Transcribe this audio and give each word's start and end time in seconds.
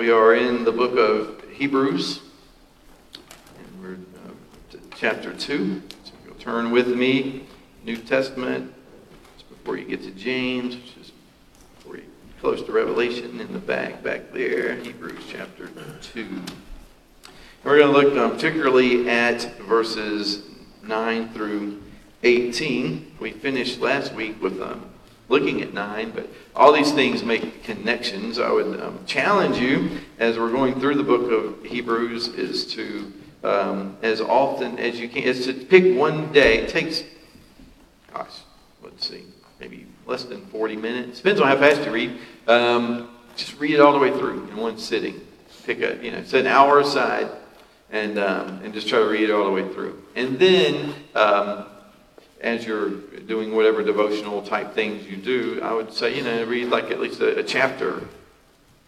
we 0.00 0.10
are 0.10 0.34
in 0.34 0.64
the 0.64 0.72
book 0.72 0.96
of 0.96 1.44
Hebrews, 1.50 2.20
and 3.58 3.82
we're 3.82 3.98
uh, 4.24 4.78
chapter 4.96 5.34
2. 5.34 5.82
So 6.04 6.12
you'll 6.24 6.34
turn 6.36 6.70
with 6.70 6.88
me, 6.88 7.44
New 7.84 7.98
Testament, 7.98 8.72
just 9.36 9.50
before 9.50 9.76
you 9.76 9.84
get 9.84 10.02
to 10.04 10.10
James, 10.12 10.76
just 10.94 11.12
before 11.76 11.98
you 11.98 12.04
close 12.40 12.62
to 12.62 12.72
Revelation 12.72 13.42
in 13.42 13.52
the 13.52 13.58
back, 13.58 14.02
back 14.02 14.32
there, 14.32 14.76
Hebrews 14.76 15.22
chapter 15.28 15.68
2. 16.14 16.20
And 16.22 16.50
we're 17.62 17.80
going 17.80 17.92
to 17.92 18.00
look 18.00 18.16
um, 18.16 18.36
particularly 18.36 19.06
at 19.06 19.54
verses 19.58 20.44
9 20.82 21.34
through 21.34 21.82
18. 22.22 23.16
We 23.20 23.32
finished 23.32 23.80
last 23.80 24.14
week 24.14 24.40
with 24.40 24.62
um, 24.62 24.89
looking 25.30 25.62
at 25.62 25.72
9, 25.72 26.10
but 26.10 26.28
all 26.54 26.72
these 26.72 26.92
things 26.92 27.22
make 27.22 27.62
connections. 27.62 28.38
I 28.38 28.50
would 28.50 28.80
um, 28.80 28.98
challenge 29.06 29.58
you 29.58 30.00
as 30.18 30.36
we're 30.36 30.50
going 30.50 30.78
through 30.80 30.96
the 30.96 31.04
book 31.04 31.30
of 31.30 31.64
Hebrews 31.64 32.28
is 32.28 32.66
to, 32.74 33.12
um, 33.44 33.96
as 34.02 34.20
often 34.20 34.78
as 34.78 34.98
you 34.98 35.08
can, 35.08 35.22
is 35.22 35.46
to 35.46 35.54
pick 35.54 35.96
one 35.96 36.32
day. 36.32 36.58
It 36.58 36.68
takes, 36.68 37.04
gosh, 38.12 38.40
let's 38.82 39.08
see, 39.08 39.22
maybe 39.60 39.86
less 40.04 40.24
than 40.24 40.44
40 40.46 40.76
minutes. 40.76 41.18
Depends 41.18 41.40
on 41.40 41.46
how 41.46 41.56
fast 41.56 41.84
you 41.84 41.92
read. 41.92 42.18
Um, 42.48 43.16
just 43.36 43.58
read 43.60 43.74
it 43.74 43.80
all 43.80 43.92
the 43.92 44.00
way 44.00 44.10
through 44.10 44.48
in 44.48 44.56
one 44.56 44.78
sitting. 44.78 45.20
Pick 45.64 45.80
a, 45.80 46.02
you 46.04 46.10
know, 46.10 46.24
set 46.24 46.40
an 46.40 46.46
hour 46.48 46.80
aside 46.80 47.30
and, 47.92 48.18
um, 48.18 48.60
and 48.64 48.74
just 48.74 48.88
try 48.88 48.98
to 48.98 49.06
read 49.06 49.30
it 49.30 49.32
all 49.32 49.44
the 49.44 49.52
way 49.52 49.72
through. 49.72 50.02
And 50.16 50.40
then, 50.40 50.92
um, 51.14 51.66
as 52.40 52.66
you're 52.66 52.90
doing 52.90 53.54
whatever 53.54 53.82
devotional 53.82 54.42
type 54.42 54.74
things 54.74 55.06
you 55.06 55.16
do, 55.16 55.60
I 55.62 55.72
would 55.72 55.92
say, 55.92 56.16
you 56.16 56.22
know, 56.22 56.44
read 56.44 56.68
like 56.68 56.90
at 56.90 57.00
least 57.00 57.20
a, 57.20 57.38
a 57.38 57.42
chapter, 57.42 58.02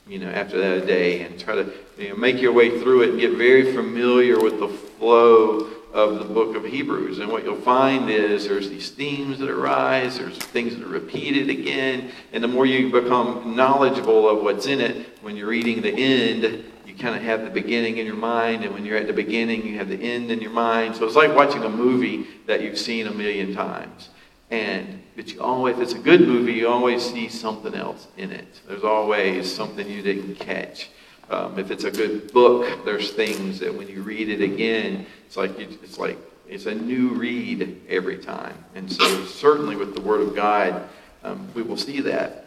you 0.07 0.19
know, 0.19 0.29
after 0.31 0.59
that 0.59 0.83
a 0.83 0.87
day 0.87 1.23
and 1.23 1.39
try 1.39 1.57
to 1.57 1.73
you 1.99 2.11
know, 2.11 2.17
make 2.17 2.41
your 2.41 2.53
way 2.53 2.81
through 2.81 3.03
it 3.03 3.11
and 3.11 3.21
get 3.21 3.33
very 3.33 3.75
familiar 3.75 4.41
with 4.41 4.59
the 4.59 4.69
flow 4.69 5.69
of 5.93 6.19
the 6.19 6.25
book 6.25 6.57
of 6.57 6.65
Hebrews. 6.65 7.19
And 7.19 7.31
what 7.31 7.45
you'll 7.45 7.57
find 7.57 8.09
is 8.09 8.49
there's 8.49 8.71
these 8.71 8.91
themes 8.91 9.39
that 9.41 9.51
arise, 9.51 10.19
there's 10.19 10.39
things 10.39 10.75
that 10.75 10.85
are 10.85 10.89
repeated 10.89 11.51
again, 11.51 12.11
and 12.33 12.43
the 12.43 12.49
more 12.49 12.65
you 12.65 12.91
become 12.91 13.55
knowledgeable 13.55 14.29
of 14.29 14.43
what's 14.43 14.67
in 14.67 14.81
it, 14.81 15.19
when 15.21 15.37
you're 15.37 15.49
reading 15.49 15.83
the 15.83 15.93
end, 15.93 16.65
you 16.87 16.95
kind 16.95 17.17
of 17.17 17.23
have 17.23 17.45
the 17.45 17.51
beginning 17.51 17.99
in 17.99 18.07
your 18.07 18.17
mind, 18.17 18.65
and 18.65 18.73
when 18.75 18.85
you're 18.85 18.97
at 18.97 19.07
the 19.07 19.13
beginning, 19.13 19.67
you 19.67 19.79
have 19.79 19.89
the 19.89 19.97
end 19.97 20.31
in 20.31 20.41
your 20.41 20.51
mind. 20.51 20.97
So 20.97 21.07
it's 21.07 21.17
like 21.17 21.35
watching 21.35 21.63
a 21.65 21.69
movie 21.69 22.27
that 22.47 22.63
you've 22.63 22.79
seen 22.79 23.07
a 23.07 23.13
million 23.13 23.55
times. 23.55 24.09
And 24.51 25.03
but 25.17 25.33
you 25.33 25.41
always, 25.41 25.77
if 25.77 25.83
it's 25.83 25.93
a 25.93 25.99
good 25.99 26.23
movie, 26.23 26.53
you 26.53 26.69
always 26.69 27.03
see 27.03 27.29
something 27.29 27.75
else 27.75 28.09
in 28.17 28.31
it. 28.31 28.61
There's 28.67 28.85
always 28.85 29.53
something 29.53 29.89
you 29.89 30.03
didn't 30.03 30.37
catch. 30.37 30.91
Um, 31.31 31.59
if 31.59 31.71
it's 31.71 31.85
a 31.85 31.91
good 31.91 32.33
book, 32.33 32.85
there's 32.85 33.11
things 33.13 33.59
that 33.61 33.75
when 33.75 33.89
you 33.89 34.03
read 34.03 34.29
it 34.29 34.43
again, 34.43 35.07
it's 35.27 35.37
like 35.37 35.59
you, 35.59 35.67
it's 35.83 35.99
like 35.99 36.19
it's 36.49 36.67
a 36.67 36.75
new 36.75 37.11
read 37.11 37.81
every 37.89 38.19
time. 38.19 38.57
And 38.75 38.91
so 38.91 39.25
certainly 39.25 39.77
with 39.77 39.95
the 39.95 40.01
Word 40.01 40.21
of 40.21 40.35
God, 40.35 40.89
um, 41.25 41.49
we 41.55 41.63
will 41.63 41.77
see 41.77 42.01
that. 42.03 42.42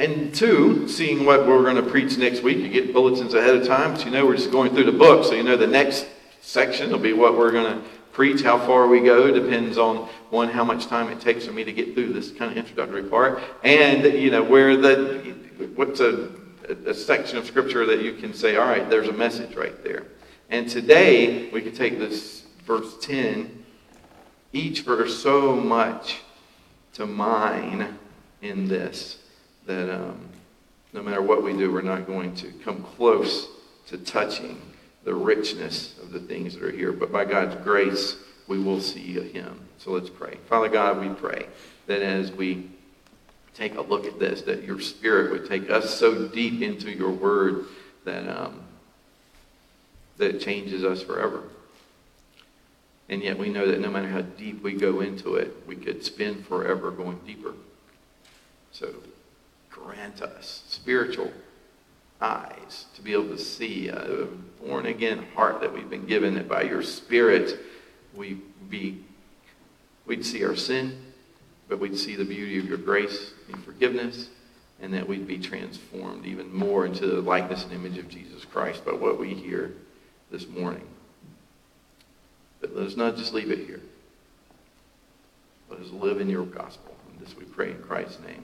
And 0.00 0.34
two, 0.34 0.88
seeing 0.88 1.26
what 1.26 1.46
we're 1.46 1.62
going 1.62 1.76
to 1.76 1.82
preach 1.82 2.16
next 2.16 2.42
week, 2.42 2.56
you 2.56 2.70
get 2.70 2.94
bulletins 2.94 3.34
ahead 3.34 3.54
of 3.54 3.66
time, 3.66 3.98
so 3.98 4.06
you 4.06 4.10
know 4.10 4.24
we're 4.24 4.34
just 4.34 4.50
going 4.50 4.72
through 4.72 4.84
the 4.84 4.92
book, 4.92 5.26
so 5.26 5.34
you 5.34 5.42
know 5.42 5.58
the 5.58 5.66
next 5.66 6.06
section 6.40 6.90
will 6.90 6.98
be 6.98 7.12
what 7.12 7.36
we're 7.36 7.52
going 7.52 7.70
to 7.70 7.86
preach. 8.10 8.40
How 8.40 8.58
far 8.58 8.88
we 8.88 9.00
go 9.00 9.30
depends 9.30 9.76
on 9.76 10.08
one 10.30 10.48
how 10.48 10.64
much 10.64 10.86
time 10.86 11.10
it 11.10 11.20
takes 11.20 11.44
for 11.44 11.52
me 11.52 11.64
to 11.64 11.72
get 11.72 11.92
through 11.92 12.14
this 12.14 12.30
kind 12.30 12.50
of 12.50 12.56
introductory 12.56 13.02
part, 13.02 13.42
and 13.62 14.02
you 14.04 14.30
know 14.30 14.42
where 14.42 14.74
the 14.74 15.34
what's 15.74 16.00
a, 16.00 16.30
a 16.86 16.94
section 16.94 17.36
of 17.36 17.44
scripture 17.44 17.84
that 17.84 18.00
you 18.00 18.14
can 18.14 18.32
say, 18.32 18.56
all 18.56 18.66
right, 18.66 18.88
there's 18.88 19.08
a 19.08 19.12
message 19.12 19.54
right 19.54 19.84
there. 19.84 20.06
And 20.48 20.66
today 20.66 21.50
we 21.50 21.60
could 21.60 21.76
take 21.76 21.98
this 21.98 22.46
verse 22.66 22.96
ten, 23.02 23.66
each 24.54 24.80
verse 24.80 25.22
so 25.22 25.54
much 25.54 26.20
to 26.94 27.04
mine 27.04 27.98
in 28.40 28.66
this 28.66 29.18
that 29.70 29.94
um, 29.94 30.28
no 30.92 31.00
matter 31.00 31.22
what 31.22 31.44
we 31.44 31.52
do, 31.52 31.72
we're 31.72 31.80
not 31.80 32.06
going 32.06 32.34
to 32.34 32.50
come 32.64 32.82
close 32.82 33.48
to 33.86 33.98
touching 33.98 34.60
the 35.04 35.14
richness 35.14 35.94
of 36.02 36.10
the 36.10 36.18
things 36.18 36.54
that 36.54 36.64
are 36.64 36.72
here. 36.72 36.92
But 36.92 37.12
by 37.12 37.24
God's 37.24 37.54
grace, 37.62 38.16
we 38.48 38.58
will 38.58 38.80
see 38.80 39.12
Him. 39.12 39.60
So 39.78 39.92
let's 39.92 40.10
pray. 40.10 40.38
Father 40.48 40.68
God, 40.68 41.00
we 41.00 41.08
pray 41.08 41.46
that 41.86 42.02
as 42.02 42.32
we 42.32 42.68
take 43.54 43.76
a 43.76 43.80
look 43.80 44.06
at 44.06 44.18
this, 44.18 44.42
that 44.42 44.64
your 44.64 44.80
Spirit 44.80 45.30
would 45.30 45.48
take 45.48 45.70
us 45.70 45.94
so 45.94 46.26
deep 46.26 46.62
into 46.62 46.90
your 46.90 47.10
Word 47.10 47.66
that 48.04 48.28
um, 48.28 48.62
that 50.18 50.34
it 50.34 50.40
changes 50.40 50.84
us 50.84 51.02
forever. 51.02 51.44
And 53.08 53.22
yet 53.22 53.38
we 53.38 53.48
know 53.48 53.66
that 53.68 53.80
no 53.80 53.90
matter 53.90 54.08
how 54.08 54.22
deep 54.22 54.62
we 54.62 54.74
go 54.74 55.00
into 55.00 55.36
it, 55.36 55.56
we 55.66 55.76
could 55.76 56.04
spend 56.04 56.46
forever 56.46 56.90
going 56.90 57.20
deeper. 57.24 57.54
So 58.72 58.94
grant 59.90 60.22
us 60.22 60.62
spiritual 60.68 61.32
eyes 62.20 62.86
to 62.94 63.02
be 63.02 63.12
able 63.12 63.28
to 63.28 63.38
see 63.38 63.88
a 63.88 64.26
born 64.64 64.86
again 64.86 65.24
heart 65.34 65.60
that 65.60 65.72
we've 65.72 65.90
been 65.90 66.06
given 66.06 66.34
that 66.34 66.48
by 66.48 66.62
your 66.62 66.82
spirit 66.82 67.58
we 68.14 68.38
be 68.68 69.02
we'd 70.06 70.24
see 70.24 70.44
our 70.44 70.54
sin 70.54 70.96
but 71.68 71.80
we'd 71.80 71.98
see 71.98 72.14
the 72.14 72.24
beauty 72.24 72.56
of 72.58 72.66
your 72.66 72.78
grace 72.78 73.32
and 73.52 73.64
forgiveness 73.64 74.28
and 74.80 74.94
that 74.94 75.08
we'd 75.08 75.26
be 75.26 75.38
transformed 75.38 76.24
even 76.24 76.54
more 76.54 76.86
into 76.86 77.06
the 77.06 77.20
likeness 77.20 77.64
and 77.64 77.72
image 77.72 77.98
of 77.98 78.08
Jesus 78.08 78.44
Christ 78.44 78.84
by 78.84 78.92
what 78.92 79.18
we 79.18 79.34
hear 79.34 79.74
this 80.30 80.48
morning. 80.48 80.86
But 82.60 82.74
let 82.74 82.86
us 82.86 82.96
not 82.96 83.16
just 83.16 83.34
leave 83.34 83.50
it 83.50 83.66
here. 83.66 83.80
Let 85.68 85.80
us 85.80 85.90
live 85.90 86.20
in 86.20 86.30
your 86.30 86.46
gospel. 86.46 86.96
And 87.10 87.20
this 87.20 87.36
we 87.36 87.44
pray 87.44 87.72
in 87.72 87.82
Christ's 87.82 88.20
name. 88.20 88.42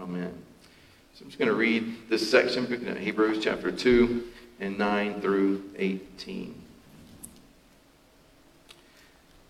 Amen. 0.00 0.42
So 1.18 1.24
I'm 1.24 1.30
just 1.30 1.38
going 1.40 1.50
to 1.50 1.56
read 1.56 2.08
this 2.08 2.30
section, 2.30 2.96
Hebrews 2.96 3.42
chapter 3.42 3.72
2 3.72 4.22
and 4.60 4.78
9 4.78 5.20
through 5.20 5.64
18. 5.76 6.54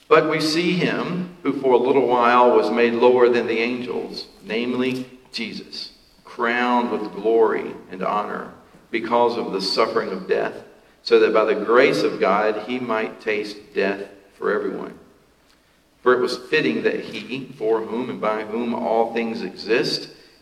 But 0.09 0.31
we 0.31 0.41
see 0.41 0.77
him 0.77 1.37
who 1.43 1.53
for 1.61 1.75
a 1.75 1.77
little 1.77 2.06
while 2.06 2.56
was 2.56 2.71
made 2.71 2.95
lower 2.95 3.29
than 3.29 3.47
the 3.47 3.59
angels, 3.59 4.29
namely 4.43 5.11
Jesus, 5.31 5.93
crowned 6.25 6.91
with 6.91 7.12
glory 7.12 7.75
and 7.91 8.03
honor 8.03 8.50
because 8.91 9.37
of 9.37 9.53
the 9.53 9.61
suffering 9.61 10.09
of 10.09 10.27
death, 10.27 10.55
so 11.03 11.21
that 11.21 11.35
by 11.35 11.45
the 11.45 11.67
grace 11.67 12.03
of 12.03 12.19
God 12.19 12.67
he 12.67 12.79
might 12.79 13.21
taste 13.21 13.59
death 13.75 14.09
for 14.39 14.50
everyone. 14.50 14.99
For 16.03 16.15
it 16.15 16.21
was 16.21 16.39
fitting 16.39 16.85
that 16.85 17.00
he, 17.00 17.53
for 17.59 17.83
whom 17.83 18.09
and 18.09 18.23
by 18.23 18.45
whom 18.45 18.75
all 18.75 19.12
things 19.12 19.43
exist, 19.43 20.12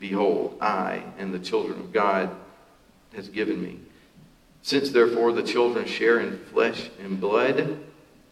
Behold, 0.00 0.56
I 0.60 1.04
and 1.18 1.32
the 1.32 1.38
children 1.38 1.78
of 1.78 1.92
God 1.92 2.30
has 3.14 3.28
given 3.28 3.62
me. 3.62 3.78
Since 4.62 4.90
therefore 4.90 5.32
the 5.32 5.42
children 5.42 5.86
share 5.86 6.20
in 6.20 6.38
flesh 6.46 6.90
and 7.02 7.20
blood, 7.20 7.78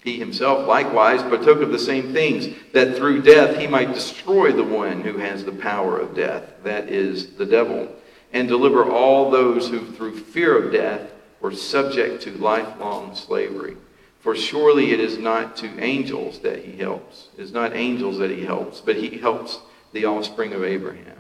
he 0.03 0.19
himself 0.19 0.67
likewise 0.67 1.23
partook 1.23 1.61
of 1.61 1.71
the 1.71 1.79
same 1.79 2.13
things, 2.13 2.49
that 2.73 2.97
through 2.97 3.23
death 3.23 3.59
he 3.59 3.67
might 3.67 3.95
destroy 3.95 4.53
the 4.53 4.65
one 4.65 5.03
who 5.03 5.19
has 5.19 5.45
the 5.45 5.53
power 5.53 5.99
of 5.99 6.15
death, 6.15 6.45
that 6.65 6.89
is, 6.89 7.35
the 7.35 7.47
devil, 7.47 7.89
and 8.33 8.49
deliver 8.49 8.91
all 8.91 9.31
those 9.31 9.69
who 9.69 9.85
through 9.93 10.19
fear 10.19 10.57
of 10.57 10.73
death 10.73 11.13
were 11.41 11.53
subject 11.53 12.23
to 12.23 12.31
lifelong 12.33 13.15
slavery. 13.15 13.77
For 14.21 14.35
surely 14.35 14.93
it 14.93 15.01
is 15.01 15.19
not 15.19 15.57
to 15.59 15.81
angels 15.83 16.41
that 16.41 16.65
he 16.65 16.77
helps. 16.77 17.29
It 17.37 17.43
is 17.43 17.53
not 17.53 17.75
angels 17.75 18.19
that 18.19 18.31
he 18.31 18.45
helps, 18.45 18.81
but 18.81 18.97
he 18.97 19.19
helps 19.19 19.61
the 19.93 20.05
offspring 20.05 20.53
of 20.53 20.65
Abraham. 20.65 21.18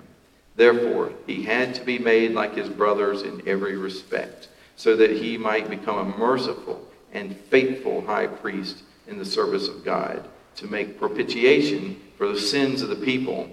Therefore, 0.58 1.12
he 1.24 1.44
had 1.44 1.72
to 1.76 1.84
be 1.84 2.00
made 2.00 2.32
like 2.32 2.56
his 2.56 2.68
brothers 2.68 3.22
in 3.22 3.46
every 3.46 3.76
respect, 3.76 4.48
so 4.74 4.96
that 4.96 5.12
he 5.12 5.38
might 5.38 5.70
become 5.70 5.98
a 5.98 6.18
merciful 6.18 6.84
and 7.12 7.36
faithful 7.36 8.04
high 8.04 8.26
priest 8.26 8.82
in 9.06 9.18
the 9.18 9.24
service 9.24 9.68
of 9.68 9.84
God, 9.84 10.28
to 10.56 10.66
make 10.66 10.98
propitiation 10.98 12.00
for 12.16 12.26
the 12.26 12.40
sins 12.40 12.82
of 12.82 12.88
the 12.88 12.96
people. 12.96 13.48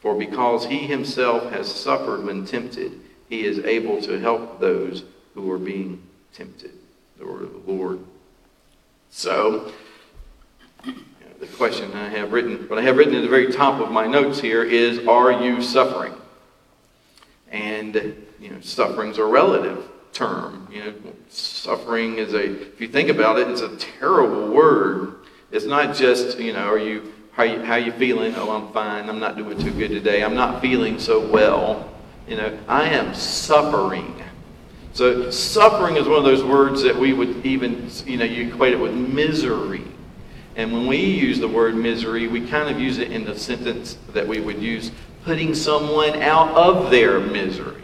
For 0.00 0.18
because 0.18 0.66
he 0.66 0.78
himself 0.78 1.48
has 1.52 1.72
suffered 1.72 2.24
when 2.24 2.44
tempted, 2.44 3.02
he 3.28 3.46
is 3.46 3.60
able 3.60 4.02
to 4.02 4.18
help 4.18 4.58
those 4.58 5.04
who 5.34 5.48
are 5.52 5.58
being 5.58 6.02
tempted, 6.32 6.72
the 7.18 7.24
word 7.24 7.44
of 7.44 7.52
the 7.52 7.72
Lord. 7.72 8.00
So, 9.10 9.72
the 11.38 11.46
question 11.56 11.92
I 11.92 12.08
have 12.08 12.32
written, 12.32 12.68
what 12.68 12.80
I 12.80 12.82
have 12.82 12.96
written 12.96 13.14
at 13.14 13.22
the 13.22 13.28
very 13.28 13.52
top 13.52 13.80
of 13.80 13.92
my 13.92 14.08
notes 14.08 14.40
here 14.40 14.64
is, 14.64 15.06
are 15.06 15.30
you 15.30 15.62
suffering? 15.62 16.14
And, 17.50 18.26
you 18.40 18.50
know, 18.50 18.60
suffering's 18.60 19.18
a 19.18 19.24
relative 19.24 19.88
term. 20.12 20.68
You 20.70 20.84
know, 20.84 20.94
suffering 21.28 22.18
is 22.18 22.34
a, 22.34 22.60
if 22.72 22.80
you 22.80 22.88
think 22.88 23.08
about 23.08 23.38
it, 23.38 23.48
it's 23.48 23.60
a 23.60 23.76
terrible 23.76 24.48
word. 24.48 25.14
It's 25.50 25.64
not 25.64 25.94
just, 25.96 26.38
you 26.38 26.52
know, 26.52 26.68
are 26.68 26.78
you, 26.78 27.12
how 27.32 27.44
you, 27.44 27.62
how 27.62 27.76
you 27.76 27.92
feeling? 27.92 28.34
Oh, 28.36 28.50
I'm 28.50 28.72
fine. 28.72 29.08
I'm 29.08 29.20
not 29.20 29.36
doing 29.36 29.58
too 29.58 29.70
good 29.70 29.88
today. 29.88 30.22
I'm 30.22 30.34
not 30.34 30.60
feeling 30.60 30.98
so 30.98 31.26
well. 31.26 31.90
You 32.26 32.36
know, 32.36 32.58
I 32.68 32.88
am 32.88 33.14
suffering. 33.14 34.22
So 34.92 35.30
suffering 35.30 35.96
is 35.96 36.08
one 36.08 36.18
of 36.18 36.24
those 36.24 36.42
words 36.42 36.82
that 36.82 36.96
we 36.96 37.12
would 37.12 37.46
even, 37.46 37.88
you 38.04 38.16
know, 38.16 38.24
you 38.24 38.48
equate 38.48 38.72
it 38.74 38.80
with 38.80 38.92
misery. 38.92 39.84
And 40.56 40.72
when 40.72 40.88
we 40.88 40.96
use 40.96 41.38
the 41.38 41.46
word 41.46 41.76
misery, 41.76 42.26
we 42.26 42.46
kind 42.46 42.68
of 42.68 42.80
use 42.80 42.98
it 42.98 43.12
in 43.12 43.24
the 43.24 43.38
sentence 43.38 43.96
that 44.12 44.26
we 44.26 44.40
would 44.40 44.60
use 44.60 44.90
putting 45.28 45.54
someone 45.54 46.22
out 46.22 46.48
of 46.56 46.90
their 46.90 47.20
misery, 47.20 47.82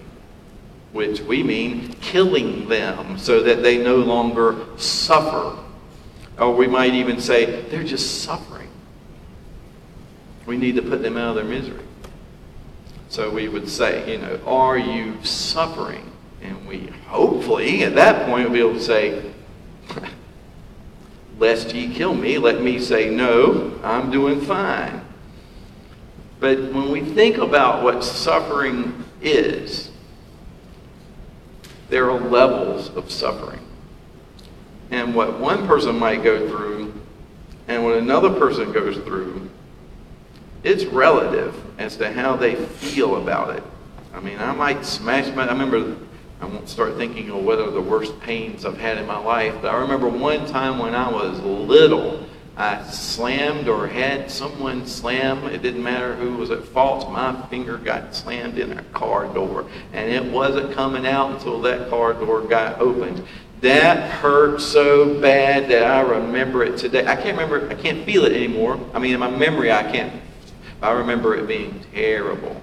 which 0.93 1.21
we 1.21 1.43
mean 1.43 1.93
killing 2.01 2.67
them 2.71 3.19
so 3.19 3.43
that 3.43 3.63
they 3.63 3.77
no 3.77 3.97
longer 3.97 4.65
suffer. 4.79 5.55
Or 6.39 6.55
we 6.57 6.67
might 6.67 6.95
even 6.95 7.21
say 7.21 7.61
they're 7.69 7.85
just 7.85 8.23
suffering. 8.23 8.71
We 10.47 10.57
need 10.57 10.77
to 10.77 10.83
put 10.83 11.03
them 11.03 11.19
out 11.19 11.29
of 11.29 11.35
their 11.35 11.45
misery. 11.45 11.85
So 13.11 13.29
we 13.29 13.49
would 13.49 13.69
say, 13.69 14.11
you 14.11 14.19
know, 14.23 14.41
are 14.47 14.79
you 14.79 15.23
suffering? 15.23 16.11
And 16.41 16.67
we 16.67 16.87
hopefully 17.09 17.85
at 17.85 17.95
that 17.97 18.25
point 18.25 18.49
will 18.49 18.55
be 18.55 18.61
able 18.61 18.73
to 18.73 18.83
say, 18.83 19.35
lest 21.39 21.75
ye 21.75 21.93
kill 21.93 22.15
me, 22.15 22.39
let 22.39 22.63
me 22.63 22.79
say, 22.79 23.11
no, 23.11 23.79
I'm 23.85 24.11
doing 24.11 24.41
fine. 24.41 25.04
But 26.45 26.59
when 26.75 26.91
we 26.91 27.01
think 27.01 27.39
about 27.39 27.83
what 27.83 28.05
suffering 28.05 29.03
is, 29.23 29.91
there 31.89 32.11
are 32.11 32.21
levels 32.21 32.95
of 32.95 33.11
suffering. 33.11 33.61
And 34.91 35.15
what 35.15 35.41
one 35.41 35.67
person 35.67 35.99
might 35.99 36.23
go 36.23 36.47
through 36.47 37.01
and 37.67 37.83
what 37.83 37.97
another 37.97 38.29
person 38.29 38.73
goes 38.73 38.99
through, 38.99 39.49
it's 40.63 40.85
relative 40.85 41.59
as 41.81 41.97
to 41.97 42.13
how 42.13 42.37
they 42.37 42.57
feel 42.57 43.17
about 43.17 43.57
it. 43.57 43.63
I 44.13 44.21
mean, 44.21 44.39
I 44.39 44.53
might 44.53 44.85
smash 44.85 45.35
my. 45.35 45.47
I 45.47 45.51
remember 45.51 45.97
I 46.43 46.45
won't 46.45 46.69
start 46.69 46.99
thinking 46.99 47.31
of 47.31 47.43
what 47.43 47.59
are 47.59 47.71
the 47.71 47.81
worst 47.81 48.21
pains 48.21 48.67
I've 48.67 48.77
had 48.77 48.99
in 48.99 49.07
my 49.07 49.17
life. 49.17 49.55
But 49.63 49.75
I 49.75 49.79
remember 49.79 50.09
one 50.11 50.45
time 50.45 50.79
when 50.79 50.95
I 50.95 51.11
was 51.11 51.41
little, 51.41 52.27
I 52.57 52.85
slammed 52.85 53.67
or 53.67 53.89
had 53.89 54.31
someone 54.31 54.87
slam. 54.87 55.45
It 55.45 55.61
didn't 55.63 55.83
matter 55.83 56.15
who 56.15 56.37
was 56.37 56.53
at 56.53 56.65
fault. 56.65 57.11
My 57.11 57.35
finger 57.49 57.79
got 57.79 58.15
slammed 58.15 58.59
in 58.59 58.79
a 58.79 58.83
car 58.85 59.27
door, 59.27 59.67
and 59.93 60.11
it 60.11 60.25
wasn't 60.33 60.73
coming 60.73 61.05
out 61.05 61.33
until 61.33 61.61
that 61.63 61.91
car 61.91 62.15
door 62.15 62.43
got 62.43 62.81
opened. 62.81 63.25
That 63.61 64.11
hurt 64.11 64.61
so 64.61 65.21
bad 65.21 65.69
that 65.71 65.85
I 65.85 66.01
remember 66.03 66.63
it 66.63 66.77
today. 66.77 67.07
I 67.07 67.17
can't 67.17 67.37
remember. 67.37 67.69
I 67.71 67.75
can't 67.75 68.05
feel 68.05 68.25
it 68.25 68.33
anymore. 68.33 68.79
I 68.93 69.01
mean, 69.01 69.15
in 69.15 69.21
my 69.21 69.31
memory, 69.31 69.73
I 69.73 69.91
can't. 69.91 70.13
I 70.81 70.93
remember 70.93 71.35
it 71.35 71.49
being 71.49 71.81
terrible. 71.93 72.61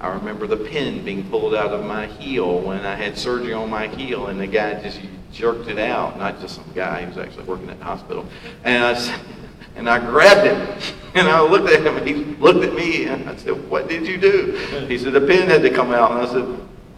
I 0.00 0.08
remember 0.08 0.46
the 0.46 0.56
pin 0.56 1.04
being 1.04 1.28
pulled 1.30 1.54
out 1.54 1.70
of 1.70 1.84
my 1.86 2.06
heel 2.06 2.60
when 2.60 2.84
I 2.84 2.94
had 2.94 3.16
surgery 3.16 3.52
on 3.52 3.70
my 3.70 3.86
heel, 3.86 4.26
and 4.26 4.40
the 4.40 4.46
guy 4.46 4.82
just 4.82 5.00
jerked 5.32 5.68
it 5.68 5.78
out. 5.78 6.18
Not 6.18 6.40
just 6.40 6.56
some 6.56 6.70
guy; 6.74 7.06
was 7.06 7.18
actually 7.18 7.44
working 7.44 7.70
at 7.70 7.78
the 7.78 7.84
hospital. 7.84 8.26
And 8.64 8.84
I, 8.84 9.20
and 9.76 9.88
I 9.88 9.98
grabbed 9.98 10.46
him, 10.46 10.94
and 11.14 11.28
I 11.28 11.40
looked 11.42 11.68
at 11.70 11.84
him, 11.84 11.96
and 11.96 12.06
he 12.06 12.14
looked 12.14 12.64
at 12.64 12.74
me, 12.74 13.06
and 13.06 13.28
I 13.28 13.36
said, 13.36 13.68
"What 13.68 13.88
did 13.88 14.06
you 14.06 14.18
do?" 14.18 14.52
He 14.88 14.98
said, 14.98 15.12
"The 15.12 15.20
pin 15.20 15.48
had 15.48 15.62
to 15.62 15.70
come 15.70 15.92
out." 15.92 16.10
And 16.12 16.20
I 16.20 16.32
said, 16.32 16.44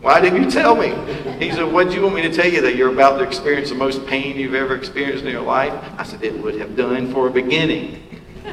"Why 0.00 0.20
didn't 0.20 0.42
you 0.42 0.50
tell 0.50 0.74
me?" 0.76 0.94
He 1.38 1.50
said, 1.50 1.70
"What 1.72 1.88
do 1.88 1.94
you 1.94 2.02
want 2.02 2.14
me 2.14 2.22
to 2.22 2.32
tell 2.32 2.50
you 2.50 2.60
that 2.62 2.76
you're 2.76 2.92
about 2.92 3.18
to 3.18 3.24
experience 3.24 3.68
the 3.68 3.74
most 3.74 4.06
pain 4.06 4.36
you've 4.36 4.54
ever 4.54 4.74
experienced 4.74 5.24
in 5.24 5.30
your 5.30 5.42
life?" 5.42 5.72
I 5.98 6.02
said, 6.02 6.22
"It 6.22 6.38
would 6.42 6.56
have 6.56 6.76
done 6.76 7.12
for 7.12 7.28
a 7.28 7.30
beginning." 7.30 8.02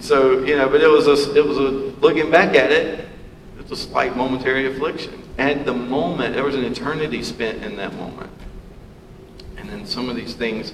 So 0.00 0.42
you 0.44 0.56
know, 0.56 0.66
but 0.66 0.80
it 0.80 0.88
was 0.88 1.06
a, 1.06 1.36
it 1.36 1.46
was 1.46 1.58
a 1.58 1.68
looking 2.00 2.30
back 2.30 2.56
at 2.56 2.72
it 2.72 3.06
it's 3.70 3.86
a 3.86 3.88
slight 3.88 4.16
momentary 4.16 4.66
affliction. 4.66 5.22
At 5.38 5.64
the 5.64 5.72
moment, 5.72 6.34
there 6.34 6.42
was 6.42 6.56
an 6.56 6.64
eternity 6.64 7.22
spent 7.22 7.62
in 7.62 7.76
that 7.76 7.94
moment. 7.94 8.30
And 9.70 9.88
some 9.88 10.08
of 10.08 10.16
these 10.16 10.34
things 10.34 10.72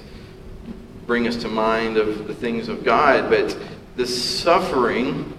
bring 1.05 1.27
us 1.27 1.35
to 1.37 1.47
mind 1.47 1.97
of 1.97 2.27
the 2.27 2.33
things 2.33 2.67
of 2.67 2.83
God, 2.83 3.29
but 3.29 3.57
the 3.95 4.05
suffering, 4.05 5.37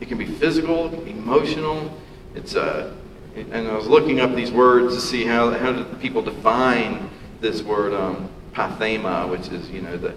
it 0.00 0.08
can 0.08 0.18
be 0.18 0.26
physical, 0.26 1.04
emotional. 1.04 1.92
It's 2.34 2.54
a, 2.54 2.62
uh, 2.62 2.92
and 3.36 3.68
I 3.68 3.74
was 3.74 3.86
looking 3.86 4.20
up 4.20 4.34
these 4.34 4.50
words 4.50 4.94
to 4.94 5.00
see 5.00 5.24
how, 5.24 5.50
how 5.50 5.72
do 5.72 5.84
people 5.96 6.22
define 6.22 7.10
this 7.40 7.62
word 7.62 7.92
um, 7.92 8.30
pathema, 8.54 9.28
which 9.28 9.48
is, 9.48 9.68
you 9.70 9.82
know, 9.82 9.98
the, 9.98 10.14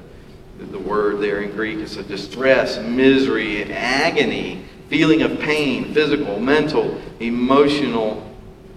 the 0.58 0.80
word 0.80 1.20
there 1.20 1.42
in 1.42 1.52
Greek. 1.52 1.80
It's 1.80 1.98
a 1.98 2.04
distress, 2.04 2.80
misery, 2.80 3.74
agony 3.74 4.64
feeling 4.90 5.22
of 5.22 5.40
pain, 5.40 5.94
physical, 5.94 6.40
mental, 6.40 7.00
emotional 7.20 8.28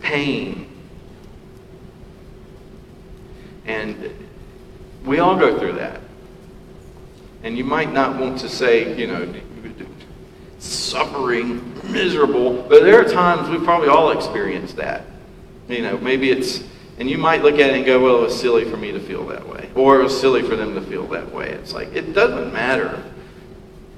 pain. 0.01 0.69
And 3.67 4.29
we 5.05 5.19
all 5.19 5.37
go 5.37 5.59
through 5.59 5.75
that. 5.75 6.01
And 7.43 7.57
you 7.57 7.65
might 7.65 7.93
not 7.93 8.19
want 8.19 8.39
to 8.41 8.49
say, 8.49 8.97
you 8.97 9.07
know, 9.07 9.33
suffering, 10.59 11.75
miserable, 11.91 12.63
but 12.69 12.85
there 12.85 13.01
are 13.01 13.05
times 13.05 13.49
we 13.49 13.65
probably 13.65 13.89
all 13.89 14.11
experience 14.11 14.73
that. 14.75 15.05
You 15.69 15.83
know, 15.83 15.99
maybe 15.99 16.31
it's, 16.31 16.63
and 16.99 17.11
you 17.11 17.19
might 17.19 17.43
look 17.43 17.55
at 17.55 17.71
it 17.71 17.77
and 17.77 17.85
go, 17.85 18.01
well, 18.03 18.19
it 18.19 18.23
was 18.23 18.41
silly 18.41 18.65
for 18.65 18.77
me 18.77 18.93
to 18.93 19.01
feel 19.01 19.27
that 19.27 19.49
way. 19.49 19.71
Or 19.75 20.01
it 20.01 20.05
was 20.05 20.19
silly 20.19 20.43
for 20.43 20.55
them 20.55 20.75
to 20.75 20.81
feel 20.81 21.07
that 21.09 21.33
way. 21.33 21.51
It's 21.51 21.73
like, 21.73 21.93
it 21.95 22.13
doesn't 22.13 22.53
matter. 22.53 23.03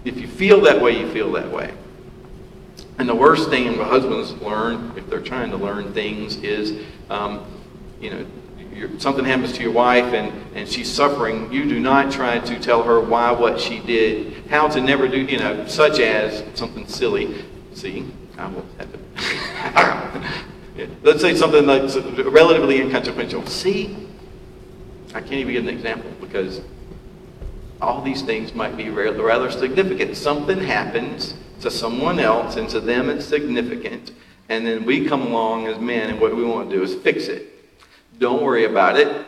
If 0.04 0.16
you 0.16 0.26
feel 0.26 0.62
that 0.62 0.80
way, 0.80 0.98
you 0.98 1.10
feel 1.12 1.32
that 1.32 1.50
way. 1.50 1.74
And 2.98 3.08
the 3.08 3.14
worst 3.14 3.50
thing 3.50 3.74
husbands 3.74 4.32
learn, 4.40 4.92
if 4.96 5.08
they're 5.10 5.20
trying 5.20 5.50
to 5.50 5.56
learn 5.56 5.92
things, 5.92 6.36
is, 6.36 6.84
um, 7.10 7.44
you 8.00 8.10
know, 8.10 8.26
something 8.98 9.24
happens 9.24 9.52
to 9.52 9.62
your 9.62 9.72
wife 9.72 10.12
and, 10.12 10.32
and 10.54 10.68
she's 10.68 10.90
suffering. 10.90 11.52
You 11.52 11.68
do 11.68 11.80
not 11.80 12.12
try 12.12 12.38
to 12.38 12.58
tell 12.60 12.82
her 12.82 13.00
why 13.00 13.30
what 13.32 13.60
she 13.60 13.80
did, 13.80 14.46
how 14.48 14.68
to 14.68 14.80
never 14.80 15.08
do, 15.08 15.20
you 15.20 15.38
know, 15.38 15.66
such 15.66 15.98
as 16.00 16.44
something 16.58 16.86
silly. 16.86 17.44
See, 17.74 18.06
I 18.38 18.48
will 18.48 18.66
have 18.78 18.88
yeah. 20.76 20.86
Let's 21.02 21.20
say 21.20 21.34
something 21.34 21.66
that's 21.66 21.96
relatively 21.96 22.80
inconsequential. 22.80 23.46
See, 23.46 23.96
I 25.14 25.20
can't 25.20 25.34
even 25.34 25.52
give 25.52 25.62
an 25.64 25.70
example 25.70 26.10
because 26.20 26.60
all 27.80 28.02
these 28.02 28.22
things 28.22 28.54
might 28.54 28.76
be 28.76 28.90
rather 28.90 29.50
significant. 29.50 30.16
Something 30.16 30.58
happens 30.58 31.34
to 31.60 31.70
someone 31.70 32.18
else, 32.18 32.56
and 32.56 32.68
to 32.70 32.80
them 32.80 33.08
it's 33.08 33.24
significant. 33.24 34.12
And 34.48 34.66
then 34.66 34.84
we 34.84 35.06
come 35.06 35.22
along 35.22 35.66
as 35.68 35.78
men, 35.78 36.10
and 36.10 36.20
what 36.20 36.34
we 36.34 36.44
want 36.44 36.70
to 36.70 36.76
do 36.76 36.82
is 36.82 36.94
fix 36.96 37.28
it. 37.28 37.53
Don't 38.18 38.42
worry 38.42 38.64
about 38.64 38.96
it. 38.96 39.26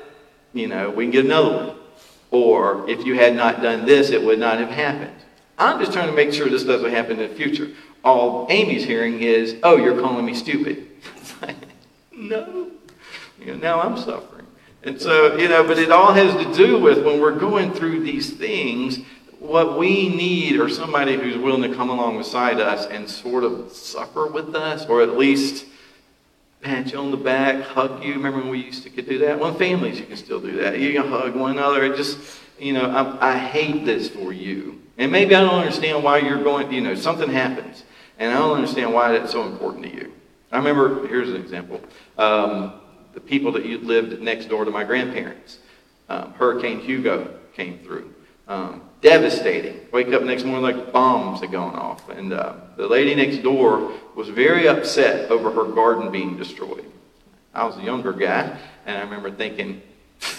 You 0.52 0.68
know, 0.68 0.90
we 0.90 1.04
can 1.04 1.10
get 1.10 1.24
another 1.24 1.66
one. 1.66 1.76
Or 2.30 2.88
if 2.88 3.04
you 3.06 3.14
had 3.14 3.34
not 3.34 3.62
done 3.62 3.86
this, 3.86 4.10
it 4.10 4.22
would 4.22 4.38
not 4.38 4.58
have 4.58 4.70
happened. 4.70 5.14
I'm 5.58 5.78
just 5.78 5.92
trying 5.92 6.08
to 6.08 6.14
make 6.14 6.32
sure 6.32 6.48
this 6.48 6.64
doesn't 6.64 6.90
happen 6.90 7.18
in 7.18 7.30
the 7.30 7.34
future. 7.34 7.70
All 8.04 8.46
Amy's 8.50 8.84
hearing 8.84 9.20
is, 9.20 9.56
oh, 9.62 9.76
you're 9.76 10.00
calling 10.00 10.24
me 10.24 10.34
stupid. 10.34 10.88
no. 12.12 12.70
You 13.40 13.46
know, 13.46 13.56
now 13.56 13.80
I'm 13.80 13.96
suffering. 13.96 14.46
And 14.82 15.00
so, 15.00 15.36
you 15.36 15.48
know, 15.48 15.66
but 15.66 15.78
it 15.78 15.90
all 15.90 16.12
has 16.12 16.32
to 16.44 16.54
do 16.54 16.78
with 16.78 17.04
when 17.04 17.20
we're 17.20 17.38
going 17.38 17.72
through 17.72 18.04
these 18.04 18.32
things, 18.32 19.00
what 19.38 19.78
we 19.78 20.08
need 20.08 20.60
are 20.60 20.68
somebody 20.68 21.16
who's 21.16 21.36
willing 21.36 21.68
to 21.68 21.76
come 21.76 21.90
along 21.90 22.18
beside 22.18 22.60
us 22.60 22.86
and 22.86 23.08
sort 23.08 23.44
of 23.44 23.72
suffer 23.72 24.26
with 24.26 24.54
us, 24.54 24.86
or 24.86 25.02
at 25.02 25.16
least 25.16 25.66
pat 26.66 26.90
you 26.90 26.98
on 26.98 27.12
the 27.12 27.16
back, 27.16 27.62
hug 27.62 28.02
you. 28.02 28.14
Remember 28.14 28.40
when 28.40 28.48
we 28.48 28.58
used 28.58 28.82
to 28.82 28.90
could 28.90 29.08
do 29.08 29.18
that? 29.18 29.38
Well, 29.38 29.54
families, 29.54 30.00
you 30.00 30.06
can 30.06 30.16
still 30.16 30.40
do 30.40 30.56
that. 30.58 30.80
You 30.80 30.92
can 30.92 31.08
hug 31.08 31.36
one 31.36 31.52
another. 31.52 31.84
It 31.84 31.96
just, 31.96 32.18
you 32.58 32.72
know, 32.72 32.90
I, 32.90 33.34
I 33.34 33.38
hate 33.38 33.84
this 33.84 34.08
for 34.08 34.32
you. 34.32 34.82
And 34.98 35.12
maybe 35.12 35.36
I 35.36 35.42
don't 35.42 35.54
understand 35.54 36.02
why 36.02 36.18
you're 36.18 36.42
going, 36.42 36.72
you 36.72 36.80
know, 36.80 36.96
something 36.96 37.30
happens. 37.30 37.84
And 38.18 38.32
I 38.32 38.38
don't 38.38 38.56
understand 38.56 38.92
why 38.92 39.12
that's 39.12 39.30
so 39.30 39.44
important 39.44 39.84
to 39.84 39.94
you. 39.94 40.12
I 40.50 40.58
remember, 40.58 41.06
here's 41.06 41.28
an 41.28 41.36
example. 41.36 41.80
Um, 42.18 42.80
the 43.14 43.20
people 43.20 43.52
that 43.52 43.64
you 43.64 43.78
lived 43.78 44.20
next 44.20 44.46
door 44.46 44.64
to 44.64 44.70
my 44.70 44.82
grandparents. 44.82 45.58
Um, 46.08 46.32
Hurricane 46.32 46.80
Hugo 46.80 47.38
came 47.54 47.78
through. 47.78 48.12
Um, 48.48 48.82
devastating. 49.06 49.86
Wake 49.92 50.08
up 50.08 50.22
next 50.22 50.44
morning 50.44 50.62
like 50.62 50.92
bombs 50.92 51.40
had 51.40 51.52
gone 51.52 51.76
off. 51.76 52.08
And 52.08 52.32
uh, 52.32 52.56
the 52.76 52.88
lady 52.88 53.14
next 53.14 53.40
door 53.40 53.92
was 54.16 54.28
very 54.28 54.66
upset 54.66 55.30
over 55.30 55.48
her 55.52 55.72
garden 55.72 56.10
being 56.10 56.36
destroyed. 56.36 56.84
I 57.54 57.64
was 57.64 57.76
a 57.76 57.82
younger 57.82 58.12
guy, 58.12 58.58
and 58.84 58.98
I 58.98 59.02
remember 59.02 59.30
thinking, 59.30 59.80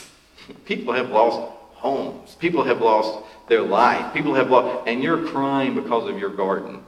people 0.65 0.93
have 0.93 1.09
lost 1.09 1.53
homes. 1.75 2.35
People 2.35 2.61
have 2.65 2.81
lost 2.81 3.25
their 3.47 3.61
life. 3.61 4.13
People 4.13 4.33
have 4.33 4.49
lost, 4.49 4.85
and 4.85 5.01
you're 5.01 5.25
crying 5.27 5.73
because 5.73 6.09
of 6.09 6.19
your 6.19 6.29
garden. 6.29 6.83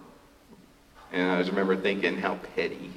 And 1.13 1.31
I 1.31 1.39
just 1.39 1.49
remember 1.49 1.77
thinking, 1.77 2.17
how 2.17 2.35
petty. 2.55 2.91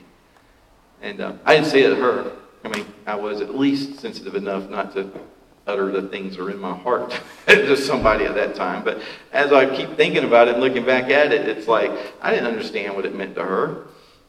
And 1.01 1.21
uh, 1.21 1.35
I 1.45 1.55
didn't 1.55 1.69
say 1.69 1.83
it 1.83 1.91
to 1.91 1.97
her. 1.97 2.33
I 2.65 2.69
mean, 2.69 2.87
I 3.07 3.15
was 3.15 3.41
at 3.41 3.55
least 3.55 4.01
sensitive 4.01 4.35
enough 4.35 4.69
not 4.69 4.93
to 4.95 5.09
utter 5.67 5.91
the 5.91 6.09
things 6.09 6.37
that 6.37 6.43
are 6.43 6.51
in 6.51 6.59
my 6.59 6.75
heart 6.75 7.19
to 7.47 7.77
somebody 7.77 8.25
at 8.25 8.35
that 8.35 8.55
time. 8.55 8.85
But 8.85 9.01
as 9.33 9.53
I 9.53 9.75
keep 9.75 9.97
thinking 9.97 10.25
about 10.25 10.49
it 10.49 10.55
and 10.55 10.63
looking 10.63 10.85
back 10.85 11.11
at 11.11 11.33
it, 11.33 11.49
it's 11.49 11.69
like 11.69 11.91
I 12.21 12.31
didn't 12.31 12.47
understand 12.47 12.95
what 12.95 13.07
it 13.07 13.15
meant 13.15 13.35
to 13.37 13.45
her. 13.45 13.87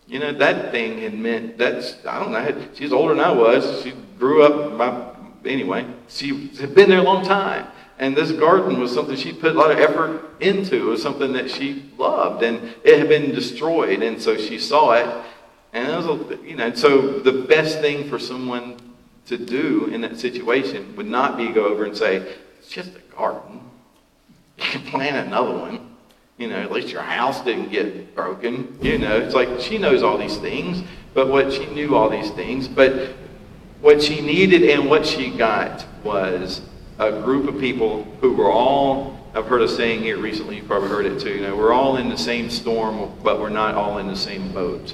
You 0.07 0.19
know, 0.19 0.33
that 0.33 0.71
thing 0.71 0.99
had 0.99 1.13
meant 1.13 1.57
that's 1.57 1.95
I 2.05 2.19
don't 2.19 2.31
know. 2.31 2.67
She's 2.73 2.93
older 2.93 3.15
than 3.15 3.23
I 3.23 3.31
was. 3.31 3.83
She 3.83 3.93
grew 4.19 4.43
up. 4.43 4.73
My, 4.73 5.49
anyway, 5.49 5.85
she 6.07 6.47
had 6.59 6.75
been 6.75 6.89
there 6.89 6.99
a 6.99 7.03
long 7.03 7.25
time. 7.25 7.67
And 7.99 8.17
this 8.17 8.31
garden 8.31 8.79
was 8.79 8.91
something 8.91 9.15
she 9.15 9.31
put 9.31 9.55
a 9.55 9.57
lot 9.57 9.71
of 9.71 9.77
effort 9.77 10.41
into. 10.41 10.75
It 10.75 10.89
was 10.89 11.01
something 11.01 11.31
that 11.33 11.49
she 11.49 11.91
loved, 11.97 12.43
and 12.43 12.73
it 12.83 12.97
had 12.97 13.07
been 13.07 13.33
destroyed. 13.33 14.01
And 14.01 14.21
so 14.21 14.35
she 14.35 14.57
saw 14.57 14.93
it, 14.93 15.07
and 15.73 15.89
it 15.89 15.95
was, 15.95 16.07
a, 16.31 16.43
you 16.43 16.55
know. 16.55 16.73
So 16.73 17.19
the 17.19 17.43
best 17.43 17.79
thing 17.79 18.09
for 18.09 18.17
someone 18.17 18.77
to 19.27 19.37
do 19.37 19.85
in 19.85 20.01
that 20.01 20.19
situation 20.19 20.95
would 20.95 21.07
not 21.07 21.37
be 21.37 21.49
go 21.49 21.65
over 21.65 21.85
and 21.85 21.95
say, 21.95 22.17
"It's 22.59 22.69
just 22.69 22.89
a 22.95 23.15
garden. 23.15 23.61
You 24.57 24.63
can 24.63 24.81
plant 24.81 25.27
another 25.27 25.51
one." 25.51 25.89
You 26.37 26.47
know, 26.47 26.57
at 26.57 26.71
least 26.71 26.89
your 26.89 27.03
house 27.03 27.41
didn't 27.41 27.71
get 27.71 28.15
broken. 28.15 28.77
You 28.81 28.97
know, 28.97 29.17
it's 29.17 29.35
like 29.35 29.59
she 29.59 29.77
knows 29.77 30.01
all 30.01 30.17
these 30.17 30.37
things, 30.37 30.83
but 31.13 31.27
what 31.27 31.53
she 31.53 31.65
knew 31.67 31.95
all 31.95 32.09
these 32.09 32.31
things, 32.31 32.67
but 32.67 33.13
what 33.81 34.01
she 34.01 34.21
needed 34.21 34.63
and 34.63 34.89
what 34.89 35.05
she 35.05 35.29
got 35.29 35.85
was 36.03 36.61
a 36.99 37.11
group 37.11 37.47
of 37.47 37.59
people 37.59 38.07
who 38.21 38.33
were 38.33 38.49
all, 38.51 39.29
I've 39.35 39.45
heard 39.45 39.61
a 39.61 39.67
saying 39.67 40.01
here 40.01 40.17
recently, 40.17 40.57
you 40.57 40.63
probably 40.63 40.89
heard 40.89 41.05
it 41.05 41.19
too, 41.19 41.31
you 41.31 41.41
know, 41.41 41.55
we're 41.55 41.73
all 41.73 41.97
in 41.97 42.09
the 42.09 42.17
same 42.17 42.49
storm, 42.49 43.11
but 43.23 43.39
we're 43.39 43.49
not 43.49 43.75
all 43.75 43.97
in 43.97 44.07
the 44.07 44.15
same 44.15 44.51
boat. 44.53 44.93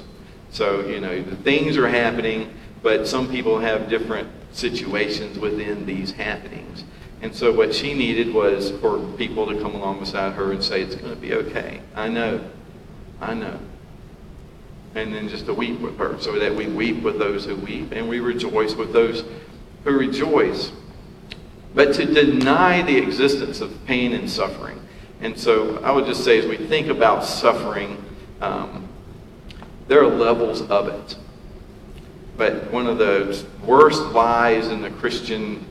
So, 0.50 0.86
you 0.86 1.00
know, 1.00 1.22
the 1.22 1.36
things 1.36 1.76
are 1.76 1.88
happening, 1.88 2.52
but 2.82 3.06
some 3.06 3.28
people 3.28 3.58
have 3.58 3.88
different 3.88 4.28
situations 4.52 5.38
within 5.38 5.86
these 5.86 6.12
happenings. 6.12 6.84
And 7.22 7.34
so 7.34 7.52
what 7.52 7.74
she 7.74 7.92
needed 7.92 8.32
was 8.32 8.70
for 8.80 8.98
people 9.16 9.46
to 9.46 9.60
come 9.60 9.74
along 9.74 10.00
beside 10.00 10.32
her 10.34 10.52
and 10.52 10.64
say, 10.64 10.82
it's 10.82 10.94
going 10.94 11.14
to 11.14 11.20
be 11.20 11.34
okay. 11.34 11.82
I 11.94 12.08
know. 12.08 12.40
I 13.20 13.34
know. 13.34 13.58
And 14.94 15.14
then 15.14 15.28
just 15.28 15.46
to 15.46 15.54
weep 15.54 15.80
with 15.80 15.98
her 15.98 16.18
so 16.18 16.38
that 16.38 16.54
we 16.54 16.66
weep 16.66 17.02
with 17.02 17.18
those 17.18 17.44
who 17.44 17.56
weep 17.56 17.92
and 17.92 18.08
we 18.08 18.20
rejoice 18.20 18.74
with 18.74 18.92
those 18.92 19.24
who 19.84 19.96
rejoice. 19.96 20.72
But 21.74 21.94
to 21.94 22.06
deny 22.06 22.82
the 22.82 22.96
existence 22.96 23.60
of 23.60 23.84
pain 23.86 24.12
and 24.14 24.28
suffering. 24.28 24.80
And 25.20 25.38
so 25.38 25.78
I 25.84 25.92
would 25.92 26.06
just 26.06 26.24
say, 26.24 26.38
as 26.38 26.46
we 26.46 26.56
think 26.56 26.88
about 26.88 27.24
suffering, 27.24 28.02
um, 28.40 28.88
there 29.86 30.02
are 30.02 30.08
levels 30.08 30.62
of 30.62 30.88
it. 30.88 31.16
But 32.40 32.72
one 32.72 32.86
of 32.86 32.96
the 32.96 33.44
worst 33.66 34.00
lies 34.00 34.68
in 34.68 34.80
the 34.80 34.88
Christian 34.88 35.62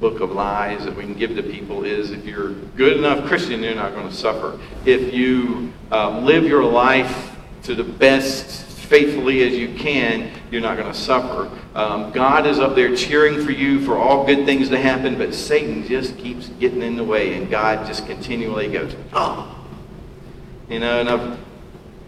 book 0.00 0.18
of 0.18 0.32
lies 0.32 0.84
that 0.86 0.96
we 0.96 1.04
can 1.04 1.14
give 1.14 1.36
to 1.36 1.42
people 1.44 1.84
is 1.84 2.10
if 2.10 2.24
you're 2.24 2.50
good 2.50 2.96
enough 2.96 3.24
Christian, 3.28 3.62
you're 3.62 3.76
not 3.76 3.94
going 3.94 4.08
to 4.08 4.12
suffer. 4.12 4.58
If 4.84 5.14
you 5.14 5.72
um, 5.92 6.24
live 6.24 6.42
your 6.42 6.64
life 6.64 7.36
to 7.62 7.76
the 7.76 7.84
best 7.84 8.64
faithfully 8.88 9.44
as 9.44 9.52
you 9.54 9.72
can, 9.78 10.32
you're 10.50 10.60
not 10.60 10.76
going 10.76 10.92
to 10.92 10.98
suffer. 10.98 11.48
Um, 11.76 12.10
God 12.10 12.44
is 12.48 12.58
up 12.58 12.74
there 12.74 12.96
cheering 12.96 13.44
for 13.44 13.52
you 13.52 13.78
for 13.78 13.96
all 13.96 14.26
good 14.26 14.44
things 14.44 14.70
to 14.70 14.80
happen, 14.80 15.16
but 15.16 15.32
Satan 15.32 15.86
just 15.86 16.18
keeps 16.18 16.48
getting 16.58 16.82
in 16.82 16.96
the 16.96 17.04
way, 17.04 17.34
and 17.34 17.48
God 17.48 17.86
just 17.86 18.04
continually 18.08 18.66
goes, 18.66 18.96
oh. 19.12 19.64
You 20.68 20.80
know, 20.80 20.98
and 20.98 21.08
I've, 21.08 21.38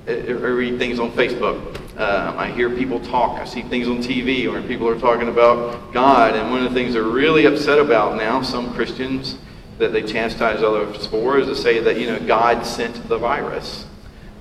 read 0.06 0.78
things 0.78 0.98
on 0.98 1.10
Facebook. 1.12 1.76
Um, 1.98 2.38
I 2.38 2.50
hear 2.50 2.70
people 2.70 3.00
talk. 3.00 3.40
I 3.40 3.44
see 3.44 3.62
things 3.62 3.88
on 3.88 3.98
TV 3.98 4.50
where 4.50 4.62
people 4.62 4.88
are 4.88 4.98
talking 4.98 5.28
about 5.28 5.92
God. 5.92 6.36
And 6.36 6.50
one 6.50 6.62
of 6.62 6.72
the 6.72 6.78
things 6.78 6.94
they're 6.94 7.02
really 7.02 7.46
upset 7.46 7.78
about 7.78 8.16
now, 8.16 8.42
some 8.42 8.72
Christians, 8.74 9.38
that 9.78 9.92
they 9.92 10.02
chastise 10.02 10.62
others 10.62 11.06
for, 11.06 11.38
is 11.38 11.48
to 11.48 11.56
say 11.56 11.80
that, 11.80 11.98
you 11.98 12.06
know, 12.06 12.18
God 12.20 12.64
sent 12.64 13.08
the 13.08 13.18
virus. 13.18 13.86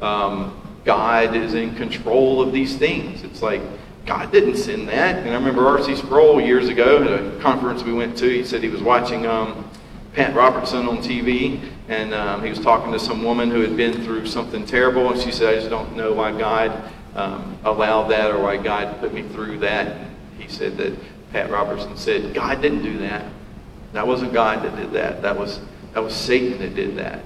Um, 0.02 0.62
God 0.84 1.36
is 1.36 1.54
in 1.54 1.76
control 1.76 2.42
of 2.42 2.54
these 2.54 2.78
things. 2.78 3.24
It's 3.24 3.42
like, 3.42 3.62
God 4.06 4.32
didn't 4.32 4.58
send 4.58 4.88
that. 4.90 5.18
And 5.18 5.30
I 5.30 5.34
remember 5.34 5.68
R.C. 5.68 5.96
Sproul 5.96 6.40
years 6.40 6.70
ago 6.70 7.04
at 7.04 7.12
a 7.12 7.40
conference 7.42 7.82
we 7.84 7.92
went 7.92 8.16
to, 8.18 8.30
he 8.30 8.46
said 8.46 8.62
he 8.62 8.70
was 8.70 8.84
watching 8.84 9.26
um, 9.26 9.65
Pat 10.16 10.34
Robertson 10.34 10.88
on 10.88 11.00
TV, 11.00 11.60
and 11.90 12.14
um, 12.14 12.42
he 12.42 12.50
was 12.50 12.60
talking 12.60 12.94
to 12.94 13.00
some 13.00 13.22
woman 13.22 13.52
who 13.52 13.60
had 13.60 13.76
been 13.76 14.02
through 14.02 14.26
something 14.26 14.66
terrible, 14.66 15.12
and 15.12 15.20
she 15.20 15.30
said, 15.30 15.54
I 15.54 15.58
just 15.58 15.70
don't 15.70 15.94
know 15.94 16.14
why 16.14 16.32
God 16.32 16.90
um, 17.16 17.58
allowed 17.66 18.08
that 18.08 18.32
or 18.32 18.42
why 18.42 18.56
God 18.56 18.98
put 19.02 19.14
me 19.14 19.24
through 19.24 19.60
that. 19.60 19.88
And 19.88 20.16
he 20.40 20.48
said 20.48 20.78
that 20.78 20.98
Pat 21.34 21.52
Robertson 21.52 21.98
said, 21.98 22.34
God 22.34 22.62
didn't 22.62 22.84
do 22.84 22.98
that. 23.00 23.26
That 23.92 24.08
wasn't 24.08 24.32
God 24.32 24.64
that 24.64 24.78
did 24.78 24.94
that. 24.94 25.22
That 25.22 25.38
was, 25.38 25.60
that 25.94 26.02
was 26.02 26.16
Satan 26.16 26.60
that 26.60 26.76
did 26.76 26.96
that. 26.96 27.22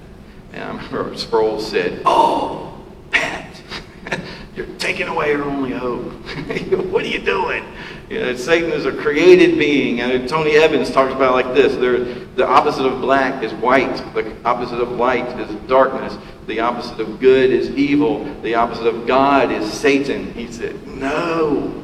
And 0.54 0.64
I 0.64 0.68
remember 0.70 1.16
Sproul 1.18 1.60
said, 1.60 2.02
Oh, 2.06 2.76
Pat, 3.12 3.62
you're 4.56 4.66
taking 4.80 5.08
away 5.08 5.36
our 5.36 5.44
only 5.44 5.74
hope. 5.74 6.06
what 6.92 7.06
are 7.06 7.08
you 7.08 7.20
doing? 7.20 7.64
You 8.10 8.20
know, 8.20 8.36
Satan 8.36 8.72
is 8.72 8.86
a 8.86 8.92
created 8.92 9.60
being. 9.60 10.02
And 10.02 10.28
Tony 10.28 10.56
Evans 10.56 10.90
talks 10.90 11.14
about 11.14 11.32
it 11.32 11.46
like 11.46 11.56
this. 11.56 11.76
the 11.76 12.48
opposite 12.48 12.86
of 12.86 13.00
black 13.02 13.44
is 13.44 13.54
white. 13.54 13.98
The 14.16 14.36
opposite 14.44 14.82
of 14.82 14.92
light 14.94 15.28
is 15.40 15.54
darkness. 15.68 16.18
The 16.48 16.60
opposite 16.60 17.00
of 17.00 17.20
good 17.20 17.52
is 17.52 17.70
evil. 17.70 18.24
The 18.42 18.56
opposite 18.56 18.88
of 18.88 19.06
God 19.06 19.52
is 19.52 19.72
Satan. 19.72 20.34
He 20.34 20.52
said, 20.52 20.88
no, 20.88 21.84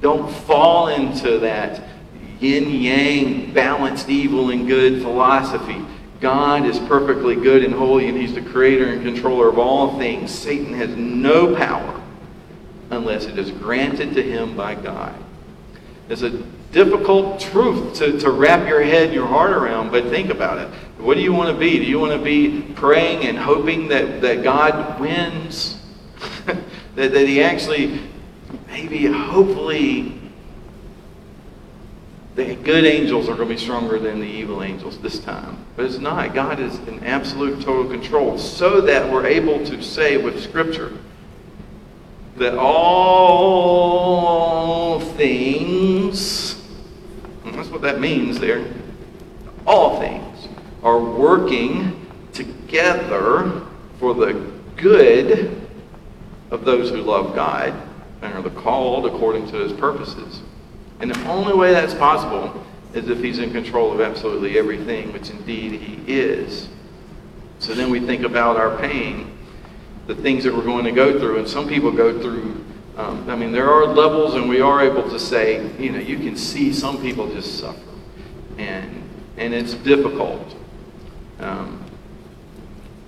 don't 0.00 0.32
fall 0.32 0.88
into 0.88 1.38
that 1.40 1.82
yin-yang, 2.40 3.52
balanced 3.52 4.08
evil 4.08 4.50
and 4.50 4.66
good 4.66 5.02
philosophy. 5.02 5.84
God 6.22 6.64
is 6.64 6.78
perfectly 6.80 7.34
good 7.34 7.62
and 7.62 7.74
holy, 7.74 8.08
and 8.08 8.16
he's 8.16 8.32
the 8.32 8.40
creator 8.40 8.86
and 8.86 9.02
controller 9.02 9.50
of 9.50 9.58
all 9.58 9.98
things. 9.98 10.30
Satan 10.30 10.72
has 10.72 10.88
no 10.96 11.54
power 11.54 12.02
unless 12.90 13.26
it 13.26 13.38
is 13.38 13.50
granted 13.50 14.14
to 14.14 14.22
him 14.22 14.56
by 14.56 14.74
God. 14.74 15.14
It's 16.08 16.22
a 16.22 16.30
difficult 16.72 17.40
truth 17.40 17.94
to, 17.94 18.18
to 18.20 18.30
wrap 18.30 18.68
your 18.68 18.82
head, 18.82 19.04
and 19.04 19.14
your 19.14 19.26
heart 19.26 19.50
around, 19.50 19.90
but 19.90 20.04
think 20.04 20.30
about 20.30 20.58
it. 20.58 20.68
What 20.98 21.14
do 21.14 21.20
you 21.20 21.32
want 21.32 21.52
to 21.54 21.58
be? 21.58 21.78
Do 21.78 21.84
you 21.84 21.98
want 21.98 22.12
to 22.12 22.22
be 22.22 22.62
praying 22.74 23.26
and 23.26 23.36
hoping 23.36 23.88
that, 23.88 24.20
that 24.20 24.42
God 24.42 25.00
wins? 25.00 25.80
that, 26.46 27.12
that 27.12 27.26
He 27.26 27.42
actually, 27.42 28.00
maybe, 28.68 29.06
hopefully, 29.06 30.20
the 32.36 32.54
good 32.54 32.84
angels 32.84 33.28
are 33.28 33.34
going 33.34 33.48
to 33.48 33.54
be 33.54 33.60
stronger 33.60 33.98
than 33.98 34.20
the 34.20 34.26
evil 34.26 34.62
angels 34.62 34.98
this 34.98 35.18
time. 35.18 35.64
But 35.74 35.86
it's 35.86 35.98
not. 35.98 36.34
God 36.34 36.60
is 36.60 36.78
in 36.80 37.02
absolute 37.02 37.62
total 37.62 37.90
control 37.90 38.38
so 38.38 38.80
that 38.82 39.10
we're 39.10 39.26
able 39.26 39.64
to 39.64 39.82
say 39.82 40.18
with 40.18 40.42
Scripture, 40.42 40.92
that 42.36 42.56
all 42.58 43.40
things, 45.00 46.54
hmm, 47.42 47.52
that's 47.52 47.68
what 47.68 47.82
that 47.82 48.00
means 48.00 48.38
there, 48.38 48.64
all 49.66 49.98
things 50.00 50.48
are 50.82 51.00
working 51.00 52.06
together 52.32 53.62
for 53.98 54.14
the 54.14 54.34
good 54.76 55.68
of 56.50 56.64
those 56.64 56.90
who 56.90 57.02
love 57.02 57.34
God 57.34 57.74
and 58.22 58.34
are 58.34 58.42
the 58.42 58.50
called 58.50 59.06
according 59.06 59.48
to 59.48 59.56
his 59.56 59.72
purposes. 59.72 60.42
And 61.00 61.10
the 61.10 61.28
only 61.28 61.54
way 61.54 61.72
that's 61.72 61.94
possible 61.94 62.64
is 62.94 63.08
if 63.08 63.22
he's 63.22 63.38
in 63.38 63.52
control 63.52 63.92
of 63.92 64.00
absolutely 64.00 64.58
everything, 64.58 65.12
which 65.12 65.30
indeed 65.30 65.80
he 65.80 66.00
is. 66.06 66.68
So 67.58 67.74
then 67.74 67.90
we 67.90 68.00
think 68.00 68.22
about 68.22 68.56
our 68.56 68.78
pain 68.78 69.35
the 70.06 70.14
things 70.14 70.44
that 70.44 70.54
we're 70.54 70.64
going 70.64 70.84
to 70.84 70.92
go 70.92 71.18
through. 71.18 71.38
And 71.38 71.48
some 71.48 71.68
people 71.68 71.90
go 71.90 72.20
through, 72.20 72.64
um, 72.96 73.28
I 73.28 73.36
mean, 73.36 73.52
there 73.52 73.70
are 73.70 73.86
levels, 73.86 74.34
and 74.34 74.48
we 74.48 74.60
are 74.60 74.82
able 74.82 75.08
to 75.10 75.18
say, 75.18 75.68
you 75.78 75.90
know, 75.90 75.98
you 75.98 76.18
can 76.18 76.36
see 76.36 76.72
some 76.72 77.00
people 77.00 77.32
just 77.32 77.58
suffer. 77.58 77.80
And, 78.58 79.02
and 79.36 79.52
it's 79.52 79.74
difficult. 79.74 80.56
Um, 81.40 81.84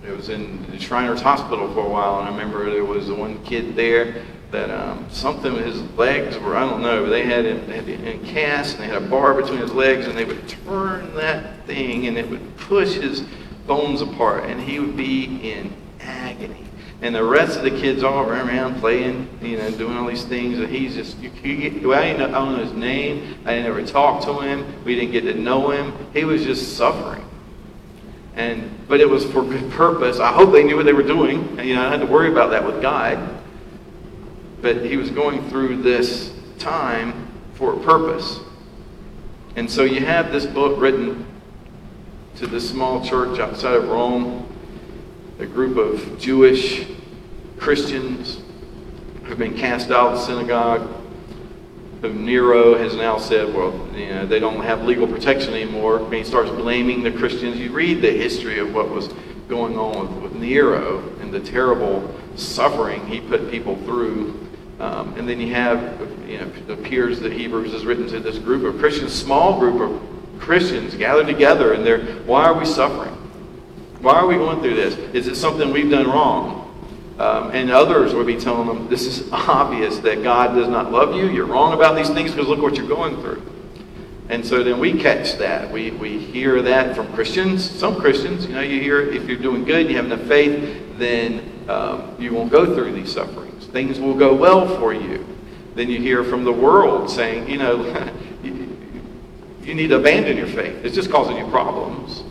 it 0.04 0.16
was 0.16 0.28
in 0.28 0.68
the 0.70 0.78
Shriners 0.78 1.20
Hospital 1.20 1.72
for 1.72 1.86
a 1.86 1.88
while, 1.88 2.20
and 2.20 2.28
I 2.28 2.30
remember 2.30 2.70
there 2.70 2.84
was 2.84 3.06
the 3.06 3.14
one 3.14 3.42
kid 3.44 3.76
there 3.76 4.24
that 4.50 4.70
um, 4.70 5.06
something 5.10 5.54
his 5.56 5.82
legs 5.92 6.38
were, 6.38 6.56
I 6.56 6.60
don't 6.60 6.80
know, 6.80 7.08
they 7.08 7.24
had 7.24 7.44
him, 7.44 7.66
they 7.66 7.76
had 7.76 7.88
in 7.88 8.24
cast, 8.24 8.74
and 8.74 8.82
they 8.82 8.86
had 8.86 9.02
a 9.02 9.06
bar 9.06 9.34
between 9.34 9.58
his 9.58 9.72
legs, 9.72 10.06
and 10.06 10.16
they 10.16 10.24
would 10.24 10.48
turn 10.48 11.14
that 11.14 11.66
thing, 11.66 12.06
and 12.06 12.16
it 12.16 12.28
would 12.30 12.56
push 12.56 12.94
his 12.94 13.22
bones 13.66 14.00
apart, 14.00 14.44
and 14.44 14.58
he 14.60 14.80
would 14.80 14.96
be 14.96 15.50
in 15.50 15.74
agony 16.00 16.67
And 17.00 17.14
the 17.14 17.22
rest 17.22 17.56
of 17.56 17.62
the 17.62 17.70
kids 17.70 18.02
all 18.02 18.24
running 18.24 18.48
around 18.48 18.80
playing, 18.80 19.28
you 19.40 19.56
know, 19.56 19.70
doing 19.70 19.96
all 19.96 20.08
these 20.08 20.24
things. 20.24 20.58
And 20.58 20.68
he's 20.68 20.94
just, 20.94 21.16
you, 21.18 21.30
you, 21.44 21.94
I 21.94 22.12
didn't 22.12 22.32
know, 22.32 22.56
his 22.56 22.72
name. 22.72 23.38
I 23.44 23.54
didn't 23.54 23.66
ever 23.66 23.84
talk 23.84 24.24
to 24.24 24.40
him. 24.40 24.84
We 24.84 24.96
didn't 24.96 25.12
get 25.12 25.20
to 25.22 25.34
know 25.34 25.70
him. 25.70 25.92
He 26.12 26.24
was 26.24 26.42
just 26.42 26.76
suffering. 26.76 27.24
And, 28.34 28.70
but 28.88 29.00
it 29.00 29.08
was 29.08 29.24
for 29.24 29.42
good 29.42 29.70
purpose. 29.70 30.18
I 30.18 30.32
hope 30.32 30.52
they 30.52 30.64
knew 30.64 30.76
what 30.76 30.86
they 30.86 30.92
were 30.92 31.04
doing. 31.04 31.58
You 31.58 31.76
know, 31.76 31.86
I 31.86 31.90
had 31.90 32.00
to 32.00 32.06
worry 32.06 32.30
about 32.32 32.50
that 32.50 32.64
with 32.64 32.82
God. 32.82 33.42
But 34.60 34.84
he 34.84 34.96
was 34.96 35.10
going 35.10 35.48
through 35.50 35.82
this 35.82 36.32
time 36.58 37.28
for 37.54 37.74
a 37.74 37.80
purpose. 37.80 38.40
And 39.54 39.70
so 39.70 39.84
you 39.84 40.04
have 40.04 40.32
this 40.32 40.46
book 40.46 40.80
written 40.80 41.26
to 42.36 42.46
this 42.46 42.68
small 42.68 43.04
church 43.04 43.40
outside 43.40 43.74
of 43.74 43.88
Rome, 43.88 44.47
a 45.38 45.46
group 45.46 45.76
of 45.76 46.18
Jewish 46.18 46.86
Christians 47.58 48.40
who've 49.24 49.38
been 49.38 49.56
cast 49.56 49.90
out 49.90 50.12
of 50.12 50.18
the 50.18 50.24
synagogue, 50.24 50.94
Nero 52.02 52.76
has 52.76 52.94
now 52.94 53.18
said, 53.18 53.52
well, 53.52 53.72
you 53.94 54.08
know, 54.08 54.26
they 54.26 54.38
don't 54.38 54.62
have 54.62 54.84
legal 54.84 55.06
protection 55.06 55.52
anymore. 55.52 55.98
And 55.98 56.14
he 56.14 56.24
starts 56.24 56.50
blaming 56.50 57.02
the 57.02 57.10
Christians. 57.10 57.58
You 57.58 57.72
read 57.72 58.02
the 58.02 58.10
history 58.10 58.58
of 58.58 58.72
what 58.72 58.88
was 58.88 59.08
going 59.48 59.76
on 59.76 60.22
with, 60.22 60.32
with 60.32 60.40
Nero 60.40 61.08
and 61.20 61.32
the 61.32 61.40
terrible 61.40 62.14
suffering 62.36 63.06
he 63.06 63.20
put 63.20 63.50
people 63.50 63.76
through. 63.78 64.48
Um, 64.78 65.14
and 65.18 65.28
then 65.28 65.40
you 65.40 65.52
have, 65.54 66.00
you 66.28 66.38
know, 66.38 66.46
it 66.46 66.70
appears 66.70 67.18
that 67.20 67.32
Hebrews 67.32 67.74
is 67.74 67.84
written 67.84 68.06
to 68.08 68.20
this 68.20 68.38
group 68.38 68.62
of 68.62 68.80
Christians, 68.80 69.12
small 69.12 69.58
group 69.58 69.80
of 69.80 70.40
Christians 70.40 70.94
gathered 70.94 71.26
together, 71.26 71.72
and 71.72 71.84
they're, 71.84 72.04
why 72.22 72.44
are 72.44 72.54
we 72.54 72.64
suffering? 72.64 73.17
Why 74.00 74.14
are 74.14 74.26
we 74.26 74.36
going 74.36 74.60
through 74.60 74.74
this? 74.74 74.94
Is 75.14 75.26
it 75.26 75.34
something 75.34 75.72
we've 75.72 75.90
done 75.90 76.06
wrong? 76.06 76.64
Um, 77.18 77.50
and 77.50 77.68
others 77.70 78.14
would 78.14 78.28
be 78.28 78.36
telling 78.36 78.68
them, 78.68 78.88
this 78.88 79.04
is 79.04 79.28
obvious 79.32 79.98
that 79.98 80.22
God 80.22 80.54
does 80.54 80.68
not 80.68 80.92
love 80.92 81.16
you. 81.16 81.28
You're 81.28 81.46
wrong 81.46 81.72
about 81.72 81.96
these 81.96 82.10
things 82.10 82.30
because 82.30 82.46
look 82.46 82.62
what 82.62 82.76
you're 82.76 82.86
going 82.86 83.20
through. 83.20 83.42
And 84.28 84.44
so 84.44 84.62
then 84.62 84.78
we 84.78 84.92
catch 84.92 85.36
that. 85.38 85.70
We, 85.72 85.90
we 85.92 86.18
hear 86.18 86.62
that 86.62 86.94
from 86.94 87.12
Christians. 87.14 87.68
Some 87.68 87.96
Christians, 87.96 88.46
you 88.46 88.54
know, 88.54 88.60
you 88.60 88.80
hear 88.80 89.00
if 89.00 89.26
you're 89.26 89.38
doing 89.38 89.64
good, 89.64 89.88
you 89.88 89.96
have 89.96 90.04
enough 90.04 90.22
faith, 90.28 90.98
then 90.98 91.64
um, 91.68 92.14
you 92.18 92.32
won't 92.32 92.50
go 92.50 92.74
through 92.74 92.92
these 92.92 93.12
sufferings. 93.12 93.66
Things 93.66 93.98
will 93.98 94.14
go 94.14 94.34
well 94.34 94.68
for 94.78 94.92
you. 94.92 95.26
Then 95.74 95.88
you 95.88 95.98
hear 95.98 96.24
from 96.24 96.44
the 96.44 96.52
world 96.52 97.10
saying, 97.10 97.48
you 97.48 97.56
know, 97.56 98.12
you 99.62 99.74
need 99.74 99.88
to 99.88 99.96
abandon 99.96 100.36
your 100.36 100.46
faith. 100.46 100.84
It's 100.84 100.94
just 100.94 101.10
causing 101.10 101.36
you 101.36 101.46
problems. 101.50 102.22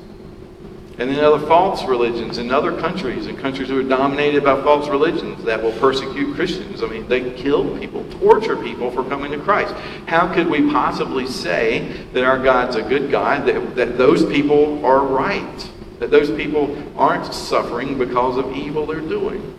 And 1.00 1.12
then 1.12 1.24
other 1.24 1.46
false 1.46 1.84
religions 1.86 2.40
in 2.40 2.50
other 2.50 2.76
countries, 2.80 3.28
and 3.28 3.38
countries 3.38 3.70
who 3.70 3.80
are 3.80 3.88
dominated 3.88 4.44
by 4.44 4.60
false 4.64 4.90
religions 4.90 5.44
that 5.44 5.62
will 5.62 5.74
persecute 5.74 6.34
Christians. 6.34 6.82
I 6.82 6.88
mean, 6.88 7.08
they 7.08 7.32
kill 7.34 7.78
people, 7.78 8.04
torture 8.20 8.56
people 8.56 8.90
for 8.90 9.04
coming 9.04 9.32
to 9.32 9.38
Christ. 9.38 9.76
How 10.08 10.34
could 10.34 10.48
we 10.48 10.72
possibly 10.72 11.28
say 11.28 11.88
that 12.14 12.24
our 12.24 12.40
God's 12.40 12.78
a 12.78 12.82
good 12.82 13.12
God, 13.12 13.46
that, 13.46 13.76
that 13.76 13.98
those 14.00 14.26
people 14.26 14.84
are 14.84 15.06
right, 15.06 15.70
that 16.00 16.10
those 16.10 16.32
people 16.32 16.76
aren't 16.98 17.32
suffering 17.32 18.00
because 18.00 18.38
of 18.38 18.56
evil 18.56 18.88
they're 18.88 19.00
doing? 19.00 19.54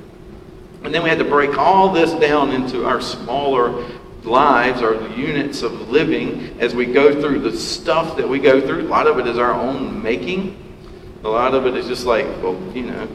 And 0.82 0.92
then 0.92 1.04
we 1.04 1.08
had 1.08 1.18
to 1.18 1.24
break 1.24 1.56
all 1.56 1.92
this 1.92 2.12
down 2.14 2.50
into 2.50 2.84
our 2.84 3.00
smaller 3.00 3.88
lives 4.24 4.82
our 4.82 4.94
units 5.10 5.62
of 5.62 5.88
living 5.88 6.56
as 6.60 6.74
we 6.74 6.86
go 6.86 7.20
through 7.20 7.40
the 7.40 7.56
stuff 7.56 8.16
that 8.16 8.28
we 8.28 8.38
go 8.38 8.60
through. 8.60 8.82
A 8.82 8.88
lot 8.88 9.06
of 9.06 9.18
it 9.18 9.26
is 9.26 9.38
our 9.38 9.52
own 9.52 10.02
making. 10.02 10.67
A 11.24 11.28
lot 11.28 11.54
of 11.54 11.66
it 11.66 11.76
is 11.76 11.86
just 11.86 12.06
like, 12.06 12.26
well, 12.42 12.60
you 12.74 12.82
know, 12.82 13.08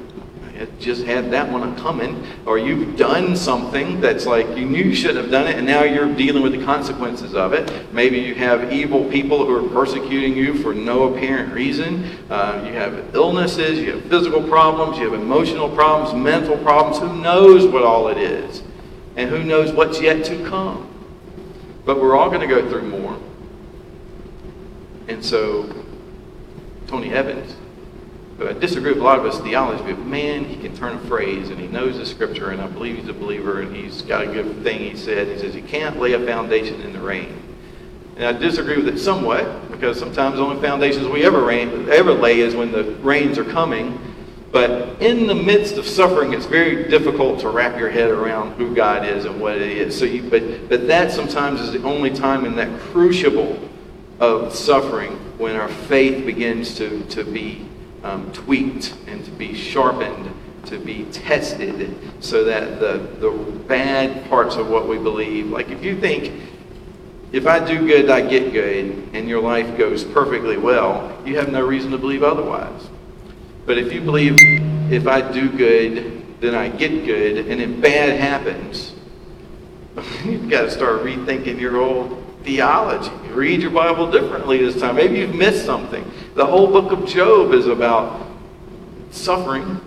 I 0.55 0.65
just 0.79 1.03
had 1.05 1.31
that 1.31 1.51
one 1.51 1.75
coming. 1.77 2.25
Or 2.45 2.57
you've 2.57 2.97
done 2.97 3.35
something 3.35 3.99
that's 3.99 4.25
like 4.25 4.47
you 4.57 4.65
knew 4.65 4.83
you 4.83 4.95
shouldn't 4.95 5.19
have 5.19 5.31
done 5.31 5.47
it, 5.47 5.57
and 5.57 5.65
now 5.65 5.83
you're 5.83 6.13
dealing 6.13 6.43
with 6.43 6.51
the 6.51 6.63
consequences 6.63 7.33
of 7.33 7.53
it. 7.53 7.93
Maybe 7.93 8.19
you 8.19 8.35
have 8.35 8.71
evil 8.71 9.09
people 9.09 9.45
who 9.45 9.65
are 9.65 9.69
persecuting 9.69 10.35
you 10.35 10.55
for 10.55 10.73
no 10.73 11.13
apparent 11.13 11.53
reason. 11.53 12.17
Uh, 12.29 12.63
you 12.65 12.73
have 12.73 13.15
illnesses, 13.15 13.79
you 13.79 13.93
have 13.93 14.03
physical 14.05 14.43
problems, 14.43 14.97
you 14.97 15.09
have 15.11 15.19
emotional 15.19 15.69
problems, 15.69 16.13
mental 16.13 16.57
problems. 16.57 16.99
Who 16.99 17.21
knows 17.21 17.65
what 17.65 17.83
all 17.83 18.07
it 18.09 18.17
is? 18.17 18.63
And 19.15 19.29
who 19.29 19.43
knows 19.43 19.71
what's 19.71 20.01
yet 20.01 20.23
to 20.25 20.47
come? 20.47 20.89
But 21.85 22.01
we're 22.01 22.15
all 22.15 22.29
going 22.29 22.41
to 22.41 22.47
go 22.47 22.67
through 22.69 22.89
more. 22.89 23.19
And 25.07 25.23
so, 25.23 25.85
Tony 26.87 27.11
Evans, 27.11 27.55
I 28.49 28.53
disagree 28.53 28.91
with 28.91 29.01
a 29.01 29.03
lot 29.03 29.19
of 29.19 29.25
his 29.25 29.37
theology, 29.39 29.83
but 29.83 29.99
man, 30.05 30.45
he 30.45 30.55
can 30.57 30.75
turn 30.75 30.95
a 30.95 30.99
phrase 31.01 31.49
and 31.49 31.59
he 31.59 31.67
knows 31.67 31.97
the 31.97 32.05
scripture, 32.05 32.49
and 32.49 32.61
I 32.61 32.67
believe 32.67 32.97
he's 32.97 33.07
a 33.07 33.13
believer, 33.13 33.61
and 33.61 33.75
he's 33.75 34.01
got 34.01 34.23
a 34.23 34.27
good 34.27 34.63
thing 34.63 34.79
he 34.79 34.95
said. 34.95 35.27
He 35.27 35.37
says, 35.37 35.55
You 35.55 35.61
can't 35.61 35.99
lay 35.99 36.13
a 36.13 36.25
foundation 36.25 36.81
in 36.81 36.93
the 36.93 36.99
rain. 36.99 37.39
And 38.15 38.25
I 38.25 38.33
disagree 38.33 38.77
with 38.77 38.87
it 38.87 38.99
somewhat, 38.99 39.71
because 39.71 39.99
sometimes 39.99 40.37
the 40.37 40.43
only 40.43 40.61
foundations 40.61 41.07
we 41.07 41.25
ever, 41.25 41.43
rain, 41.43 41.89
ever 41.89 42.13
lay 42.13 42.39
is 42.39 42.55
when 42.55 42.71
the 42.71 42.83
rains 43.01 43.37
are 43.37 43.43
coming. 43.43 43.99
But 44.51 45.01
in 45.01 45.25
the 45.25 45.33
midst 45.33 45.77
of 45.77 45.87
suffering, 45.87 46.33
it's 46.33 46.45
very 46.45 46.87
difficult 46.87 47.39
to 47.39 47.49
wrap 47.49 47.79
your 47.79 47.89
head 47.89 48.11
around 48.11 48.53
who 48.53 48.75
God 48.75 49.03
is 49.03 49.25
and 49.25 49.41
what 49.41 49.55
it 49.55 49.63
is. 49.63 49.97
So, 49.97 50.05
you, 50.05 50.29
but 50.29 50.69
but 50.69 50.87
that 50.87 51.11
sometimes 51.11 51.59
is 51.59 51.71
the 51.71 51.81
only 51.83 52.11
time 52.11 52.45
in 52.45 52.55
that 52.57 52.79
crucible 52.79 53.57
of 54.19 54.53
suffering 54.53 55.13
when 55.39 55.55
our 55.55 55.69
faith 55.69 56.23
begins 56.23 56.75
to 56.75 57.03
to 57.05 57.23
be 57.23 57.65
um, 58.03 58.31
tweaked 58.31 58.95
and 59.07 59.23
to 59.25 59.31
be 59.31 59.53
sharpened, 59.53 60.33
to 60.65 60.77
be 60.77 61.05
tested, 61.05 61.97
so 62.19 62.43
that 62.43 62.79
the 62.79 62.97
the 63.19 63.31
bad 63.67 64.29
parts 64.29 64.55
of 64.55 64.69
what 64.69 64.87
we 64.87 64.97
believe, 64.97 65.47
like 65.47 65.69
if 65.69 65.83
you 65.83 65.99
think 65.99 66.41
if 67.33 67.47
I 67.47 67.65
do 67.65 67.87
good, 67.87 68.11
I 68.11 68.21
get 68.21 68.53
good, 68.53 69.09
and 69.13 69.27
your 69.27 69.41
life 69.41 69.75
goes 69.75 70.03
perfectly 70.03 70.55
well, 70.55 71.19
you 71.25 71.35
have 71.37 71.51
no 71.51 71.65
reason 71.65 71.89
to 71.89 71.97
believe 71.97 72.21
otherwise. 72.21 72.87
But 73.65 73.79
if 73.79 73.91
you 73.91 74.01
believe 74.01 74.35
if 74.91 75.07
I 75.07 75.31
do 75.31 75.49
good, 75.49 76.39
then 76.41 76.53
I 76.53 76.69
get 76.69 77.05
good, 77.05 77.47
and 77.47 77.59
if 77.59 77.81
bad 77.81 78.19
happens, 78.19 78.93
you've 80.23 80.47
got 80.47 80.63
to 80.63 80.71
start 80.71 81.01
rethinking 81.01 81.59
your 81.59 81.71
whole 81.71 82.23
theology. 82.43 83.09
Read 83.31 83.61
your 83.61 83.71
Bible 83.71 84.11
differently 84.11 84.59
this 84.59 84.79
time. 84.79 84.95
Maybe 84.95 85.17
you've 85.17 85.33
missed 85.33 85.65
something. 85.65 86.05
The 86.35 86.45
whole 86.45 86.67
book 86.67 86.91
of 86.91 87.07
Job 87.07 87.53
is 87.53 87.67
about 87.67 88.27
suffering, 89.11 89.79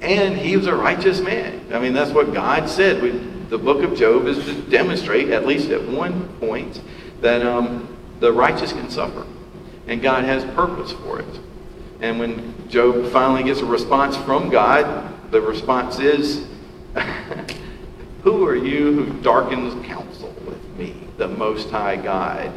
and 0.00 0.36
he 0.36 0.56
was 0.56 0.66
a 0.66 0.74
righteous 0.74 1.20
man. 1.20 1.60
I 1.72 1.78
mean, 1.78 1.92
that's 1.92 2.10
what 2.10 2.34
God 2.34 2.68
said. 2.68 3.00
We, 3.00 3.10
the 3.10 3.58
book 3.58 3.84
of 3.84 3.96
Job 3.96 4.26
is 4.26 4.44
to 4.44 4.54
demonstrate, 4.62 5.28
at 5.28 5.46
least 5.46 5.70
at 5.70 5.86
one 5.86 6.28
point, 6.38 6.80
that 7.20 7.46
um, 7.46 7.96
the 8.18 8.32
righteous 8.32 8.72
can 8.72 8.90
suffer, 8.90 9.24
and 9.86 10.02
God 10.02 10.24
has 10.24 10.44
purpose 10.56 10.90
for 10.90 11.20
it. 11.20 11.40
And 12.00 12.18
when 12.18 12.68
Job 12.68 13.12
finally 13.12 13.44
gets 13.44 13.60
a 13.60 13.64
response 13.64 14.16
from 14.16 14.50
God, 14.50 15.30
the 15.30 15.40
response 15.40 16.00
is, 16.00 16.46
Who 18.24 18.46
are 18.46 18.56
you 18.56 18.92
who 18.92 19.22
darkens 19.22 19.86
counsel 19.86 20.34
with 20.46 20.64
me, 20.76 20.94
the 21.16 21.28
Most 21.28 21.70
High 21.70 21.96
God? 21.96 22.52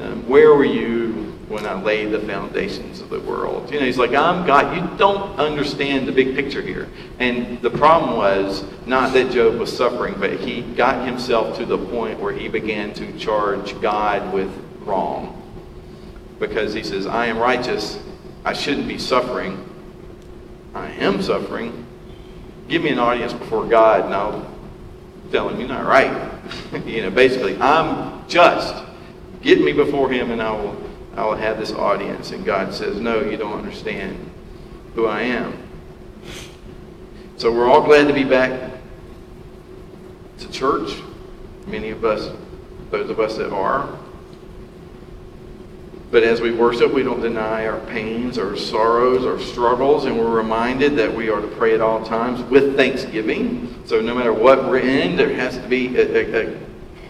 Um, 0.00 0.28
where 0.28 0.54
were 0.54 0.64
you 0.64 1.36
when 1.48 1.66
I 1.66 1.80
laid 1.80 2.12
the 2.12 2.20
foundations 2.20 3.00
of 3.00 3.10
the 3.10 3.20
world? 3.20 3.70
You 3.72 3.80
know, 3.80 3.86
he's 3.86 3.98
like, 3.98 4.14
I'm 4.14 4.46
God. 4.46 4.76
You 4.76 4.98
don't 4.98 5.38
understand 5.38 6.08
the 6.08 6.12
big 6.12 6.34
picture 6.34 6.62
here. 6.62 6.88
And 7.18 7.60
the 7.60 7.70
problem 7.70 8.16
was 8.16 8.64
not 8.86 9.12
that 9.14 9.30
Job 9.30 9.58
was 9.58 9.76
suffering, 9.76 10.14
but 10.18 10.40
he 10.40 10.62
got 10.62 11.06
himself 11.06 11.56
to 11.58 11.66
the 11.66 11.78
point 11.78 12.18
where 12.18 12.32
he 12.32 12.48
began 12.48 12.92
to 12.94 13.18
charge 13.18 13.78
God 13.80 14.32
with 14.32 14.50
wrong. 14.84 15.36
Because 16.38 16.72
he 16.72 16.82
says, 16.82 17.06
I 17.06 17.26
am 17.26 17.38
righteous 17.38 17.98
I 18.44 18.54
shouldn't 18.54 18.88
be 18.88 18.98
suffering. 18.98 19.66
I 20.74 20.90
am 20.92 21.20
suffering. 21.22 21.86
Give 22.68 22.82
me 22.82 22.90
an 22.90 22.98
audience 22.98 23.32
before 23.32 23.66
God 23.66 24.06
and 24.06 24.14
I'll 24.14 24.50
tell 25.30 25.48
him 25.48 25.58
you're 25.58 25.68
not 25.68 25.84
right. 25.84 26.32
you 26.86 27.02
know, 27.02 27.10
basically, 27.10 27.60
I'm 27.60 28.26
just. 28.28 28.74
Get 29.42 29.60
me 29.60 29.72
before 29.72 30.10
him 30.10 30.30
and 30.30 30.42
I 30.42 30.52
will 30.52 30.90
I 31.16 31.24
will 31.24 31.36
have 31.36 31.58
this 31.58 31.72
audience. 31.72 32.30
And 32.30 32.44
God 32.44 32.72
says, 32.72 33.00
No, 33.00 33.20
you 33.20 33.36
don't 33.36 33.52
understand 33.52 34.30
who 34.94 35.06
I 35.06 35.22
am. 35.22 35.56
So 37.36 37.52
we're 37.52 37.68
all 37.68 37.82
glad 37.82 38.06
to 38.08 38.14
be 38.14 38.24
back 38.24 38.72
to 40.38 40.50
church. 40.50 40.92
Many 41.66 41.90
of 41.90 42.04
us, 42.04 42.34
those 42.90 43.10
of 43.10 43.20
us 43.20 43.36
that 43.36 43.52
are, 43.52 43.98
but 46.10 46.24
as 46.24 46.40
we 46.40 46.50
worship, 46.50 46.92
we 46.92 47.04
don't 47.04 47.20
deny 47.20 47.66
our 47.66 47.78
pains, 47.86 48.36
our 48.36 48.56
sorrows, 48.56 49.24
our 49.24 49.38
struggles, 49.38 50.06
and 50.06 50.18
we're 50.18 50.28
reminded 50.28 50.96
that 50.96 51.14
we 51.14 51.30
are 51.30 51.40
to 51.40 51.46
pray 51.46 51.72
at 51.72 51.80
all 51.80 52.04
times 52.04 52.42
with 52.50 52.76
thanksgiving. 52.76 53.80
So 53.86 54.00
no 54.00 54.14
matter 54.14 54.32
what 54.32 54.64
we're 54.64 54.80
in, 54.80 55.16
there 55.16 55.32
has 55.34 55.56
to 55.56 55.68
be 55.68 55.96
a, 55.96 56.02
a, 56.02 56.46
a 56.46 56.58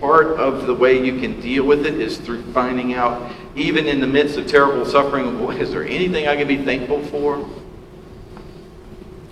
part 0.01 0.39
of 0.39 0.67
the 0.67 0.75
way 0.75 1.05
you 1.05 1.21
can 1.21 1.41
deal 1.41 1.65
with 1.65 1.87
it 1.87 1.95
is 1.95 2.19
through 2.19 2.43
finding 2.53 2.95
out, 2.95 3.31
even 3.55 3.87
in 3.87 4.01
the 4.01 4.07
midst 4.07 4.39
of 4.39 4.47
terrible 4.47 4.85
suffering, 4.85 5.39
is 5.53 5.71
there 5.71 5.85
anything 5.85 6.27
I 6.27 6.37
can 6.37 6.49
be 6.49 6.65
thankful 6.65 7.05
for? 7.07 7.47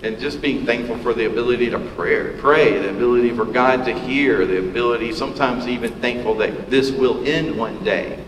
and 0.03 0.19
just 0.21 0.41
being 0.41 0.65
thankful 0.65 0.97
for 0.99 1.13
the 1.13 1.27
ability 1.27 1.71
to 1.71 1.79
pray, 1.79 2.37
pray, 2.39 2.79
the 2.79 2.91
ability 2.91 3.31
for 3.33 3.45
God 3.45 3.85
to 3.85 3.99
hear, 3.99 4.47
the 4.47 4.59
ability, 4.59 5.13
sometimes 5.13 5.67
even 5.67 5.93
thankful 6.01 6.37
that 6.37 6.71
this 6.71 6.91
will 6.93 7.27
end 7.27 7.57
one 7.57 7.83
day. 7.83 8.25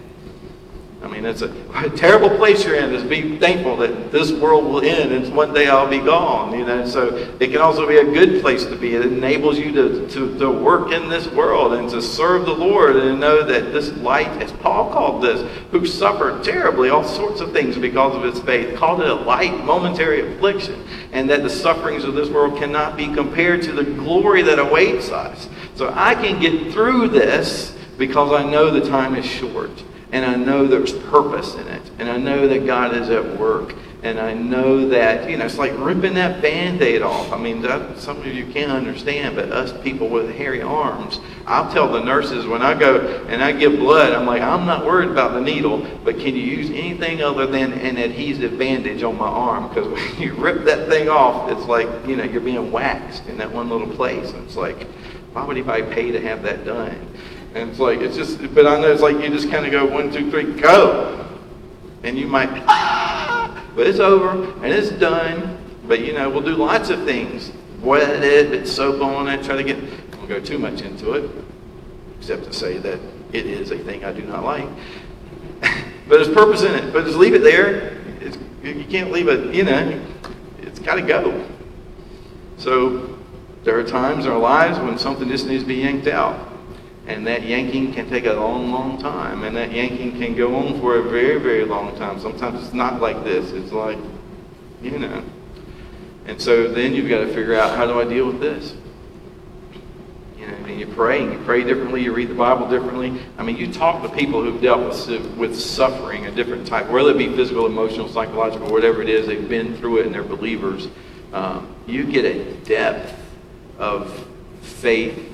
I 1.02 1.08
mean, 1.08 1.24
it's 1.24 1.40
a, 1.40 1.50
a, 1.74 1.88
terrible 1.88 2.28
place 2.28 2.62
you're 2.62 2.74
in 2.74 2.92
is 2.92 3.02
be 3.02 3.38
thankful 3.38 3.78
that 3.78 4.12
this 4.12 4.32
world 4.32 4.64
will 4.64 4.82
end 4.82 5.12
and 5.12 5.34
one 5.34 5.54
day 5.54 5.66
I'll 5.66 5.88
be 5.88 5.98
gone. 5.98 6.52
You 6.58 6.66
know, 6.66 6.86
so 6.86 7.16
it 7.40 7.50
can 7.50 7.56
also 7.56 7.88
be 7.88 7.96
a 7.96 8.04
good 8.04 8.42
place 8.42 8.64
to 8.64 8.76
be. 8.76 8.96
It 8.96 9.06
enables 9.06 9.58
you 9.58 9.72
to, 9.72 10.06
to, 10.10 10.38
to 10.38 10.50
work 10.50 10.92
in 10.92 11.08
this 11.08 11.26
world 11.28 11.72
and 11.72 11.88
to 11.88 12.02
serve 12.02 12.44
the 12.44 12.52
Lord 12.52 12.96
and 12.96 13.18
know 13.18 13.42
that 13.42 13.72
this 13.72 13.90
light, 13.92 14.28
as 14.42 14.52
Paul 14.52 14.92
called 14.92 15.22
this, 15.22 15.40
who 15.70 15.86
suffered 15.86 16.44
terribly 16.44 16.90
all 16.90 17.04
sorts 17.04 17.40
of 17.40 17.52
things 17.52 17.78
because 17.78 18.14
of 18.14 18.22
his 18.22 18.38
faith, 18.40 18.76
called 18.76 19.00
it 19.00 19.08
a 19.08 19.14
light 19.14 19.64
momentary 19.64 20.34
affliction, 20.34 20.84
and 21.12 21.30
that 21.30 21.42
the 21.42 21.50
sufferings 21.50 22.04
of 22.04 22.12
this 22.12 22.28
world 22.28 22.58
cannot 22.58 22.98
be 22.98 23.06
compared 23.06 23.62
to 23.62 23.72
the 23.72 23.84
glory 23.84 24.42
that 24.42 24.58
awaits 24.58 25.10
us. 25.10 25.48
So 25.76 25.90
I 25.96 26.14
can 26.14 26.38
get 26.40 26.74
through 26.74 27.08
this 27.08 27.74
because 27.96 28.32
I 28.32 28.44
know 28.44 28.70
the 28.70 28.86
time 28.86 29.14
is 29.14 29.24
short. 29.24 29.70
And 30.12 30.24
I 30.24 30.34
know 30.34 30.66
there's 30.66 30.92
purpose 30.92 31.54
in 31.54 31.66
it. 31.68 31.82
And 31.98 32.08
I 32.08 32.16
know 32.16 32.48
that 32.48 32.66
God 32.66 32.96
is 32.96 33.10
at 33.10 33.38
work. 33.38 33.74
And 34.02 34.18
I 34.18 34.32
know 34.32 34.88
that, 34.88 35.28
you 35.28 35.36
know, 35.36 35.44
it's 35.44 35.58
like 35.58 35.72
ripping 35.76 36.14
that 36.14 36.40
band 36.40 36.80
aid 36.80 37.02
off. 37.02 37.32
I 37.32 37.38
mean, 37.38 37.60
that, 37.62 37.98
some 37.98 38.16
of 38.16 38.26
you 38.26 38.46
can't 38.46 38.72
understand, 38.72 39.36
but 39.36 39.52
us 39.52 39.78
people 39.82 40.08
with 40.08 40.34
hairy 40.34 40.62
arms, 40.62 41.20
I'll 41.46 41.70
tell 41.70 41.92
the 41.92 42.02
nurses 42.02 42.46
when 42.46 42.62
I 42.62 42.72
go 42.72 42.98
and 43.28 43.42
I 43.42 43.52
give 43.52 43.72
blood, 43.72 44.14
I'm 44.14 44.24
like, 44.26 44.40
I'm 44.40 44.64
not 44.64 44.86
worried 44.86 45.10
about 45.10 45.34
the 45.34 45.40
needle, 45.42 45.86
but 46.02 46.18
can 46.18 46.34
you 46.34 46.42
use 46.42 46.70
anything 46.70 47.20
other 47.20 47.46
than 47.46 47.74
an 47.74 47.98
adhesive 47.98 48.58
bandage 48.58 49.02
on 49.02 49.18
my 49.18 49.28
arm? 49.28 49.68
Because 49.68 49.86
when 49.88 50.18
you 50.22 50.34
rip 50.34 50.64
that 50.64 50.88
thing 50.88 51.10
off, 51.10 51.50
it's 51.50 51.66
like, 51.66 51.88
you 52.06 52.16
know, 52.16 52.24
you're 52.24 52.40
being 52.40 52.72
waxed 52.72 53.26
in 53.26 53.36
that 53.36 53.52
one 53.52 53.68
little 53.68 53.90
place. 53.94 54.30
And 54.30 54.46
it's 54.46 54.56
like, 54.56 54.86
why 55.34 55.44
would 55.44 55.58
anybody 55.58 55.82
pay 55.94 56.10
to 56.10 56.20
have 56.22 56.42
that 56.44 56.64
done? 56.64 57.06
And 57.54 57.70
it's 57.70 57.80
like, 57.80 58.00
it's 58.00 58.16
just, 58.16 58.38
but 58.54 58.66
I 58.66 58.80
know 58.80 58.92
it's 58.92 59.02
like 59.02 59.16
you 59.16 59.28
just 59.28 59.50
kind 59.50 59.66
of 59.66 59.72
go 59.72 59.84
one, 59.84 60.12
two, 60.12 60.30
three, 60.30 60.52
go. 60.60 61.26
And 62.04 62.16
you 62.16 62.26
might, 62.26 62.48
ah, 62.66 63.64
but 63.74 63.86
it's 63.86 63.98
over 63.98 64.52
and 64.64 64.66
it's 64.66 64.90
done. 64.90 65.58
But 65.86 66.00
you 66.00 66.12
know, 66.12 66.30
we'll 66.30 66.42
do 66.42 66.54
lots 66.54 66.90
of 66.90 67.04
things. 67.04 67.50
Wet 67.80 68.22
it, 68.22 68.50
put 68.50 68.68
soap 68.68 69.02
on 69.02 69.26
it, 69.28 69.42
try 69.42 69.56
to 69.56 69.64
get, 69.64 69.76
I 69.78 70.16
won't 70.16 70.28
go 70.28 70.40
too 70.40 70.58
much 70.58 70.82
into 70.82 71.12
it, 71.14 71.30
except 72.18 72.44
to 72.44 72.52
say 72.52 72.78
that 72.78 73.00
it 73.32 73.46
is 73.46 73.72
a 73.72 73.78
thing 73.78 74.04
I 74.04 74.12
do 74.12 74.22
not 74.22 74.44
like. 74.44 74.68
but 75.60 76.08
there's 76.08 76.28
purpose 76.28 76.62
in 76.62 76.74
it. 76.74 76.92
But 76.92 77.04
just 77.04 77.18
leave 77.18 77.34
it 77.34 77.42
there. 77.42 77.96
It's, 78.20 78.38
you 78.62 78.84
can't 78.84 79.10
leave 79.10 79.28
it, 79.28 79.52
you 79.54 79.64
know, 79.64 80.00
it's 80.58 80.78
got 80.78 80.96
to 80.96 81.02
go. 81.02 81.46
So 82.58 83.18
there 83.64 83.78
are 83.78 83.84
times 83.84 84.26
in 84.26 84.30
our 84.30 84.38
lives 84.38 84.78
when 84.78 84.98
something 84.98 85.28
just 85.28 85.46
needs 85.46 85.64
to 85.64 85.68
be 85.68 85.76
yanked 85.76 86.06
out. 86.06 86.49
And 87.10 87.26
that 87.26 87.42
yanking 87.42 87.92
can 87.92 88.08
take 88.08 88.26
a 88.26 88.32
long, 88.32 88.70
long 88.70 88.96
time. 88.96 89.42
And 89.42 89.56
that 89.56 89.72
yanking 89.72 90.12
can 90.12 90.36
go 90.36 90.54
on 90.54 90.80
for 90.80 90.98
a 90.98 91.02
very, 91.02 91.40
very 91.40 91.64
long 91.64 91.96
time. 91.96 92.20
Sometimes 92.20 92.62
it's 92.64 92.72
not 92.72 93.00
like 93.00 93.24
this. 93.24 93.50
It's 93.50 93.72
like, 93.72 93.98
you 94.80 94.96
know. 94.96 95.24
And 96.26 96.40
so 96.40 96.72
then 96.72 96.94
you've 96.94 97.08
got 97.08 97.18
to 97.18 97.26
figure 97.26 97.56
out 97.56 97.76
how 97.76 97.84
do 97.84 98.00
I 98.00 98.04
deal 98.04 98.26
with 98.26 98.40
this? 98.40 98.76
You 100.38 100.46
know, 100.46 100.54
and 100.54 100.78
you 100.78 100.86
pray, 100.86 101.20
and 101.20 101.32
you 101.32 101.38
pray 101.40 101.64
differently, 101.64 102.02
you 102.04 102.14
read 102.14 102.28
the 102.28 102.34
Bible 102.34 102.68
differently. 102.68 103.20
I 103.36 103.42
mean, 103.42 103.56
you 103.56 103.72
talk 103.72 104.02
to 104.02 104.08
people 104.08 104.42
who've 104.44 104.62
dealt 104.62 105.08
with, 105.08 105.26
with 105.36 105.58
suffering, 105.58 106.26
a 106.26 106.30
different 106.30 106.64
type, 106.64 106.88
whether 106.88 107.10
it 107.10 107.18
be 107.18 107.34
physical, 107.34 107.66
emotional, 107.66 108.08
psychological, 108.08 108.70
whatever 108.70 109.02
it 109.02 109.08
is, 109.08 109.26
they've 109.26 109.48
been 109.48 109.76
through 109.78 109.98
it 109.98 110.06
and 110.06 110.14
they're 110.14 110.22
believers. 110.22 110.86
Um, 111.32 111.74
you 111.86 112.04
get 112.04 112.24
a 112.24 112.54
depth 112.64 113.20
of 113.78 114.26
faith 114.62 115.26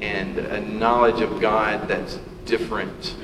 and 0.00 0.38
a 0.38 0.60
knowledge 0.60 1.20
of 1.20 1.40
God 1.40 1.88
that's 1.88 2.18
different 2.44 3.14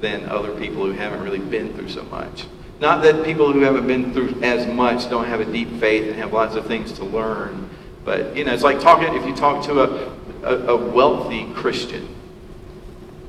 than 0.00 0.28
other 0.28 0.54
people 0.58 0.86
who 0.86 0.92
haven't 0.92 1.22
really 1.22 1.38
been 1.38 1.74
through 1.74 1.88
so 1.88 2.02
much. 2.04 2.46
Not 2.80 3.02
that 3.02 3.24
people 3.24 3.52
who 3.52 3.60
haven't 3.60 3.86
been 3.86 4.12
through 4.12 4.40
as 4.42 4.66
much 4.66 5.10
don't 5.10 5.26
have 5.26 5.40
a 5.40 5.44
deep 5.44 5.68
faith 5.80 6.06
and 6.06 6.14
have 6.16 6.32
lots 6.32 6.54
of 6.54 6.66
things 6.66 6.92
to 6.92 7.04
learn, 7.04 7.68
but 8.04 8.36
you 8.36 8.44
know, 8.44 8.52
it's 8.52 8.62
like 8.62 8.80
talking 8.80 9.14
if 9.14 9.26
you 9.26 9.34
talk 9.34 9.64
to 9.64 9.82
a, 9.82 10.12
a, 10.44 10.74
a 10.74 10.76
wealthy 10.76 11.52
Christian 11.54 12.14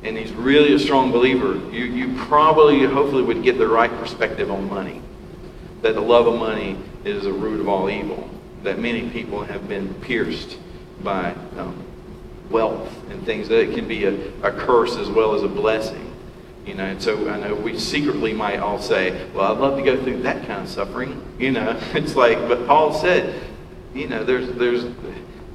and 0.03 0.17
he's 0.17 0.31
really 0.31 0.73
a 0.73 0.79
strong 0.79 1.11
believer, 1.11 1.55
you, 1.73 1.85
you 1.85 2.17
probably, 2.25 2.85
hopefully, 2.85 3.23
would 3.23 3.43
get 3.43 3.57
the 3.57 3.67
right 3.67 3.91
perspective 3.99 4.49
on 4.49 4.69
money. 4.69 5.01
That 5.81 5.95
the 5.95 6.01
love 6.01 6.27
of 6.27 6.39
money 6.39 6.77
is 7.03 7.23
the 7.23 7.33
root 7.33 7.59
of 7.59 7.67
all 7.67 7.89
evil. 7.89 8.29
That 8.63 8.79
many 8.79 9.09
people 9.09 9.43
have 9.43 9.67
been 9.67 9.93
pierced 9.95 10.57
by 11.03 11.33
um, 11.57 11.85
wealth 12.49 12.91
and 13.09 13.25
things. 13.25 13.47
That 13.49 13.59
it 13.59 13.75
can 13.75 13.87
be 13.87 14.05
a, 14.05 14.13
a 14.41 14.51
curse 14.51 14.95
as 14.97 15.09
well 15.09 15.33
as 15.33 15.43
a 15.43 15.47
blessing. 15.47 16.09
You 16.65 16.75
know, 16.75 16.85
and 16.85 17.01
so 17.01 17.29
I 17.29 17.39
know 17.39 17.55
we 17.55 17.79
secretly 17.79 18.31
might 18.31 18.59
all 18.59 18.79
say, 18.79 19.27
well, 19.33 19.51
I'd 19.51 19.59
love 19.59 19.77
to 19.77 19.83
go 19.83 20.01
through 20.03 20.21
that 20.21 20.45
kind 20.45 20.61
of 20.61 20.69
suffering. 20.69 21.25
You 21.39 21.51
know, 21.51 21.79
it's 21.93 22.17
like, 22.17 22.37
but 22.49 22.67
Paul 22.67 22.93
said, 22.93 23.33
you 23.93 24.09
know, 24.09 24.25
there's, 24.25 24.51
there's, 24.57 24.83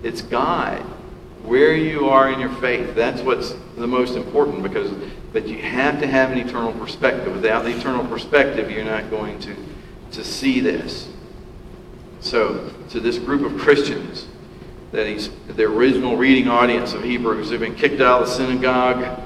it's 0.02 0.22
God. 0.22 0.80
Where 1.44 1.76
you 1.76 2.08
are 2.08 2.32
in 2.32 2.40
your 2.40 2.54
faith, 2.54 2.94
that's 2.94 3.20
what's 3.20 3.54
the 3.76 3.86
most 3.86 4.16
important 4.16 4.62
because, 4.62 4.90
but 5.34 5.46
you 5.46 5.58
have 5.58 6.00
to 6.00 6.06
have 6.06 6.30
an 6.32 6.38
eternal 6.38 6.72
perspective. 6.72 7.34
Without 7.34 7.64
the 7.64 7.76
eternal 7.76 8.06
perspective, 8.06 8.70
you're 8.70 8.82
not 8.82 9.10
going 9.10 9.38
to, 9.40 9.54
to 10.12 10.24
see 10.24 10.60
this. 10.60 11.10
So, 12.20 12.72
to 12.88 12.98
this 12.98 13.18
group 13.18 13.42
of 13.42 13.60
Christians, 13.60 14.26
that 14.94 15.08
he's 15.08 15.28
the 15.48 15.64
original 15.64 16.16
reading 16.16 16.46
audience 16.46 16.92
of 16.92 17.02
Hebrews. 17.02 17.50
They've 17.50 17.58
been 17.58 17.74
kicked 17.74 18.00
out 18.00 18.22
of 18.22 18.28
the 18.28 18.32
synagogue. 18.32 19.20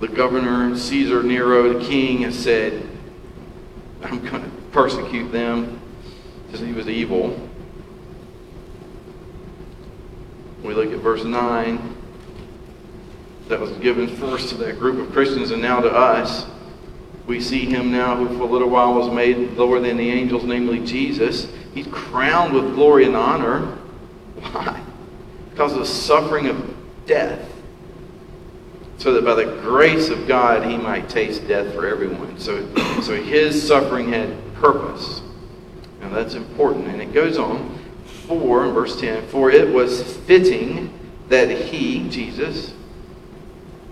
The 0.00 0.08
governor, 0.08 0.74
Caesar 0.74 1.22
Nero, 1.22 1.78
the 1.78 1.84
king, 1.84 2.22
has 2.22 2.38
said, 2.38 2.88
I'm 4.02 4.24
going 4.24 4.42
to 4.42 4.50
persecute 4.72 5.30
them 5.32 5.78
because 6.46 6.60
he 6.60 6.72
was 6.72 6.88
evil. 6.88 7.46
We 10.62 10.72
look 10.72 10.90
at 10.90 11.00
verse 11.00 11.24
9. 11.24 11.96
That 13.48 13.60
was 13.60 13.72
given 13.72 14.08
first 14.16 14.48
to 14.48 14.54
that 14.56 14.78
group 14.78 15.06
of 15.06 15.12
Christians 15.12 15.50
and 15.50 15.60
now 15.60 15.80
to 15.80 15.90
us. 15.90 16.46
We 17.26 17.38
see 17.38 17.66
him 17.66 17.92
now 17.92 18.16
who 18.16 18.34
for 18.38 18.44
a 18.44 18.46
little 18.46 18.70
while 18.70 18.94
was 18.94 19.12
made 19.12 19.36
lower 19.58 19.78
than 19.78 19.98
the 19.98 20.08
angels, 20.08 20.44
namely 20.44 20.82
Jesus. 20.86 21.52
He's 21.74 21.86
crowned 21.88 22.54
with 22.54 22.74
glory 22.74 23.04
and 23.04 23.14
honor 23.14 23.78
why? 24.40 24.82
Because 25.50 25.72
of 25.72 25.80
the 25.80 25.86
suffering 25.86 26.48
of 26.48 26.74
death. 27.06 27.48
So 28.98 29.12
that 29.14 29.24
by 29.24 29.34
the 29.34 29.60
grace 29.60 30.10
of 30.10 30.28
God 30.28 30.64
he 30.64 30.76
might 30.76 31.08
taste 31.08 31.48
death 31.48 31.74
for 31.74 31.86
everyone. 31.86 32.38
So, 32.38 32.72
so 33.00 33.20
his 33.20 33.66
suffering 33.66 34.12
had 34.12 34.36
purpose. 34.54 35.22
Now 36.00 36.10
that's 36.10 36.34
important. 36.34 36.88
And 36.88 37.02
it 37.02 37.12
goes 37.12 37.38
on. 37.38 37.78
For, 38.26 38.64
in 38.66 38.72
verse 38.72 38.98
10, 39.00 39.26
for 39.28 39.50
it 39.50 39.74
was 39.74 40.16
fitting 40.18 40.92
that 41.28 41.50
he, 41.50 42.08
Jesus, 42.08 42.72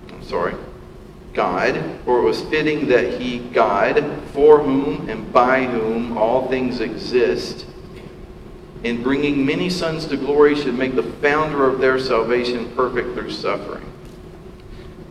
I'm 0.09 0.22
sorry, 0.22 0.55
God, 1.35 1.83
for 2.05 2.20
it 2.20 2.22
was 2.22 2.42
fitting 2.42 2.87
that 2.88 3.20
he, 3.20 3.38
God, 3.38 4.05
for 4.33 4.62
whom 4.62 5.09
and 5.09 5.33
by 5.33 5.64
whom 5.64 6.16
all 6.16 6.48
things 6.48 6.81
exist, 6.81 7.66
in 8.83 9.03
bringing 9.03 9.45
many 9.45 9.69
sons 9.69 10.07
to 10.07 10.16
glory 10.16 10.55
should 10.55 10.75
make 10.75 10.95
the 10.95 11.03
founder 11.03 11.69
of 11.69 11.81
their 11.81 11.99
salvation 11.99 12.71
perfect 12.75 13.14
through 13.14 13.31
suffering. 13.31 13.90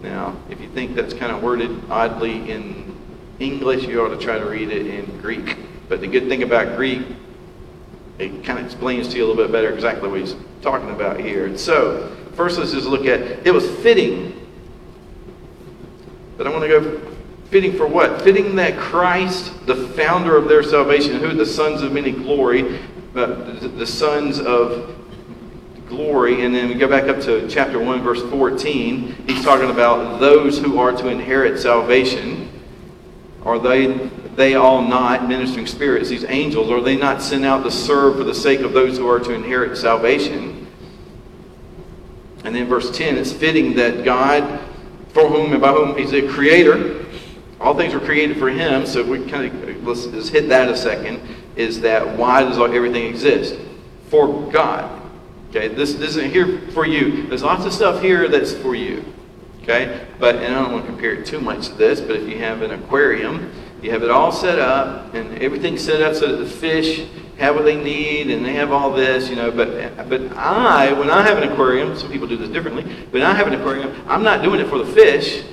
Now, 0.01 0.35
if 0.49 0.59
you 0.59 0.69
think 0.69 0.95
that's 0.95 1.13
kind 1.13 1.31
of 1.31 1.43
worded 1.43 1.83
oddly 1.89 2.49
in 2.49 2.95
English, 3.39 3.83
you 3.83 4.03
ought 4.03 4.09
to 4.09 4.17
try 4.17 4.39
to 4.39 4.45
read 4.45 4.69
it 4.69 4.87
in 4.87 5.05
Greek. 5.19 5.57
But 5.87 6.01
the 6.01 6.07
good 6.07 6.27
thing 6.27 6.43
about 6.43 6.77
Greek, 6.77 7.05
it 8.17 8.43
kind 8.43 8.59
of 8.59 8.65
explains 8.65 9.07
to 9.09 9.17
you 9.17 9.25
a 9.25 9.27
little 9.27 9.43
bit 9.43 9.51
better 9.51 9.71
exactly 9.73 10.09
what 10.09 10.19
he's 10.19 10.35
talking 10.61 10.89
about 10.91 11.19
here. 11.19 11.55
So, 11.57 12.15
first 12.33 12.57
let's 12.57 12.71
just 12.71 12.87
look 12.87 13.05
at 13.05 13.19
it 13.45 13.53
was 13.53 13.69
fitting. 13.81 14.35
But 16.37 16.47
I 16.47 16.51
want 16.51 16.63
to 16.63 16.69
go 16.69 17.11
fitting 17.49 17.73
for 17.73 17.87
what? 17.87 18.21
Fitting 18.21 18.55
that 18.55 18.77
Christ, 18.77 19.65
the 19.65 19.75
founder 19.89 20.37
of 20.37 20.47
their 20.47 20.63
salvation, 20.63 21.19
who 21.19 21.33
the 21.33 21.45
sons 21.45 21.81
of 21.81 21.91
many 21.91 22.11
glory, 22.11 22.79
the, 23.27 23.67
the 23.67 23.85
sons 23.85 24.39
of 24.39 24.95
glory. 25.87 26.45
And 26.45 26.53
then 26.53 26.69
we 26.69 26.75
go 26.75 26.87
back 26.87 27.05
up 27.05 27.19
to 27.23 27.47
chapter 27.49 27.79
1, 27.79 28.01
verse 28.01 28.21
14. 28.29 29.25
He's 29.27 29.43
talking 29.43 29.69
about 29.69 30.19
those 30.19 30.59
who 30.59 30.79
are 30.79 30.91
to 30.91 31.07
inherit 31.09 31.59
salvation. 31.59 32.49
Are 33.43 33.59
they, 33.59 33.87
they 34.35 34.55
all 34.55 34.81
not 34.81 35.27
ministering 35.27 35.65
spirits, 35.65 36.09
these 36.09 36.25
angels? 36.25 36.69
Are 36.69 36.81
they 36.81 36.95
not 36.95 37.21
sent 37.21 37.45
out 37.45 37.63
to 37.63 37.71
serve 37.71 38.17
for 38.17 38.23
the 38.23 38.35
sake 38.35 38.61
of 38.61 38.73
those 38.73 38.97
who 38.97 39.07
are 39.09 39.19
to 39.19 39.33
inherit 39.33 39.77
salvation? 39.77 40.67
And 42.43 42.55
then 42.55 42.67
verse 42.67 42.95
10, 42.95 43.17
it's 43.17 43.33
fitting 43.33 43.75
that 43.75 44.05
God, 44.05 44.61
for 45.09 45.27
whom 45.27 45.51
and 45.51 45.61
by 45.61 45.71
whom 45.71 45.97
He's 45.97 46.13
a 46.13 46.27
creator, 46.27 47.05
all 47.59 47.75
things 47.75 47.93
were 47.93 47.99
created 47.99 48.37
for 48.37 48.49
Him. 48.49 48.85
So 48.85 49.03
we 49.03 49.25
kind 49.29 49.51
of, 49.51 49.85
let's 49.85 50.05
just 50.05 50.31
hit 50.31 50.47
that 50.49 50.69
a 50.69 50.77
second 50.77 51.19
is 51.59 51.81
that 51.81 52.17
why 52.17 52.41
does 52.41 52.57
everything 52.57 53.05
exist? 53.07 53.59
For 54.09 54.49
God. 54.49 55.01
Okay, 55.49 55.67
this, 55.67 55.93
isn't 55.93 56.31
here 56.31 56.61
for 56.71 56.85
you. 56.85 57.27
There's 57.27 57.43
lots 57.43 57.65
of 57.65 57.73
stuff 57.73 58.01
here 58.01 58.29
that's 58.29 58.53
for 58.53 58.75
you. 58.75 59.03
Okay, 59.61 60.07
but 60.19 60.35
and 60.35 60.55
I 60.55 60.63
don't 60.63 60.71
want 60.71 60.85
to 60.85 60.91
compare 60.91 61.13
it 61.13 61.25
too 61.25 61.41
much 61.41 61.67
to 61.67 61.73
this, 61.73 61.99
but 61.99 62.15
if 62.15 62.29
you 62.29 62.37
have 62.37 62.61
an 62.61 62.71
aquarium, 62.71 63.51
you 63.81 63.91
have 63.91 64.03
it 64.03 64.09
all 64.09 64.31
set 64.31 64.57
up 64.57 65.13
and 65.13 65.37
everything's 65.39 65.83
set 65.83 66.01
up 66.01 66.15
so 66.15 66.31
that 66.31 66.43
the 66.43 66.49
fish 66.49 67.05
have 67.37 67.55
what 67.55 67.65
they 67.65 67.81
need 67.81 68.29
and 68.29 68.45
they 68.45 68.53
have 68.53 68.71
all 68.71 68.93
this, 68.93 69.29
you 69.29 69.35
know. 69.35 69.51
But 69.51 70.07
but 70.07 70.21
I, 70.37 70.93
when 70.93 71.09
I 71.09 71.23
have 71.23 71.37
an 71.37 71.51
aquarium, 71.51 71.97
some 71.97 72.09
people 72.09 72.27
do 72.27 72.37
this 72.37 72.49
differently. 72.49 72.85
But 73.11 73.21
I 73.21 73.33
have 73.33 73.47
an 73.47 73.53
aquarium, 73.53 73.93
I'm 74.07 74.23
not 74.23 74.43
doing 74.43 74.61
it 74.61 74.69
for 74.69 74.77
the 74.77 74.91
fish. 74.93 75.43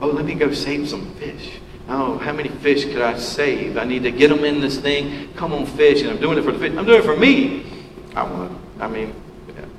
Oh, 0.00 0.08
let 0.08 0.24
me 0.24 0.34
go 0.34 0.52
save 0.52 0.88
some 0.88 1.14
fish. 1.14 1.55
Oh, 1.88 2.18
how 2.18 2.32
many 2.32 2.48
fish 2.48 2.84
could 2.84 3.00
I 3.00 3.16
save? 3.16 3.76
I 3.76 3.84
need 3.84 4.02
to 4.02 4.10
get 4.10 4.28
them 4.28 4.44
in 4.44 4.60
this 4.60 4.78
thing. 4.78 5.32
Come 5.34 5.52
on, 5.52 5.66
fish. 5.66 6.00
And 6.02 6.10
I'm 6.10 6.20
doing 6.20 6.36
it 6.36 6.42
for 6.42 6.52
the 6.52 6.58
fish. 6.58 6.76
I'm 6.76 6.84
doing 6.84 7.00
it 7.00 7.04
for 7.04 7.16
me. 7.16 7.64
I 8.14 8.24
want. 8.24 8.58
I 8.80 8.88
mean, 8.88 9.14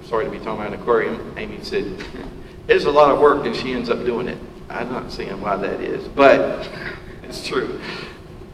sorry 0.03 0.25
to 0.25 0.31
be 0.31 0.37
talking 0.37 0.61
about 0.61 0.73
an 0.73 0.79
aquarium. 0.81 1.33
Amy 1.37 1.59
said 1.61 2.03
it's 2.67 2.85
a 2.85 2.91
lot 2.91 3.11
of 3.11 3.19
work, 3.19 3.45
and 3.45 3.55
she 3.55 3.73
ends 3.73 3.89
up 3.89 4.05
doing 4.05 4.27
it. 4.27 4.37
I'm 4.69 4.91
not 4.91 5.11
seeing 5.11 5.39
why 5.41 5.55
that 5.57 5.81
is, 5.81 6.07
but 6.07 6.69
it's 7.23 7.45
true. 7.45 7.79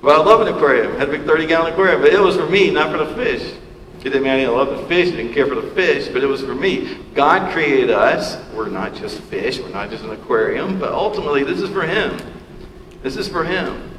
Well, 0.02 0.22
I 0.22 0.26
love 0.26 0.42
an 0.42 0.54
aquarium. 0.54 0.96
I 0.96 1.00
had 1.00 1.10
a 1.10 1.12
big 1.12 1.26
30 1.26 1.48
gallon 1.48 1.74
aquarium, 1.74 2.02
but 2.02 2.12
it 2.12 2.20
was 2.20 2.36
for 2.36 2.48
me, 2.48 2.72
not 2.72 2.92
for 2.92 3.06
the 3.06 3.16
fish. 3.16 3.56
It 4.00 4.10
didn't 4.10 4.24
mean 4.24 4.34
I 4.34 4.38
didn't 4.38 4.56
love 4.56 4.70
the 4.70 4.86
fish, 4.88 5.14
I 5.14 5.16
didn't 5.16 5.34
care 5.34 5.48
for 5.48 5.56
the 5.56 5.72
fish, 5.72 6.10
but 6.10 6.22
it 6.22 6.28
was 6.28 6.42
for 6.42 6.54
me. 6.54 6.98
God 7.14 7.54
created 7.54 7.90
us. 7.90 8.38
We're 8.54 8.68
not 8.68 8.94
just 8.96 9.22
fish, 9.22 9.60
we're 9.60 9.70
not 9.70 9.90
just 9.90 10.04
an 10.04 10.10
aquarium, 10.10 10.78
but 10.78 10.92
ultimately, 10.92 11.46
this 11.46 11.62
is 11.62 11.70
for 11.70 11.84
Him. 11.84 12.20
This 13.04 13.18
is 13.18 13.28
for 13.28 13.44
Him. 13.44 13.92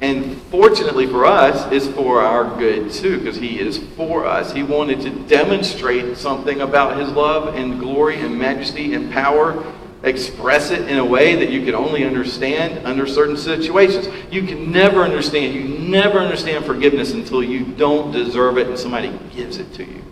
And 0.00 0.40
fortunately 0.42 1.08
for 1.08 1.26
us, 1.26 1.70
it's 1.72 1.88
for 1.88 2.20
our 2.20 2.56
good 2.56 2.92
too, 2.92 3.18
because 3.18 3.36
He 3.36 3.58
is 3.58 3.78
for 3.96 4.24
us. 4.24 4.52
He 4.52 4.62
wanted 4.62 5.00
to 5.00 5.10
demonstrate 5.28 6.16
something 6.16 6.60
about 6.60 6.98
His 6.98 7.10
love 7.10 7.56
and 7.56 7.80
glory 7.80 8.20
and 8.20 8.38
majesty 8.38 8.94
and 8.94 9.12
power, 9.12 9.74
express 10.04 10.70
it 10.70 10.88
in 10.88 10.98
a 10.98 11.04
way 11.04 11.34
that 11.34 11.50
you 11.50 11.64
can 11.64 11.74
only 11.74 12.04
understand 12.04 12.86
under 12.86 13.08
certain 13.08 13.36
situations. 13.36 14.06
You 14.30 14.44
can 14.44 14.70
never 14.70 15.02
understand, 15.02 15.54
you 15.54 15.64
never 15.64 16.20
understand 16.20 16.64
forgiveness 16.64 17.12
until 17.12 17.42
you 17.42 17.64
don't 17.64 18.12
deserve 18.12 18.58
it 18.58 18.68
and 18.68 18.78
somebody 18.78 19.18
gives 19.34 19.58
it 19.58 19.74
to 19.74 19.84
you. 19.84 20.04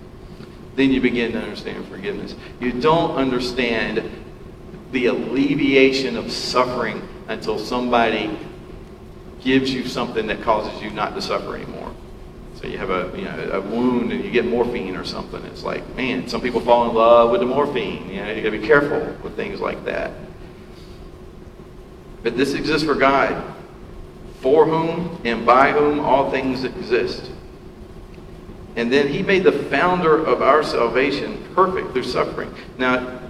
Then 0.74 0.90
you 0.90 1.00
begin 1.00 1.32
to 1.32 1.40
understand 1.40 1.86
forgiveness. 1.86 2.34
You 2.60 2.72
don't 2.72 3.12
understand 3.12 4.10
the 4.90 5.06
alleviation 5.06 6.16
of 6.16 6.32
suffering 6.32 7.06
until 7.28 7.58
somebody 7.58 8.36
gives 9.40 9.72
you 9.72 9.86
something 9.86 10.26
that 10.26 10.42
causes 10.42 10.82
you 10.82 10.90
not 10.90 11.14
to 11.14 11.22
suffer 11.22 11.56
anymore. 11.56 11.92
So 12.56 12.66
you 12.66 12.78
have 12.78 12.90
a, 12.90 13.12
you 13.16 13.24
know, 13.24 13.50
a 13.52 13.60
wound 13.60 14.12
and 14.12 14.24
you 14.24 14.30
get 14.30 14.46
morphine 14.46 14.96
or 14.96 15.04
something. 15.04 15.44
It's 15.44 15.62
like, 15.62 15.94
man, 15.94 16.26
some 16.26 16.40
people 16.40 16.60
fall 16.60 16.88
in 16.88 16.96
love 16.96 17.30
with 17.30 17.40
the 17.40 17.46
morphine. 17.46 18.08
You 18.08 18.22
know, 18.22 18.32
you 18.32 18.42
got 18.42 18.50
to 18.50 18.58
be 18.58 18.66
careful 18.66 19.14
with 19.22 19.36
things 19.36 19.60
like 19.60 19.84
that. 19.84 20.10
But 22.22 22.36
this 22.36 22.54
exists 22.54 22.86
for 22.86 22.94
God, 22.94 23.54
for 24.40 24.64
whom 24.64 25.20
and 25.24 25.44
by 25.44 25.72
whom 25.72 26.00
all 26.00 26.30
things 26.30 26.64
exist. 26.64 27.30
And 28.74 28.92
then 28.92 29.08
he 29.08 29.22
made 29.22 29.44
the 29.44 29.52
founder 29.52 30.24
of 30.24 30.42
our 30.42 30.62
salvation 30.62 31.42
perfect 31.54 31.92
through 31.92 32.04
suffering. 32.04 32.52
Now, 32.78 33.20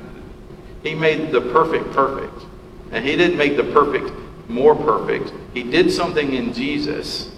he 0.82 0.94
made 0.94 1.30
the 1.30 1.40
perfect 1.40 1.92
perfect. 1.92 2.44
And 2.92 3.04
he 3.04 3.16
didn't 3.16 3.36
make 3.36 3.56
the 3.56 3.64
perfect 3.64 4.10
more 4.48 4.74
perfect. 4.74 5.32
He 5.54 5.62
did 5.62 5.90
something 5.90 6.34
in 6.34 6.52
Jesus 6.52 7.30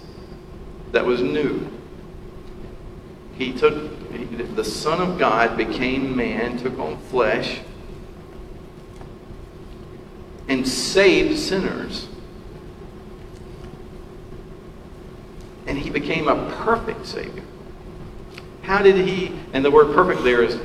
that 0.91 1.05
was 1.05 1.21
new. 1.21 1.67
He 3.35 3.53
took, 3.53 4.55
the 4.55 4.63
Son 4.63 5.01
of 5.01 5.17
God 5.17 5.57
became 5.57 6.15
man, 6.15 6.57
took 6.57 6.77
on 6.77 6.97
flesh, 6.97 7.61
and 10.47 10.67
saved 10.67 11.37
sinners. 11.37 12.07
And 15.67 15.77
he 15.77 15.89
became 15.89 16.27
a 16.27 16.51
perfect 16.63 17.05
Savior. 17.05 17.43
How 18.63 18.81
did 18.81 19.07
he, 19.07 19.39
and 19.53 19.63
the 19.63 19.71
word 19.71 19.95
perfect 19.95 20.23
there 20.23 20.43
is 20.43 20.59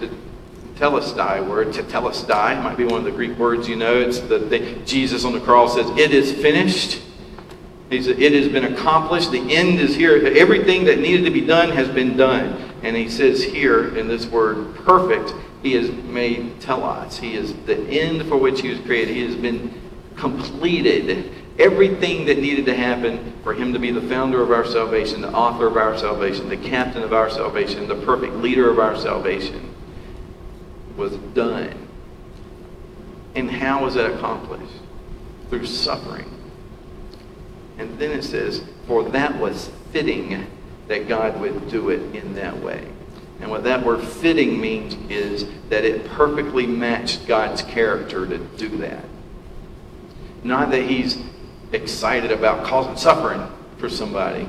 telestai 0.77 1.47
word. 1.47 1.69
Tetelestai 1.69 2.63
might 2.63 2.77
be 2.77 2.85
one 2.85 2.99
of 2.99 3.05
the 3.05 3.13
Greek 3.13 3.39
words 3.39 3.69
you 3.69 3.77
know. 3.77 3.95
It's 3.97 4.21
the, 4.21 4.39
the 4.39 4.77
Jesus 4.85 5.25
on 5.25 5.33
the 5.33 5.41
cross 5.41 5.75
says, 5.75 5.89
"It 5.99 6.13
is 6.13 6.33
finished." 6.33 7.01
He 7.91 8.03
said, 8.03 8.21
"It 8.21 8.33
has 8.33 8.49
been 8.49 8.73
accomplished. 8.73 9.31
The 9.31 9.55
end 9.55 9.79
is 9.79 9.95
here. 9.95 10.17
Everything 10.37 10.85
that 10.85 10.99
needed 10.99 11.25
to 11.25 11.31
be 11.31 11.43
done 11.43 11.71
has 11.71 11.89
been 11.89 12.17
done." 12.17 12.71
And 12.83 12.97
he 12.97 13.09
says 13.09 13.43
here 13.43 13.97
in 13.97 14.09
this 14.09 14.27
word, 14.27 14.75
"perfect." 14.77 15.35
He 15.63 15.73
has 15.75 15.91
made 15.91 16.61
telos. 16.61 17.17
He 17.17 17.37
is 17.37 17.55
the 17.65 17.79
end 17.89 18.29
for 18.29 18.37
which 18.37 18.61
he 18.61 18.69
was 18.69 18.81
created. 18.81 19.15
He 19.15 19.25
has 19.25 19.37
been 19.37 19.73
completed. 20.15 21.31
Everything 21.59 22.27
that 22.27 22.39
needed 22.39 22.67
to 22.67 22.75
happen 22.75 23.33
for 23.43 23.55
him 23.55 23.73
to 23.73 23.79
be 23.79 23.91
the 23.91 24.03
founder 24.03 24.43
of 24.43 24.51
our 24.51 24.67
salvation, 24.67 25.23
the 25.23 25.33
author 25.33 25.69
of 25.69 25.79
our 25.79 25.97
salvation, 25.97 26.51
the 26.51 26.57
captain 26.57 27.03
of 27.03 27.15
our 27.15 27.31
salvation, 27.31 27.89
the 27.89 27.95
perfect 27.95 28.35
leader 28.35 28.69
of 28.69 28.79
our 28.79 28.95
salvation 28.99 29.74
was 30.97 31.17
done. 31.35 31.89
And 33.35 33.51
how 33.51 33.85
was 33.85 33.95
that 33.95 34.13
accomplished? 34.13 34.73
Through 35.51 35.67
suffering. 35.67 36.31
And 37.79 37.99
then 37.99 38.13
it 38.13 38.23
says, 38.23 38.63
for 38.87 39.03
that 39.11 39.37
was 39.39 39.71
fitting 39.93 40.47
that 40.89 41.09
God 41.09 41.41
would 41.41 41.69
do 41.69 41.91
it 41.91 42.15
in 42.15 42.35
that 42.35 42.57
way. 42.59 42.87
And 43.41 43.51
what 43.51 43.65
that 43.65 43.85
word 43.85 44.03
fitting 44.05 44.61
means 44.61 44.95
is 45.11 45.45
that 45.69 45.85
it 45.85 46.07
perfectly 46.11 46.67
matched 46.67 47.27
God's 47.27 47.63
character 47.63 48.27
to 48.27 48.39
do 48.39 48.69
that. 48.79 49.05
Not 50.45 50.71
that 50.71 50.83
he's 50.83 51.19
excited 51.73 52.31
about 52.31 52.65
causing 52.65 52.97
suffering 52.97 53.47
for 53.79 53.89
somebody, 53.89 54.47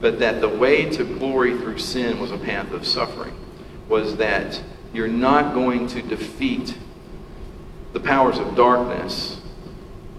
but 0.00 0.20
that 0.20 0.40
the 0.40 0.48
way 0.48 0.88
to 0.90 1.04
glory 1.04 1.58
through 1.58 1.78
sin 1.78 2.20
was 2.20 2.30
a 2.30 2.38
path 2.38 2.70
of 2.72 2.86
suffering. 2.86 3.34
Was 3.88 4.16
that 4.18 4.62
you're 4.92 5.08
not 5.08 5.54
going 5.54 5.86
to 5.88 6.02
defeat 6.02 6.76
the 7.92 8.00
powers 8.00 8.38
of 8.38 8.54
darkness 8.54 9.40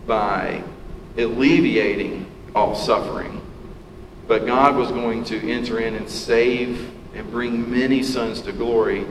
by 0.05 0.63
alleviating 1.17 2.29
all 2.55 2.75
suffering. 2.75 3.41
But 4.27 4.45
God 4.45 4.75
was 4.75 4.91
going 4.91 5.23
to 5.25 5.51
enter 5.51 5.79
in 5.79 5.95
and 5.95 6.09
save 6.09 6.91
and 7.15 7.29
bring 7.31 7.69
many 7.69 8.03
sons 8.03 8.41
to 8.41 8.51
glory 8.51 9.05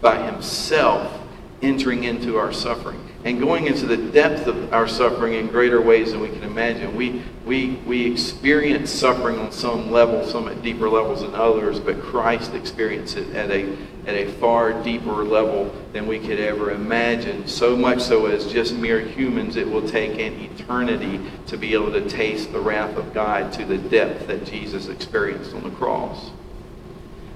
by 0.00 0.24
himself 0.24 1.20
entering 1.62 2.04
into 2.04 2.36
our 2.36 2.52
suffering 2.52 3.13
and 3.24 3.40
going 3.40 3.66
into 3.66 3.86
the 3.86 3.96
depth 3.96 4.46
of 4.46 4.72
our 4.72 4.86
suffering 4.86 5.32
in 5.32 5.46
greater 5.46 5.80
ways 5.80 6.12
than 6.12 6.20
we 6.20 6.28
can 6.28 6.42
imagine. 6.42 6.94
We, 6.94 7.22
we, 7.46 7.76
we 7.86 8.12
experience 8.12 8.90
suffering 8.90 9.38
on 9.38 9.50
some 9.50 9.90
level, 9.90 10.26
some 10.26 10.46
at 10.46 10.62
deeper 10.62 10.90
levels 10.90 11.22
than 11.22 11.34
others, 11.34 11.80
but 11.80 12.02
Christ 12.02 12.52
experienced 12.52 13.16
it 13.16 13.34
at 13.34 13.50
a, 13.50 13.74
at 14.06 14.14
a 14.14 14.30
far 14.32 14.74
deeper 14.82 15.24
level 15.24 15.74
than 15.94 16.06
we 16.06 16.18
could 16.18 16.38
ever 16.38 16.72
imagine. 16.72 17.48
So 17.48 17.74
much 17.74 18.02
so 18.02 18.26
as 18.26 18.52
just 18.52 18.74
mere 18.74 19.00
humans, 19.00 19.56
it 19.56 19.66
will 19.66 19.88
take 19.88 20.18
an 20.18 20.38
eternity 20.40 21.18
to 21.46 21.56
be 21.56 21.72
able 21.72 21.92
to 21.92 22.06
taste 22.06 22.52
the 22.52 22.60
wrath 22.60 22.98
of 22.98 23.14
God 23.14 23.54
to 23.54 23.64
the 23.64 23.78
depth 23.78 24.26
that 24.26 24.44
Jesus 24.44 24.88
experienced 24.88 25.54
on 25.54 25.62
the 25.62 25.70
cross 25.70 26.30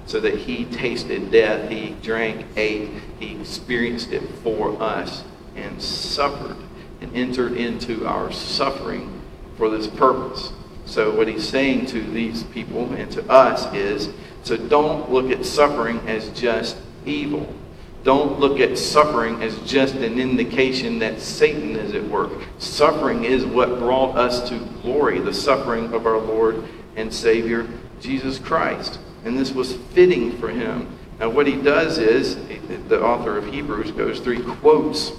so 0.05 0.21
that 0.21 0.35
he 0.35 0.65
tasted 0.67 1.31
death, 1.31 1.71
he 1.71 1.95
drank, 2.03 2.47
ate, 2.57 2.91
he 3.19 3.39
experienced 3.39 4.11
it 4.13 4.23
for 4.43 4.81
us 4.83 5.23
and 5.59 5.83
suffered 5.83 6.57
and 7.01 7.15
entered 7.15 7.53
into 7.53 8.07
our 8.07 8.33
suffering 8.33 9.23
for 9.57 9.69
this 9.69 9.87
purpose. 9.87 10.53
So, 10.87 11.15
what 11.15 11.29
he's 11.29 11.47
saying 11.47 11.87
to 11.87 12.01
these 12.01 12.45
people 12.45 12.93
and 12.95 13.11
to 13.13 13.31
us 13.31 13.73
is 13.75 14.09
so 14.43 14.57
don't 14.57 15.11
look 15.11 15.31
at 15.31 15.45
suffering 15.45 16.01
as 16.07 16.31
just 16.31 16.79
evil. 17.05 17.53
Don't 18.05 18.39
look 18.39 18.61
at 18.61 18.79
suffering 18.79 19.43
as 19.43 19.59
just 19.71 19.97
an 19.97 20.19
indication 20.19 20.99
that 21.01 21.21
Satan 21.21 21.77
is 21.77 21.95
at 21.95 22.05
work. 22.05 22.31
Suffering 22.59 23.25
is 23.25 23.45
what 23.45 23.79
brought 23.79 24.17
us 24.17 24.49
to 24.49 24.59
glory, 24.83 25.19
the 25.19 25.35
suffering 25.35 25.93
of 25.93 26.07
our 26.07 26.19
Lord 26.19 26.65
and 26.97 27.13
Savior, 27.13 27.69
Jesus 28.01 28.39
Christ. 28.39 28.99
And 29.25 29.37
this 29.37 29.53
was 29.53 29.75
fitting 29.75 30.39
for 30.39 30.49
him. 30.49 30.97
Now, 31.19 31.29
what 31.29 31.47
he 31.47 31.57
does 31.57 31.99
is, 31.99 32.37
the 32.89 33.03
author 33.03 33.37
of 33.37 33.53
Hebrews 33.53 33.91
goes 33.91 34.21
through, 34.21 34.45
quotes 34.57 35.13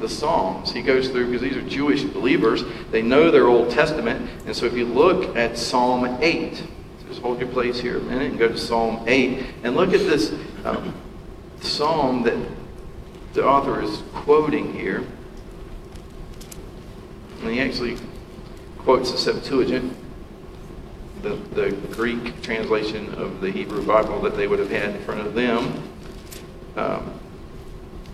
the 0.00 0.08
Psalms. 0.08 0.72
He 0.72 0.82
goes 0.82 1.08
through, 1.08 1.26
because 1.26 1.42
these 1.42 1.56
are 1.56 1.68
Jewish 1.68 2.02
believers, 2.02 2.62
they 2.90 3.02
know 3.02 3.30
their 3.30 3.46
Old 3.46 3.70
Testament. 3.70 4.30
And 4.46 4.54
so 4.54 4.66
if 4.66 4.74
you 4.74 4.84
look 4.84 5.36
at 5.36 5.58
Psalm 5.58 6.18
8, 6.20 6.62
just 7.08 7.20
hold 7.20 7.40
your 7.40 7.48
place 7.48 7.80
here 7.80 7.98
a 7.98 8.00
minute 8.00 8.30
and 8.30 8.38
go 8.38 8.48
to 8.48 8.58
Psalm 8.58 9.04
8, 9.06 9.44
and 9.64 9.76
look 9.76 9.92
at 9.92 10.00
this 10.00 10.34
um, 10.64 10.94
psalm 11.60 12.22
that 12.22 12.36
the 13.32 13.44
author 13.44 13.82
is 13.82 14.02
quoting 14.12 14.72
here. 14.74 15.04
And 17.42 17.50
he 17.50 17.60
actually 17.60 17.96
quotes 18.78 19.12
the 19.12 19.18
Septuagint. 19.18 19.96
the, 21.22 21.30
the 21.54 21.70
Greek 21.92 22.42
translation 22.42 23.12
of 23.14 23.40
the 23.40 23.50
Hebrew 23.50 23.84
Bible 23.84 24.20
that 24.22 24.36
they 24.36 24.46
would 24.46 24.58
have 24.58 24.70
had 24.70 24.96
in 24.96 25.02
front 25.02 25.20
of 25.20 25.34
them. 25.34 25.82
Um, 26.76 27.12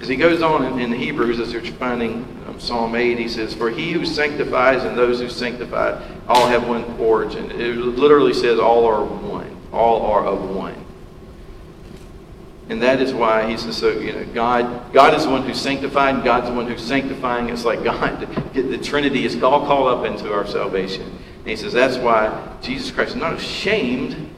as 0.04 0.08
he 0.10 0.16
goes 0.16 0.42
on 0.42 0.66
in, 0.66 0.92
in 0.92 0.92
Hebrews, 0.92 1.40
as 1.40 1.50
they're 1.50 1.64
finding 1.64 2.26
um, 2.46 2.60
Psalm 2.60 2.94
8, 2.94 3.18
he 3.18 3.26
says, 3.26 3.54
For 3.54 3.70
he 3.70 3.92
who 3.92 4.04
sanctifies 4.04 4.84
and 4.84 4.98
those 4.98 5.18
who 5.18 5.30
sanctify 5.30 5.98
all 6.28 6.46
have 6.46 6.68
one 6.68 6.84
origin. 6.98 7.50
It 7.50 7.74
literally 7.78 8.34
says 8.34 8.58
all 8.58 8.84
are 8.84 9.02
one. 9.02 9.56
All 9.72 10.04
are 10.04 10.26
of 10.26 10.50
one. 10.50 10.76
And 12.68 12.82
that 12.82 13.00
is 13.00 13.14
why 13.14 13.48
he 13.48 13.56
says, 13.56 13.78
so, 13.78 13.92
you 13.92 14.12
know, 14.12 14.26
God, 14.34 14.92
God 14.92 15.14
is 15.14 15.24
the 15.24 15.30
one 15.30 15.42
who's 15.44 15.58
sanctified, 15.58 16.16
and 16.16 16.22
God's 16.22 16.48
the 16.48 16.54
one 16.54 16.66
who's 16.66 16.84
sanctifying. 16.84 17.48
It's 17.48 17.64
like 17.64 17.82
God, 17.82 18.20
the 18.52 18.76
Trinity 18.76 19.24
is 19.24 19.42
all 19.42 19.64
called 19.64 19.88
up 19.88 20.04
into 20.04 20.30
our 20.30 20.46
salvation. 20.46 21.04
And 21.38 21.48
he 21.48 21.56
says 21.56 21.72
that's 21.72 21.96
why 21.96 22.58
Jesus 22.60 22.90
Christ 22.90 23.12
is 23.12 23.16
not 23.16 23.32
ashamed 23.32 24.28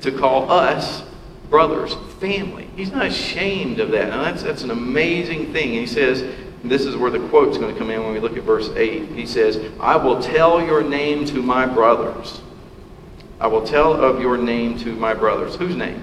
to 0.00 0.10
call 0.10 0.50
us 0.50 1.04
brothers, 1.54 1.94
family. 2.18 2.68
He's 2.74 2.90
not 2.90 3.06
ashamed 3.06 3.78
of 3.78 3.92
that. 3.92 4.08
Now 4.08 4.24
that's, 4.24 4.42
that's 4.42 4.62
an 4.62 4.72
amazing 4.72 5.52
thing. 5.52 5.70
And 5.70 5.78
he 5.78 5.86
says, 5.86 6.24
this 6.64 6.84
is 6.84 6.96
where 6.96 7.12
the 7.12 7.20
quote's 7.28 7.58
going 7.58 7.72
to 7.72 7.78
come 7.78 7.90
in 7.90 8.02
when 8.02 8.12
we 8.12 8.18
look 8.18 8.36
at 8.36 8.42
verse 8.42 8.70
8. 8.70 9.10
He 9.10 9.24
says, 9.24 9.70
I 9.78 9.94
will 9.94 10.20
tell 10.20 10.60
your 10.60 10.82
name 10.82 11.24
to 11.26 11.40
my 11.40 11.64
brothers. 11.64 12.40
I 13.38 13.46
will 13.46 13.64
tell 13.64 13.92
of 13.92 14.20
your 14.20 14.36
name 14.36 14.76
to 14.80 14.96
my 14.96 15.14
brothers. 15.14 15.54
Whose 15.54 15.76
name? 15.76 16.02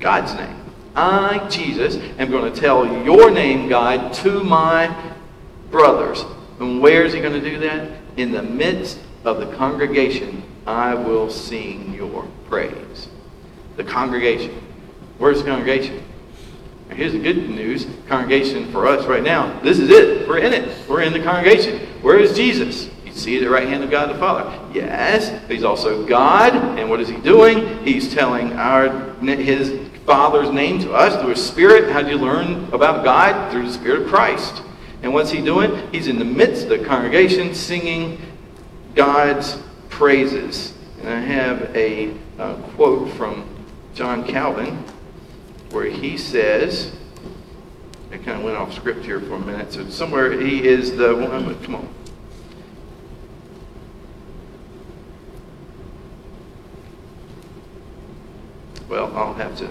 God's 0.00 0.32
name. 0.32 0.64
I, 0.96 1.46
Jesus, 1.50 1.96
am 2.18 2.30
going 2.30 2.50
to 2.50 2.58
tell 2.58 2.86
your 3.04 3.30
name, 3.30 3.68
God, 3.68 4.14
to 4.14 4.42
my 4.42 5.12
brothers. 5.70 6.24
And 6.58 6.80
where 6.80 7.04
is 7.04 7.12
he 7.12 7.20
going 7.20 7.38
to 7.38 7.50
do 7.50 7.58
that? 7.58 8.00
In 8.16 8.32
the 8.32 8.42
midst 8.42 8.98
of 9.26 9.40
the 9.40 9.54
congregation, 9.56 10.42
I 10.66 10.94
will 10.94 11.28
sing 11.28 11.92
your 11.92 12.26
praise. 12.48 13.08
The 13.78 13.84
congregation. 13.84 14.60
Where's 15.16 15.42
the 15.42 15.48
congregation? 15.48 16.04
Here's 16.90 17.12
the 17.12 17.20
good 17.20 17.48
news. 17.48 17.86
Congregation 18.08 18.70
for 18.72 18.86
us 18.86 19.06
right 19.06 19.22
now. 19.22 19.60
This 19.60 19.78
is 19.78 19.88
it. 19.88 20.28
We're 20.28 20.38
in 20.38 20.52
it. 20.52 20.88
We're 20.88 21.02
in 21.02 21.12
the 21.12 21.22
congregation. 21.22 21.86
Where 22.02 22.18
is 22.18 22.36
Jesus? 22.36 22.90
You 23.06 23.12
see 23.12 23.36
at 23.36 23.42
the 23.44 23.48
right 23.48 23.68
hand 23.68 23.84
of 23.84 23.90
God 23.90 24.10
the 24.10 24.18
Father. 24.18 24.68
Yes, 24.74 25.32
he's 25.48 25.64
also 25.64 26.04
God. 26.04 26.54
And 26.78 26.90
what 26.90 27.00
is 27.00 27.08
he 27.08 27.16
doing? 27.18 27.82
He's 27.84 28.12
telling 28.12 28.52
our 28.54 29.14
his 29.20 29.88
Father's 30.08 30.50
name 30.50 30.78
to 30.80 30.92
us 30.92 31.20
through 31.20 31.30
His 31.30 31.46
Spirit. 31.46 31.92
How 31.92 32.00
do 32.00 32.08
you 32.08 32.16
learn 32.16 32.64
about 32.72 33.04
God? 33.04 33.52
Through 33.52 33.66
the 33.66 33.72
Spirit 33.72 34.02
of 34.02 34.08
Christ. 34.08 34.62
And 35.02 35.12
what's 35.12 35.30
He 35.30 35.42
doing? 35.42 35.92
He's 35.92 36.08
in 36.08 36.18
the 36.18 36.24
midst 36.24 36.64
of 36.64 36.70
the 36.70 36.84
congregation 36.84 37.54
singing 37.54 38.18
God's 38.94 39.58
praises. 39.90 40.72
And 41.00 41.10
I 41.10 41.20
have 41.20 41.76
a 41.76 42.16
uh, 42.38 42.54
quote 42.74 43.12
from 43.12 43.57
John 43.98 44.24
Calvin 44.24 44.84
where 45.72 45.86
he 45.86 46.16
says, 46.16 46.92
I 48.12 48.16
kind 48.18 48.38
of 48.38 48.44
went 48.44 48.56
off 48.56 48.72
script 48.72 49.04
here 49.04 49.20
for 49.20 49.34
a 49.34 49.40
minute. 49.40 49.72
So 49.72 49.88
somewhere 49.88 50.40
he 50.40 50.64
is 50.64 50.96
the 50.96 51.16
one. 51.16 51.60
Come 51.64 51.74
on. 51.74 51.88
Well, 58.88 59.12
I'll 59.16 59.34
have 59.34 59.56
to 59.56 59.68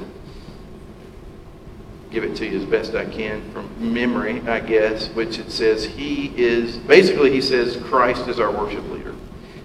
give 2.12 2.26
it 2.26 2.36
to 2.36 2.46
you 2.46 2.60
as 2.60 2.66
best 2.66 2.96
I 2.96 3.06
can 3.06 3.50
from 3.52 3.94
memory, 3.94 4.42
I 4.42 4.60
guess, 4.60 5.08
which 5.08 5.40
it 5.40 5.54
says 5.54 5.86
he 5.86 6.34
is, 6.36 6.76
basically, 6.76 7.32
he 7.32 7.40
says 7.40 7.78
Christ 7.78 8.28
is 8.28 8.42
our 8.42 8.52
worship 8.52 8.90
leader. 8.90 9.16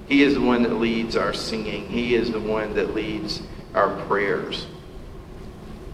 He 0.06 0.22
is 0.22 0.34
the 0.34 0.40
one 0.40 0.62
that 0.62 0.74
leads 0.74 1.16
our 1.16 1.32
singing, 1.32 1.88
he 1.88 2.14
is 2.14 2.30
the 2.30 2.38
one 2.38 2.74
that 2.74 2.94
leads 2.94 3.42
our 3.74 3.94
prayers. 4.06 4.66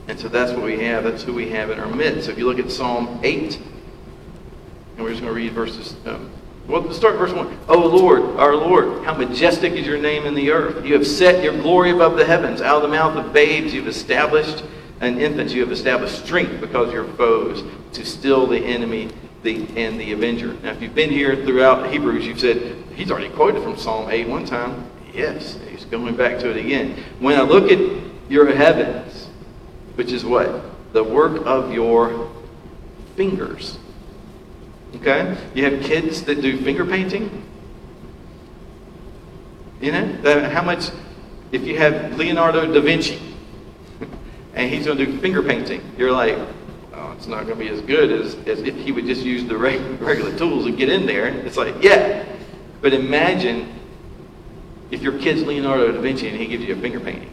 And 0.09 0.19
so 0.19 0.29
that's 0.29 0.53
what 0.53 0.63
we 0.63 0.81
have. 0.81 1.05
That's 1.05 1.23
who 1.23 1.35
we 1.35 1.51
have 1.51 1.71
in 1.71 1.79
our 1.79 1.89
midst. 1.89 2.27
So 2.27 2.33
if 2.33 2.39
you 2.39 2.47
look 2.47 2.59
at 2.59 2.71
Psalm 2.71 3.21
8, 3.23 3.57
and 3.57 5.05
we're 5.05 5.11
just 5.11 5.21
going 5.23 5.33
to 5.33 5.37
read 5.37 5.53
verses. 5.53 5.95
Um, 6.07 6.31
well, 6.67 6.83
let's 6.83 6.97
start 6.97 7.17
verse 7.17 7.33
1. 7.33 7.59
Oh 7.69 7.79
Lord, 7.79 8.23
our 8.39 8.55
Lord, 8.55 9.05
how 9.05 9.15
majestic 9.15 9.73
is 9.73 9.87
your 9.87 9.99
name 9.99 10.27
in 10.27 10.35
the 10.35 10.51
earth. 10.51 10.85
You 10.85 10.95
have 10.95 11.07
set 11.07 11.43
your 11.43 11.55
glory 11.61 11.93
above 11.93 12.17
the 12.17 12.25
heavens. 12.25 12.61
Out 12.61 12.77
of 12.77 12.83
the 12.83 12.89
mouth 12.89 13.17
of 13.17 13.33
babes 13.33 13.73
you've 13.73 13.87
established 13.87 14.65
and 15.01 15.21
infants 15.21 15.53
you 15.53 15.61
have 15.61 15.73
established 15.73 16.25
strength 16.25 16.61
because 16.61 16.93
you're 16.93 17.07
foes 17.15 17.63
to 17.93 18.05
still 18.05 18.47
the 18.47 18.59
enemy 18.59 19.09
the, 19.43 19.67
and 19.77 20.01
the 20.01 20.13
avenger. 20.13 20.55
Now, 20.63 20.73
if 20.73 20.83
you've 20.83 20.95
been 20.95 21.11
here 21.11 21.37
throughout 21.37 21.91
Hebrews, 21.91 22.27
you've 22.27 22.41
said, 22.41 22.77
he's 22.95 23.11
already 23.11 23.31
quoted 23.31 23.63
from 23.63 23.77
Psalm 23.77 24.11
8 24.11 24.29
one 24.29 24.45
time. 24.45 24.85
Yes, 25.15 25.59
going 25.91 26.17
back 26.17 26.39
to 26.41 26.51
it 26.51 26.57
again. 26.57 27.03
When 27.19 27.39
I 27.39 27.43
look 27.43 27.71
at 27.71 27.81
your 28.29 28.55
heavens, 28.55 29.29
which 29.95 30.13
is 30.13 30.25
what? 30.25 30.93
The 30.93 31.03
work 31.03 31.43
of 31.45 31.73
your 31.73 32.31
fingers. 33.17 33.79
Okay? 34.97 35.37
You 35.55 35.65
have 35.65 35.83
kids 35.83 36.23
that 36.23 36.41
do 36.41 36.61
finger 36.63 36.85
painting. 36.85 37.43
You 39.81 39.93
know? 39.93 40.49
How 40.51 40.63
much, 40.63 40.91
if 41.53 41.65
you 41.65 41.79
have 41.79 42.17
Leonardo 42.17 42.73
da 42.73 42.81
Vinci, 42.81 43.21
and 44.55 44.71
he's 44.71 44.87
going 44.87 44.99
to 44.99 45.07
do 45.07 45.19
finger 45.19 45.43
painting. 45.43 45.83
You're 45.97 46.13
like, 46.13 46.37
oh, 46.95 47.13
it's 47.13 47.27
not 47.27 47.47
going 47.47 47.59
to 47.59 47.65
be 47.65 47.69
as 47.71 47.81
good 47.83 48.11
as, 48.11 48.35
as 48.47 48.61
if 48.61 48.77
he 48.77 48.93
would 48.93 49.07
just 49.07 49.23
use 49.23 49.45
the 49.45 49.57
regular 50.01 50.37
tools 50.37 50.67
and 50.67 50.77
get 50.77 50.89
in 50.89 51.07
there. 51.07 51.27
It's 51.27 51.57
like, 51.57 51.83
yeah. 51.83 52.25
But 52.81 52.93
imagine 52.93 53.78
if 54.91 55.03
your 55.03 55.19
kid's 55.19 55.43
Leonardo 55.43 55.93
da 55.93 56.01
Vinci 56.01 56.29
and 56.29 56.37
he 56.37 56.47
gives 56.47 56.65
you 56.65 56.75
a 56.75 56.79
finger 56.79 57.01
painting. 57.01 57.31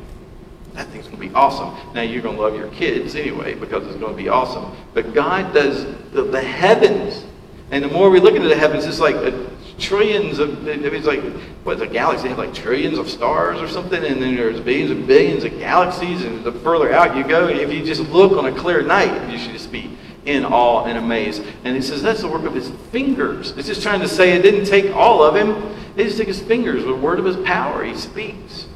That 0.74 0.88
thing's 0.88 1.08
going 1.08 1.22
to 1.22 1.28
be 1.30 1.34
awesome. 1.34 1.94
Now, 1.94 2.02
you're 2.02 2.22
going 2.22 2.36
to 2.36 2.42
love 2.42 2.56
your 2.56 2.68
kids 2.70 3.16
anyway 3.16 3.56
because 3.56 3.88
it's 3.88 3.96
going 3.96 4.16
to 4.16 4.22
be 4.22 4.28
awesome. 4.28 4.76
But 4.94 5.14
God 5.14 5.54
does 5.54 5.86
the, 6.12 6.24
the 6.24 6.42
heavens. 6.42 7.24
And 7.72 7.84
the 7.84 7.88
more 7.88 8.10
we 8.10 8.20
look 8.20 8.36
into 8.36 8.50
the 8.50 8.58
heavens, 8.58 8.86
it's 8.86 9.00
like 9.00 9.16
a 9.16 9.50
trillions 9.78 10.40
of, 10.40 10.68
I 10.68 10.72
it's 10.72 11.08
like, 11.08 11.24
what's 11.64 11.82
a 11.82 11.88
galaxy? 11.88 12.30
Have 12.30 12.38
like 12.38 12.54
trillions 12.54 12.98
of 12.98 13.10
stars 13.10 13.62
or 13.62 13.68
something, 13.68 14.04
and 14.04 14.22
then 14.22 14.36
there's 14.36 14.60
billions 14.60 14.92
and 14.92 15.08
billions 15.08 15.44
of 15.44 15.58
galaxies, 15.58 16.24
and 16.24 16.44
the 16.44 16.52
further 16.52 16.92
out 16.94 17.16
you 17.16 17.24
go, 17.24 17.48
if 17.48 17.72
you 17.72 17.84
just 17.84 18.02
look 18.10 18.34
on 18.34 18.46
a 18.46 18.58
clear 18.58 18.82
night, 18.82 19.32
you 19.32 19.38
should 19.38 19.52
just 19.52 19.72
be 19.72 19.98
in 20.26 20.46
awe 20.46 20.86
and 20.86 20.98
amazed. 20.98 21.44
And 21.64 21.76
he 21.76 21.82
says 21.82 22.02
that's 22.02 22.22
the 22.22 22.28
work 22.28 22.44
of 22.44 22.54
his 22.54 22.70
fingers. 22.92 23.52
It's 23.58 23.68
just 23.68 23.82
trying 23.82 24.02
to 24.02 24.08
say 24.08 24.34
it 24.34 24.42
didn't 24.42 24.66
take 24.66 24.94
all 24.96 25.24
of 25.24 25.36
him. 25.36 25.76
It 25.96 26.06
just 26.06 26.18
took 26.18 26.28
his 26.28 26.42
fingers, 26.42 26.84
the 26.84 26.96
word 26.96 27.20
of 27.20 27.26
his 27.26 27.38
power. 27.38 27.84
He 27.84 27.96
speaks. 27.96 28.68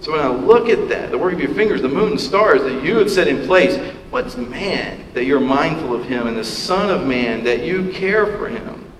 So 0.00 0.12
when 0.12 0.20
I 0.20 0.28
look 0.28 0.68
at 0.68 0.88
that, 0.88 1.10
the 1.10 1.18
work 1.18 1.34
of 1.34 1.40
your 1.40 1.54
fingers, 1.54 1.82
the 1.82 1.88
moon, 1.88 2.12
the 2.12 2.18
stars 2.18 2.62
that 2.62 2.82
you 2.82 2.96
have 2.98 3.10
set 3.10 3.28
in 3.28 3.46
place, 3.46 3.76
what's 4.08 4.36
man 4.36 5.04
that 5.12 5.24
you're 5.24 5.40
mindful 5.40 5.94
of 5.94 6.06
him, 6.06 6.26
and 6.26 6.36
the 6.36 6.44
Son 6.44 6.88
of 6.88 7.06
Man 7.06 7.44
that 7.44 7.64
you 7.64 7.90
care 7.92 8.26
for 8.38 8.48
him? 8.48 8.90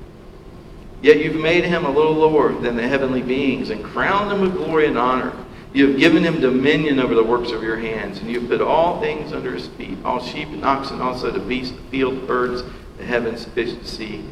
Yet 1.01 1.25
you've 1.25 1.41
made 1.41 1.65
him 1.65 1.87
a 1.87 1.91
little 1.91 2.13
lower 2.13 2.53
than 2.53 2.77
the 2.77 2.87
heavenly 2.87 3.23
beings 3.23 3.71
and 3.71 3.83
crowned 3.83 4.31
him 4.31 4.43
with 4.43 4.55
glory 4.55 4.87
and 4.87 4.99
honor. 4.99 5.33
You 5.73 5.89
have 5.89 5.99
given 5.99 6.25
him 6.25 6.41
dominion 6.41 6.99
over 6.99 7.15
the 7.15 7.23
works 7.23 7.53
of 7.53 7.63
your 7.63 7.77
hands, 7.77 8.19
and 8.19 8.29
you 8.29 8.41
have 8.41 8.49
put 8.49 8.61
all 8.61 9.01
things 9.01 9.33
under 9.33 9.53
his 9.53 9.69
feet 9.69 9.99
all 10.05 10.21
sheep 10.21 10.49
and 10.49 10.65
oxen, 10.65 11.01
also 11.01 11.31
the 11.31 11.39
beasts, 11.39 11.77
the 11.77 11.83
field, 11.91 12.27
birds, 12.27 12.63
the 12.99 13.05
heavens, 13.05 13.45
fish, 13.45 13.75
the 13.75 13.87
sea, 13.87 14.25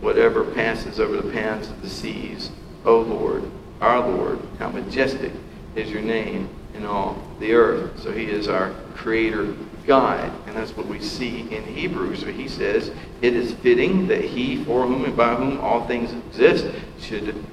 whatever 0.00 0.44
passes 0.44 0.98
over 0.98 1.16
the 1.16 1.32
paths 1.32 1.70
of 1.70 1.82
the 1.82 1.88
seas. 1.88 2.50
O 2.84 3.00
Lord, 3.00 3.44
our 3.80 4.00
Lord, 4.00 4.40
how 4.58 4.70
majestic 4.70 5.32
is 5.76 5.90
your 5.90 6.02
name 6.02 6.48
in 6.74 6.84
all 6.84 7.22
the 7.38 7.52
earth. 7.52 8.00
So 8.00 8.12
he 8.12 8.24
is 8.24 8.48
our 8.48 8.70
creator 8.94 9.54
God. 9.86 10.32
And 10.46 10.56
that's 10.56 10.76
what 10.76 10.86
we 10.86 11.00
see 11.00 11.40
in 11.54 11.62
Hebrews, 11.64 12.24
where 12.24 12.32
he 12.32 12.48
says, 12.48 12.90
It 13.22 13.34
is 13.34 13.52
fitting 13.54 14.08
that 14.08 14.22
he, 14.22 14.64
for 14.64 14.86
whom 14.86 15.04
and 15.04 15.16
by 15.16 15.34
whom 15.34 15.60
all 15.60 15.86
things 15.86 16.12
exist, 16.12 16.66
should 17.00 17.44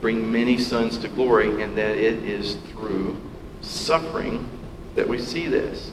bring 0.00 0.30
many 0.30 0.58
sons 0.58 0.98
to 0.98 1.08
glory, 1.08 1.62
and 1.62 1.76
that 1.76 1.96
it 1.96 2.24
is 2.24 2.54
through 2.72 3.20
suffering 3.60 4.48
that 4.94 5.08
we 5.08 5.18
see 5.18 5.46
this. 5.46 5.92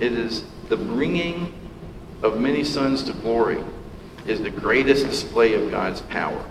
It 0.00 0.12
is 0.12 0.44
the 0.68 0.76
bringing 0.76 1.52
of 2.22 2.40
many 2.40 2.64
sons 2.64 3.02
to 3.04 3.12
glory 3.12 3.62
is 4.26 4.40
the 4.40 4.50
greatest 4.50 5.06
display 5.06 5.54
of 5.54 5.70
God's 5.70 6.00
power. 6.02 6.44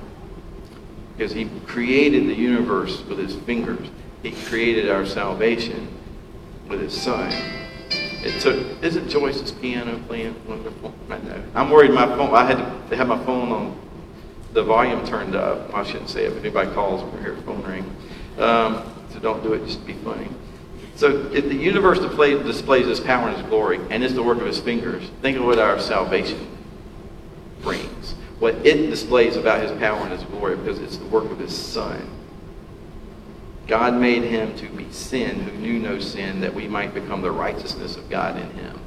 Because 1.17 1.31
he 1.31 1.49
created 1.65 2.27
the 2.27 2.35
universe 2.35 3.03
with 3.05 3.17
his 3.17 3.35
fingers. 3.35 3.87
He 4.21 4.31
created 4.31 4.89
our 4.89 5.05
salvation 5.05 5.87
with 6.67 6.81
his 6.81 6.99
son. 6.99 7.31
It 7.91 8.39
took, 8.39 8.81
isn't 8.83 9.09
Joyce's 9.09 9.51
piano 9.51 9.99
playing 10.07 10.35
wonderful? 10.47 10.93
I 11.09 11.17
know. 11.19 11.43
I'm 11.53 11.69
worried 11.69 11.91
my 11.91 12.05
phone, 12.05 12.33
I 12.33 12.45
had 12.45 12.89
to 12.89 12.95
have 12.95 13.07
my 13.07 13.23
phone 13.25 13.51
on 13.51 13.79
the 14.53 14.63
volume 14.63 15.05
turned 15.05 15.35
up. 15.35 15.73
I 15.73 15.83
shouldn't 15.83 16.09
say 16.09 16.25
it, 16.25 16.33
if 16.33 16.39
anybody 16.39 16.71
calls, 16.71 17.03
we'll 17.03 17.21
hear 17.21 17.33
a 17.33 17.41
phone 17.41 17.63
ring. 17.63 17.83
Um, 18.37 18.83
so 19.11 19.19
don't 19.19 19.43
do 19.43 19.53
it, 19.53 19.65
just 19.65 19.85
be 19.85 19.93
funny. 19.93 20.29
So 20.95 21.31
if 21.33 21.45
the 21.45 21.55
universe 21.55 21.99
displays, 21.99 22.43
displays 22.45 22.85
his 22.85 22.99
power 22.99 23.27
and 23.27 23.37
his 23.37 23.45
glory, 23.47 23.79
and 23.89 24.03
is 24.03 24.13
the 24.13 24.23
work 24.23 24.39
of 24.39 24.45
his 24.45 24.59
fingers, 24.59 25.09
think 25.21 25.37
of 25.37 25.45
what 25.45 25.59
our 25.59 25.79
salvation 25.79 26.47
brings. 27.61 28.15
what 28.39 28.55
it 28.65 28.89
displays 28.89 29.37
about 29.37 29.61
his 29.61 29.71
power 29.79 29.97
and 30.01 30.11
his 30.11 30.23
glory 30.23 30.57
because 30.57 30.77
it's 30.79 30.97
the 30.97 31.05
work 31.05 31.31
of 31.31 31.39
his 31.39 31.55
Son. 31.55 32.09
God 33.67 33.93
made 33.93 34.23
him 34.23 34.53
to 34.57 34.67
be 34.69 34.91
sin 34.91 35.39
who 35.39 35.51
knew 35.57 35.79
no 35.79 35.97
sin 35.99 36.41
that 36.41 36.53
we 36.53 36.67
might 36.67 36.93
become 36.93 37.21
the 37.21 37.31
righteousness 37.31 37.95
of 37.95 38.09
God 38.09 38.37
in 38.37 38.49
him. 38.51 38.79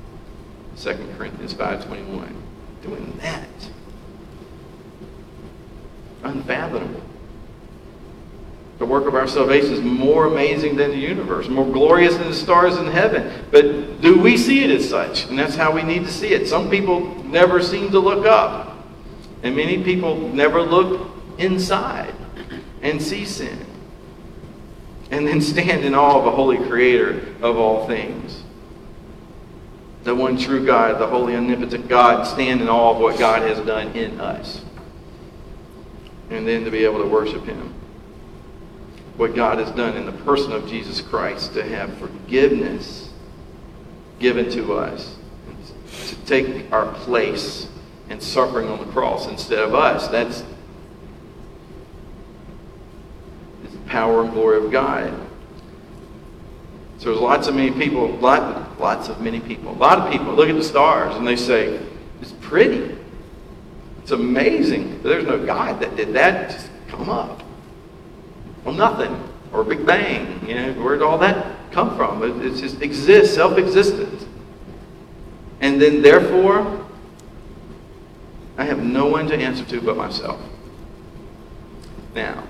2 0.77 1.15
Corinthians 1.17 1.55
5.21. 1.55 2.35
Doing 2.83 3.19
that. 3.23 3.49
Unfathomable. 6.27 7.03
The 8.79 8.85
work 8.85 9.07
of 9.07 9.15
our 9.15 9.27
salvation 9.27 9.73
is 9.73 9.81
more 9.81 10.27
amazing 10.27 10.77
than 10.77 10.91
the 10.91 10.99
universe, 10.99 11.49
more 11.49 11.65
glorious 11.65 12.17
than 12.17 12.29
the 12.29 12.35
stars 12.35 12.77
in 12.77 12.87
heaven. 12.87 13.45
But 13.51 14.03
do 14.03 14.19
we 14.21 14.37
see 14.37 14.65
it 14.65 14.71
as 14.71 14.89
such? 14.89 15.27
And 15.27 15.39
that's 15.39 15.55
how 15.55 15.73
we 15.73 15.83
need 15.83 16.05
to 16.05 16.13
see 16.13 16.29
it. 16.29 16.47
Some 16.47 16.69
people 16.69 17.15
never 17.25 17.63
seem 17.63 17.91
to 17.93 17.99
look 17.99 18.27
up. 18.27 18.77
And 19.43 19.57
many 19.57 19.83
people 19.83 20.19
never 20.29 20.61
look 20.61 21.11
inside 21.39 22.15
and 22.83 23.01
see 23.01 23.25
sin. 23.25 23.65
And 25.11 25.27
then 25.27 25.41
stand 25.41 25.85
in 25.85 25.95
awe 25.95 26.19
of 26.19 26.27
a 26.27 26.31
holy 26.33 26.59
creator 26.59 27.25
of 27.41 27.57
all 27.57 27.87
things. 27.87 28.43
The 30.03 30.15
one 30.15 30.37
true 30.37 30.67
God, 30.67 31.01
the 31.01 31.07
holy 31.07 31.35
omnipotent 31.35 31.89
God, 31.89 32.25
stand 32.25 32.61
in 32.61 32.69
awe 32.69 32.91
of 32.91 32.99
what 32.99 33.19
God 33.19 33.43
has 33.43 33.59
done 33.65 33.89
in 33.97 34.21
us. 34.21 34.66
And 36.31 36.47
then 36.47 36.65
to 36.65 36.71
be 36.71 36.85
able 36.85 37.03
to 37.03 37.09
worship 37.09 37.45
him 37.45 37.75
what 39.17 39.35
God 39.35 39.59
has 39.59 39.71
done 39.71 39.97
in 39.97 40.05
the 40.05 40.13
person 40.13 40.53
of 40.53 40.69
Jesus 40.69 41.01
Christ 41.01 41.55
to 41.55 41.63
have 41.63 41.97
forgiveness 41.97 43.11
given 44.19 44.51
to 44.51 44.75
us, 44.75 45.17
to 46.09 46.17
take 46.27 46.71
our 46.73 46.93
place 46.93 47.69
in 48.11 48.21
suffering 48.21 48.69
on 48.69 48.79
the 48.79 48.93
cross 48.93 49.27
instead 49.27 49.61
of 49.61 49.75
us. 49.75 50.09
That's 50.09 50.45
the 53.63 53.79
power 53.87 54.23
and 54.23 54.33
glory 54.33 54.65
of 54.65 54.71
God. 54.71 55.13
So 56.99 57.11
there's 57.11 57.21
lots 57.21 57.47
of 57.47 57.55
many 57.55 57.71
people, 57.71 58.09
lot, 58.17 58.79
lots 58.81 59.09
of 59.09 59.21
many 59.21 59.41
people, 59.41 59.71
a 59.71 59.77
lot 59.77 59.99
of 59.99 60.11
people 60.11 60.35
look 60.35 60.49
at 60.49 60.57
the 60.57 60.65
stars 60.65 61.15
and 61.17 61.27
they 61.27 61.37
say, 61.37 61.81
it's 62.21 62.33
pretty. 62.41 62.96
It's 64.07 64.13
amazing. 64.13 65.03
There's 65.03 65.25
no 65.25 65.45
God 65.45 65.81
that 65.81 65.97
did 65.97 66.13
that. 66.13 66.53
Just 66.53 66.71
come 66.87 67.11
up. 67.11 67.43
Well, 68.65 68.73
nothing. 68.73 69.21
Or 69.53 69.65
Big 69.65 69.85
Bang. 69.85 70.49
You 70.49 70.55
know, 70.55 70.73
where 70.75 70.95
did 70.95 71.03
all 71.03 71.19
that 71.19 71.73
come 71.73 71.97
from? 71.97 72.23
It, 72.23 72.47
it 72.47 72.55
just 72.55 72.83
exists, 72.83 73.35
self-existent. 73.35 74.29
And 75.61 75.83
then 75.83 76.03
therefore, 76.03 76.87
I 78.57 78.65
have 78.65 78.79
no 78.79 79.07
one 79.07 79.27
to 79.27 79.37
answer 79.37 79.65
to 79.65 79.81
but 79.81 79.97
myself. 79.97 80.41
Now, 82.15 82.45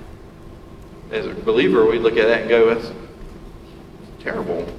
as 1.10 1.24
a 1.24 1.32
believer, 1.32 1.86
we 1.86 1.98
look 1.98 2.18
at 2.18 2.26
that 2.26 2.42
and 2.42 2.50
go, 2.50 2.74
that's 2.74 2.92
terrible. 4.20 4.70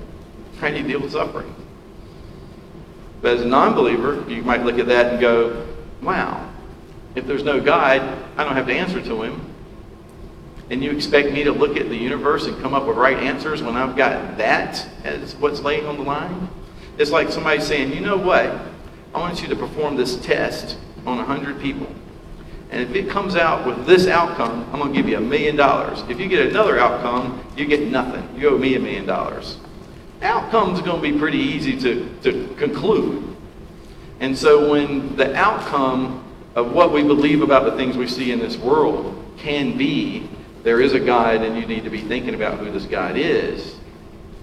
How 0.60 0.70
do 0.70 0.78
you 0.78 0.84
deal 0.84 1.02
with 1.02 1.14
suffering? 1.14 1.56
But 3.24 3.38
as 3.38 3.42
a 3.42 3.48
non-believer, 3.48 4.30
you 4.30 4.44
might 4.44 4.64
look 4.64 4.78
at 4.78 4.86
that 4.86 5.14
and 5.14 5.20
go, 5.20 5.66
wow, 6.04 6.47
if 7.18 7.26
there's 7.26 7.44
no 7.44 7.60
God, 7.60 8.00
I 8.38 8.44
don't 8.44 8.54
have 8.54 8.68
to 8.68 8.74
answer 8.74 9.02
to 9.02 9.24
him. 9.24 9.42
And 10.70 10.84
you 10.84 10.92
expect 10.92 11.32
me 11.32 11.44
to 11.46 11.52
look 11.52 11.76
at 11.76 11.90
the 11.90 11.96
universe 11.96 12.46
and 12.46 12.62
come 12.62 12.76
up 12.76 12.86
with 12.86 12.96
right 12.96 13.18
answers 13.18 13.64
when 13.64 13.76
I've 13.76 13.96
got 13.96 14.38
that 14.38 14.88
as 15.04 15.36
what's 15.38 15.62
laying 15.62 15.88
on 15.88 15.98
the 15.98 16.04
line? 16.04 16.48
It's 17.00 17.10
like 17.10 17.30
somebody 17.30 17.60
saying, 17.60 17.92
you 17.92 18.02
know 18.02 18.18
what? 18.18 18.46
I 19.16 19.20
want 19.20 19.42
you 19.42 19.48
to 19.48 19.56
perform 19.56 19.96
this 19.96 20.18
test 20.18 20.78
on 21.08 21.18
100 21.18 21.60
people. 21.60 21.88
And 22.70 22.82
if 22.82 22.94
it 22.94 23.10
comes 23.10 23.36
out 23.36 23.66
with 23.66 23.88
this 23.88 24.06
outcome, 24.06 24.70
I'm 24.72 24.80
going 24.80 24.94
to 24.94 24.98
give 24.98 25.10
you 25.10 25.18
a 25.18 25.22
million 25.22 25.56
dollars. 25.56 26.04
If 26.10 26.20
you 26.20 26.28
get 26.28 26.46
another 26.46 26.78
outcome, 26.78 27.44
you 27.56 27.66
get 27.66 27.88
nothing. 27.88 28.30
You 28.40 28.50
owe 28.50 28.58
me 28.60 28.76
a 28.76 28.80
million 28.80 29.08
dollars. 29.08 29.58
Outcome's 30.22 30.82
going 30.82 31.02
to 31.02 31.12
be 31.12 31.18
pretty 31.18 31.40
easy 31.40 31.80
to, 31.80 32.16
to 32.24 32.54
conclude. 32.60 33.36
And 34.20 34.38
so 34.38 34.70
when 34.70 35.16
the 35.16 35.34
outcome 35.36 36.27
of 36.58 36.72
what 36.72 36.92
we 36.92 37.04
believe 37.04 37.44
about 37.44 37.66
the 37.66 37.78
things 37.78 37.96
we 37.96 38.08
see 38.08 38.32
in 38.32 38.40
this 38.40 38.58
world 38.58 39.24
can 39.38 39.78
be 39.78 40.28
there 40.64 40.82
is 40.82 40.94
a 40.94 41.00
God 41.00 41.44
and 41.44 41.56
you 41.56 41.68
need 41.68 41.84
to 41.84 41.92
be 41.92 42.02
thinking 42.02 42.34
about 42.34 42.58
who 42.58 42.72
this 42.72 42.86
God 42.86 43.16
is, 43.16 43.78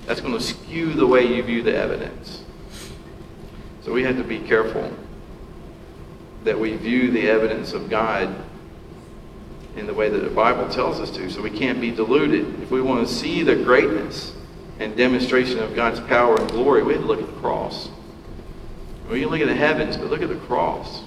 that's 0.06 0.20
going 0.20 0.32
to 0.32 0.40
skew 0.40 0.92
the 0.94 1.06
way 1.06 1.26
you 1.26 1.42
view 1.42 1.64
the 1.64 1.76
evidence. 1.76 2.44
So 3.82 3.92
we 3.92 4.04
have 4.04 4.16
to 4.16 4.22
be 4.22 4.38
careful 4.38 4.96
that 6.44 6.56
we 6.58 6.76
view 6.76 7.10
the 7.10 7.28
evidence 7.28 7.72
of 7.72 7.90
God 7.90 8.32
in 9.76 9.88
the 9.88 9.92
way 9.92 10.08
that 10.08 10.20
the 10.20 10.30
Bible 10.30 10.68
tells 10.68 11.00
us 11.00 11.10
to. 11.16 11.28
So 11.28 11.42
we 11.42 11.50
can't 11.50 11.80
be 11.80 11.90
deluded. 11.90 12.62
If 12.62 12.70
we 12.70 12.80
want 12.80 13.08
to 13.08 13.12
see 13.12 13.42
the 13.42 13.56
greatness 13.56 14.32
and 14.78 14.96
demonstration 14.96 15.58
of 15.58 15.74
God's 15.74 15.98
power 15.98 16.40
and 16.40 16.48
glory, 16.48 16.84
we 16.84 16.92
have 16.92 17.02
to 17.02 17.08
look 17.08 17.20
at 17.20 17.26
the 17.26 17.40
cross. 17.40 17.90
We 19.10 19.20
can 19.20 19.30
look 19.30 19.40
at 19.40 19.48
the 19.48 19.54
heavens, 19.54 19.96
but 19.96 20.10
look 20.10 20.22
at 20.22 20.28
the 20.28 20.36
cross. 20.36 21.02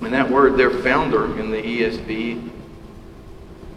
And 0.00 0.14
that 0.14 0.30
word, 0.30 0.56
their 0.56 0.70
founder 0.70 1.38
in 1.38 1.50
the 1.50 1.62
ESV, 1.62 2.50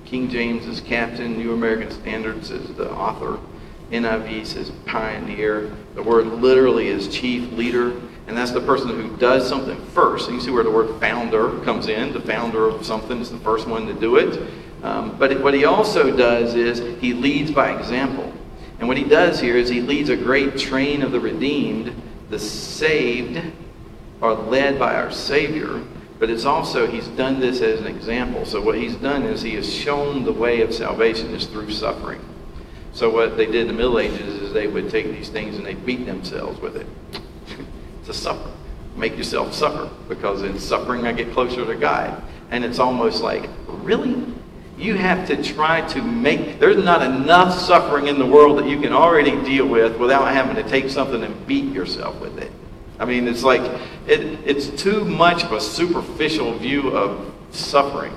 King 0.06 0.30
James 0.30 0.66
is 0.68 0.80
captain, 0.80 1.38
New 1.38 1.54
American 1.54 1.92
Standards 1.92 2.50
is 2.50 2.74
the 2.76 2.92
author, 2.92 3.40
NIV 3.92 4.46
says 4.46 4.72
pioneer. 4.86 5.76
The 5.96 6.04
word 6.04 6.28
literally 6.28 6.88
is 6.88 7.08
chief 7.08 7.52
leader, 7.52 8.00
and 8.28 8.38
that's 8.38 8.52
the 8.52 8.62
person 8.62 8.90
who 8.90 9.18
does 9.18 9.48
something 9.48 9.84
first. 9.88 10.28
And 10.28 10.38
you 10.38 10.42
see 10.42 10.52
where 10.52 10.64
the 10.64 10.72
word 10.72 11.00
founder 11.02 11.60
comes 11.64 11.88
in. 11.88 12.14
The 12.14 12.22
founder 12.22 12.70
of 12.70 12.86
something 12.86 13.20
is 13.20 13.30
the 13.30 13.40
first 13.40 13.68
one 13.68 13.86
to 13.88 13.94
do 13.94 14.16
it. 14.16 14.40
Um, 14.82 15.18
but 15.18 15.42
what 15.42 15.54
he 15.54 15.66
also 15.66 16.16
does 16.16 16.56
is 16.56 16.80
he 17.02 17.14
leads 17.14 17.52
by 17.52 17.78
example. 17.78 18.32
And 18.80 18.88
what 18.88 18.98
he 18.98 19.04
does 19.04 19.40
here 19.40 19.58
is 19.58 19.70
he 19.70 19.82
leads 19.82 20.10
a 20.10 20.18
great 20.18 20.58
train 20.58 21.02
of 21.04 21.12
the 21.12 21.20
redeemed, 21.20 21.94
the 22.30 22.40
saved 22.40 23.42
are 24.22 24.34
led 24.34 24.80
by 24.80 24.96
our 24.96 25.12
Savior 25.12 25.84
but 26.20 26.30
it's 26.30 26.46
also, 26.46 26.88
he's 26.88 27.08
done 27.10 27.40
this 27.40 27.62
as 27.62 27.80
an 27.80 27.88
example. 27.88 28.46
So 28.46 28.62
what 28.62 28.78
he's 28.78 28.96
done 28.96 29.24
is 29.24 29.42
he 29.42 29.56
has 29.56 29.72
shown 29.72 30.24
the 30.24 30.32
way 30.32 30.62
of 30.62 30.74
salvation 30.74 31.34
is 31.34 31.46
through 31.48 31.72
suffering. 31.72 32.22
So 32.94 33.10
what 33.10 33.38
they 33.38 33.48
did 33.48 33.56
in 33.56 33.68
the 33.68 33.74
Middle 33.74 34.00
Ages 34.00 34.42
is 34.42 34.54
they 34.54 34.68
would 34.68 34.90
take 34.90 35.08
these 35.08 35.30
things 35.30 35.58
and 35.58 35.66
they 35.66 35.74
beat 35.74 36.06
themselves 36.06 36.62
with 36.62 36.76
it. 36.76 36.88
to 38.06 38.14
suffer. 38.14 38.52
Make 38.96 39.18
yourself 39.18 39.54
suffer. 39.54 39.90
Because 40.08 40.44
in 40.44 40.60
suffering 40.60 41.08
I 41.08 41.12
get 41.12 41.34
closer 41.34 41.66
to 41.66 41.76
God. 41.76 42.22
And 42.52 42.64
it's 42.64 42.80
almost 42.80 43.24
like, 43.24 43.50
really? 43.68 44.24
You 44.78 44.96
have 44.96 45.28
to 45.28 45.44
try 45.44 45.82
to 45.90 46.02
make, 46.02 46.60
there's 46.60 46.84
not 46.84 47.02
enough 47.02 47.58
suffering 47.58 48.08
in 48.08 48.18
the 48.18 48.26
world 48.26 48.60
that 48.60 48.68
you 48.68 48.80
can 48.80 48.94
already 48.94 49.32
deal 49.44 49.68
with 49.68 49.98
without 49.98 50.32
having 50.32 50.56
to 50.56 50.64
take 50.64 50.90
something 50.90 51.24
and 51.24 51.48
beat 51.48 51.74
yourself 51.74 52.20
with 52.22 52.38
it. 52.38 52.52
I 53.04 53.06
mean, 53.06 53.28
it's 53.28 53.44
like, 53.44 53.62
it, 54.08 54.22
it's 54.46 54.70
too 54.82 55.04
much 55.04 55.44
of 55.44 55.52
a 55.52 55.60
superficial 55.60 56.58
view 56.58 56.96
of 56.96 57.34
suffering. 57.52 58.16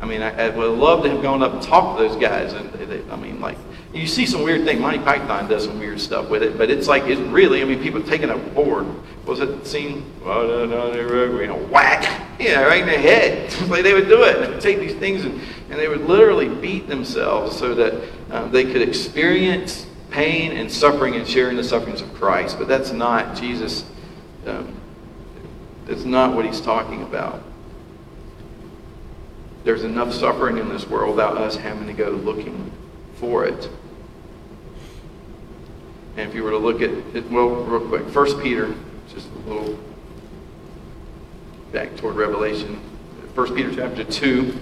I 0.00 0.06
mean, 0.06 0.22
I, 0.22 0.46
I, 0.46 0.48
would 0.48 0.76
love 0.76 1.04
to 1.04 1.10
have 1.10 1.22
gone 1.22 1.40
up 1.40 1.52
and 1.52 1.62
talked 1.62 2.00
to 2.00 2.08
those 2.08 2.16
guys. 2.16 2.52
And 2.52 2.68
they, 2.72 2.84
they, 2.84 3.10
I 3.12 3.14
mean, 3.14 3.40
like, 3.40 3.56
you 3.92 4.08
see 4.08 4.26
some 4.26 4.42
weird 4.42 4.64
thing. 4.64 4.80
Monty 4.80 4.98
Python 4.98 5.48
does 5.48 5.66
some 5.66 5.78
weird 5.78 6.00
stuff 6.00 6.28
with 6.28 6.42
it, 6.42 6.58
but 6.58 6.68
it's 6.68 6.88
like, 6.88 7.04
it's 7.04 7.20
really, 7.20 7.62
I 7.62 7.64
mean, 7.64 7.80
people 7.80 8.02
taking 8.02 8.30
a 8.30 8.36
board. 8.36 8.88
Was 9.24 9.38
it 9.38 9.64
scene? 9.68 10.04
You 10.24 11.46
know, 11.46 11.68
whack, 11.70 12.20
yeah, 12.40 12.60
right 12.62 12.82
in 12.82 12.88
the 12.88 12.98
head. 12.98 13.52
like 13.68 13.84
they 13.84 13.94
would 13.94 14.08
do 14.08 14.24
it. 14.24 14.60
take 14.60 14.80
these 14.80 14.96
things 14.96 15.24
and, 15.24 15.40
and 15.70 15.78
they 15.78 15.86
would 15.86 16.06
literally 16.06 16.48
beat 16.48 16.88
themselves 16.88 17.56
so 17.56 17.72
that 17.76 18.10
uh, 18.32 18.48
they 18.48 18.64
could 18.64 18.82
experience 18.82 19.86
pain 20.10 20.56
and 20.56 20.68
suffering 20.68 21.14
and 21.14 21.24
sharing 21.26 21.56
the 21.56 21.62
sufferings 21.62 22.00
of 22.00 22.12
Christ. 22.14 22.58
But 22.58 22.66
that's 22.66 22.90
not 22.90 23.36
Jesus 23.36 23.84
um, 24.46 24.74
that's 25.86 26.04
not 26.04 26.34
what 26.34 26.44
he's 26.44 26.60
talking 26.60 27.02
about. 27.02 27.42
There's 29.64 29.84
enough 29.84 30.12
suffering 30.12 30.58
in 30.58 30.68
this 30.68 30.86
world 30.86 31.16
without 31.16 31.38
us 31.38 31.56
having 31.56 31.86
to 31.86 31.92
go 31.92 32.10
looking 32.10 32.70
for 33.16 33.46
it. 33.46 33.68
And 36.16 36.28
if 36.28 36.34
you 36.34 36.44
were 36.44 36.50
to 36.50 36.58
look 36.58 36.80
at 36.80 36.90
it, 36.90 37.30
well, 37.30 37.48
real 37.48 37.88
quick, 37.88 38.08
First 38.08 38.40
Peter, 38.40 38.74
just 39.08 39.28
a 39.32 39.48
little 39.48 39.78
back 41.72 41.96
toward 41.96 42.14
Revelation. 42.14 42.80
First 43.34 43.54
Peter 43.54 43.74
chapter 43.74 44.04
2, 44.04 44.60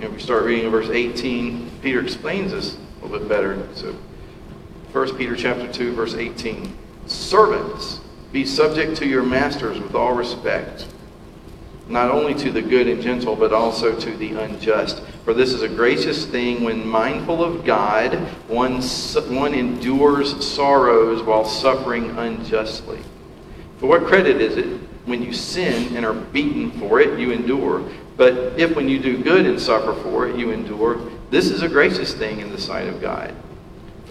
and 0.00 0.12
we 0.12 0.18
start 0.18 0.44
reading 0.44 0.64
in 0.64 0.70
verse 0.72 0.88
18. 0.88 1.70
Peter 1.82 2.00
explains 2.00 2.50
this 2.50 2.76
a 2.76 3.06
little 3.06 3.20
bit 3.20 3.28
better. 3.28 3.68
So, 3.74 3.96
First 4.92 5.16
Peter 5.16 5.36
chapter 5.36 5.72
2, 5.72 5.94
verse 5.94 6.14
18. 6.14 6.76
Servants, 7.06 8.00
be 8.32 8.46
subject 8.46 8.96
to 8.96 9.06
your 9.06 9.22
masters 9.22 9.78
with 9.78 9.94
all 9.94 10.14
respect, 10.14 10.86
not 11.86 12.10
only 12.10 12.34
to 12.34 12.50
the 12.50 12.62
good 12.62 12.88
and 12.88 13.02
gentle, 13.02 13.36
but 13.36 13.52
also 13.52 13.98
to 13.98 14.16
the 14.16 14.32
unjust. 14.32 15.02
For 15.24 15.34
this 15.34 15.52
is 15.52 15.62
a 15.62 15.68
gracious 15.68 16.24
thing 16.24 16.64
when 16.64 16.86
mindful 16.86 17.44
of 17.44 17.64
God, 17.64 18.14
one, 18.48 18.80
one 18.80 19.54
endures 19.54 20.44
sorrows 20.46 21.22
while 21.22 21.44
suffering 21.44 22.10
unjustly. 22.18 23.00
For 23.78 23.86
what 23.86 24.06
credit 24.06 24.40
is 24.40 24.56
it 24.56 24.80
when 25.04 25.22
you 25.22 25.32
sin 25.32 25.96
and 25.96 26.06
are 26.06 26.14
beaten 26.14 26.70
for 26.72 27.00
it, 27.00 27.18
you 27.18 27.32
endure. 27.32 27.84
But 28.16 28.58
if 28.58 28.74
when 28.74 28.88
you 28.88 28.98
do 28.98 29.22
good 29.22 29.44
and 29.46 29.60
suffer 29.60 29.92
for 30.02 30.28
it, 30.28 30.36
you 30.36 30.52
endure, 30.52 31.00
this 31.30 31.50
is 31.50 31.62
a 31.62 31.68
gracious 31.68 32.14
thing 32.14 32.40
in 32.40 32.50
the 32.50 32.58
sight 32.58 32.88
of 32.88 33.00
God. 33.00 33.34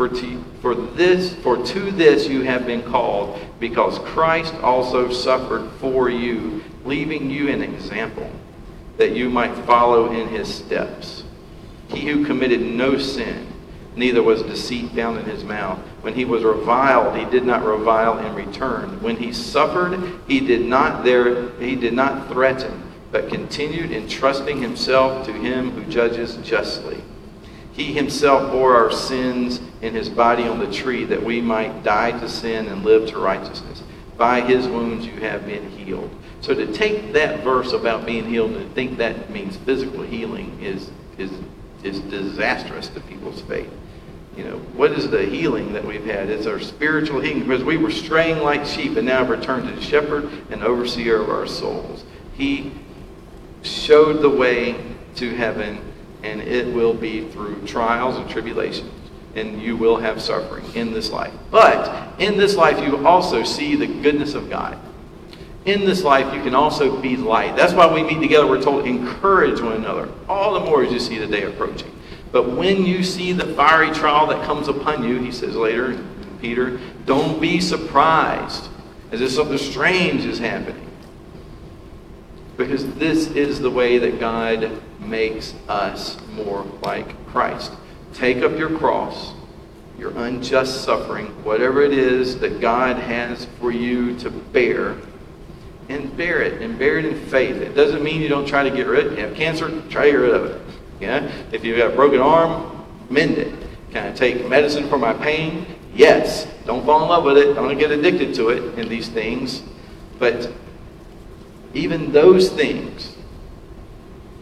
For 0.02 0.10
to, 0.10 0.44
for 0.64 0.74
this 0.74 1.36
for 1.44 1.64
to 1.64 1.92
this 1.92 2.28
you 2.28 2.42
have 2.42 2.66
been 2.66 2.82
called, 2.82 3.40
because 3.60 4.00
Christ 4.00 4.52
also 4.56 5.12
suffered 5.12 5.70
for 5.74 6.10
you, 6.10 6.64
leaving 6.84 7.30
you 7.30 7.50
an 7.50 7.62
example, 7.62 8.28
that 8.98 9.16
you 9.16 9.30
might 9.30 9.54
follow 9.68 10.12
in 10.12 10.28
his 10.30 10.52
steps. 10.52 11.24
He 11.90 12.08
who 12.08 12.26
committed 12.26 12.62
no 12.62 12.98
sin, 12.98 13.46
neither 13.96 14.24
was 14.24 14.42
deceit 14.42 14.90
found 14.90 15.20
in 15.20 15.26
his 15.26 15.44
mouth. 15.44 15.78
When 16.02 16.16
he 16.16 16.26
was 16.26 16.44
reviled, 16.44 17.16
he 17.16 17.26
did 17.26 17.46
not 17.46 17.64
revile 17.64 18.18
in 18.18 18.34
return. 18.34 19.00
When 19.04 19.18
he 19.18 19.32
suffered, 19.32 20.02
he 20.28 20.40
did 20.40 20.66
not 20.66 21.04
there 21.04 21.52
he 21.60 21.76
did 21.76 21.94
not 21.94 22.28
threaten, 22.28 22.92
but 23.12 23.30
continued 23.30 23.92
entrusting 23.92 24.64
himself 24.64 25.28
to 25.28 25.32
him 25.32 25.70
who 25.70 25.86
judges 25.92 26.38
justly. 26.38 27.04
He 27.82 27.94
himself 27.94 28.52
bore 28.52 28.76
our 28.76 28.92
sins 28.92 29.60
in 29.82 29.96
his 29.96 30.08
body 30.08 30.44
on 30.44 30.60
the 30.60 30.72
tree 30.72 31.04
that 31.06 31.24
we 31.24 31.42
might 31.42 31.82
die 31.82 32.12
to 32.12 32.30
sin 32.30 32.68
and 32.68 32.86
live 32.86 33.10
to 33.10 33.18
righteousness. 33.18 33.82
By 34.18 34.42
his 34.42 34.68
wounds 34.68 35.04
you 35.04 35.20
have 35.22 35.48
been 35.48 35.68
healed. 35.72 36.16
So 36.42 36.54
to 36.54 36.72
take 36.72 37.12
that 37.14 37.44
verse 37.44 37.74
about 37.74 38.06
being 38.06 38.26
healed 38.26 38.52
and 38.52 38.72
think 38.76 39.00
that 39.00 39.32
means 39.32 39.58
physical 39.58 40.04
healing 40.04 40.62
is 40.62 40.92
is 41.18 41.32
is 41.82 42.02
disastrous 42.02 42.88
to 42.90 43.00
people's 43.00 43.42
faith. 43.42 43.72
You 44.38 44.44
know, 44.44 44.58
what 44.76 44.92
is 44.92 45.10
the 45.10 45.26
healing 45.26 45.74
that 45.74 45.84
we've 45.84 46.06
had? 46.06 46.30
It's 46.30 46.46
our 46.46 46.60
spiritual 46.60 47.20
healing 47.20 47.40
because 47.40 47.64
we 47.64 47.78
were 47.78 47.90
straying 47.90 48.44
like 48.44 48.64
sheep 48.64 48.96
and 48.96 49.08
now 49.08 49.26
have 49.26 49.30
returned 49.30 49.68
to 49.68 49.74
the 49.74 49.82
shepherd 49.82 50.30
and 50.52 50.62
overseer 50.62 51.20
of 51.20 51.32
our 51.32 51.48
souls. 51.48 52.06
He 52.34 52.74
showed 53.64 54.22
the 54.22 54.30
way 54.30 54.76
to 55.16 55.36
heaven 55.36 55.91
and 56.24 56.42
it 56.42 56.74
will 56.74 56.94
be 56.94 57.28
through 57.30 57.66
trials 57.66 58.18
and 58.18 58.30
tribulations 58.30 58.92
and 59.36 59.62
you 59.62 59.78
will 59.78 59.98
have 59.98 60.22
suffering 60.22 60.66
in 60.76 60.94
this 60.94 61.10
life. 61.10 61.34
But 61.50 62.20
in 62.20 62.38
this 62.38 62.56
life 62.56 62.84
you 62.84 63.06
also 63.06 63.44
see 63.44 63.76
the 63.76 63.88
goodness 63.88 64.34
of 64.34 64.50
God. 64.50 64.78
In 65.66 65.82
this 65.82 66.04
life, 66.04 66.34
you 66.34 66.42
can 66.42 66.56
also 66.56 67.00
be 67.00 67.16
light. 67.16 67.56
That's 67.56 67.74
why 67.74 67.92
we 67.92 68.02
meet 68.02 68.20
together. 68.20 68.48
We're 68.48 68.62
told 68.62 68.88
encourage 68.88 69.62
one 69.62 69.74
another. 69.74 70.10
All 70.28 70.56
the 70.56 70.60
more 70.62 70.84
as 70.84 70.92
you 70.92 71.00
see 71.00 71.20
the 71.20 71.28
day 71.28 71.44
approaching. 71.44 71.96
But 72.32 72.50
when 72.50 72.84
you 72.84 73.04
see 73.04 73.32
the 73.32 73.54
fiery 73.54 73.92
trial 73.92 74.26
that 74.28 74.44
comes 74.44 74.68
upon 74.68 75.04
you, 75.04 75.20
he 75.20 75.32
says 75.32 75.56
later, 75.56 76.04
Peter, 76.42 76.80
don't 77.06 77.40
be 77.40 77.62
surprised 77.62 78.70
as 79.12 79.22
if 79.22 79.32
something 79.32 79.60
strange 79.60 80.26
is 80.26 80.40
happening. 80.40 80.88
Because 82.62 82.86
this 82.94 83.28
is 83.32 83.60
the 83.60 83.72
way 83.72 83.98
that 83.98 84.20
God 84.20 84.84
makes 85.00 85.56
us 85.68 86.16
more 86.34 86.64
like 86.84 87.26
Christ. 87.26 87.72
Take 88.14 88.44
up 88.44 88.56
your 88.56 88.78
cross, 88.78 89.34
your 89.98 90.16
unjust 90.16 90.84
suffering, 90.84 91.26
whatever 91.44 91.82
it 91.82 91.92
is 91.92 92.40
that 92.40 92.62
God 92.62 92.98
has 92.98 93.46
for 93.60 93.72
you 93.72 94.16
to 94.20 94.30
bear 94.30 94.96
and 95.90 96.16
bear 96.16 96.44
it 96.44 96.62
and 96.62 96.78
bear 96.78 97.00
it 97.00 97.06
in 97.06 97.20
faith. 97.30 97.56
It 97.56 97.74
doesn't 97.74 98.04
mean 98.04 98.22
you 98.22 98.30
don't 98.30 98.48
try 98.48 98.62
to 98.62 98.76
get 98.76 98.86
rid 98.86 99.08
of 99.08 99.14
it. 99.14 99.18
You 99.20 99.26
have 99.26 99.36
cancer, 99.36 99.68
try 99.90 100.06
to 100.06 100.12
get 100.12 100.18
rid 100.18 100.36
of 100.36 100.46
it. 100.46 100.62
Yeah? 101.00 101.32
If 101.52 101.66
you've 101.66 101.80
got 101.80 101.94
a 101.94 101.96
broken 101.96 102.20
arm, 102.20 102.86
mend 103.10 103.40
it. 103.40 103.56
Can 103.90 104.06
I 104.06 104.16
take 104.16 104.48
medicine 104.48 104.88
for 104.88 105.00
my 105.00 105.14
pain? 105.14 105.66
Yes. 105.96 106.46
Don't 106.66 106.86
fall 106.86 107.02
in 107.02 107.10
love 107.10 107.24
with 107.24 107.38
it. 107.38 107.56
Don't 107.56 107.76
get 107.80 107.90
addicted 107.90 108.36
to 108.36 108.50
it 108.50 108.78
in 108.78 108.88
these 108.88 109.10
things. 109.10 109.64
But 110.20 110.52
even 111.74 112.12
those 112.12 112.50
things, 112.50 113.16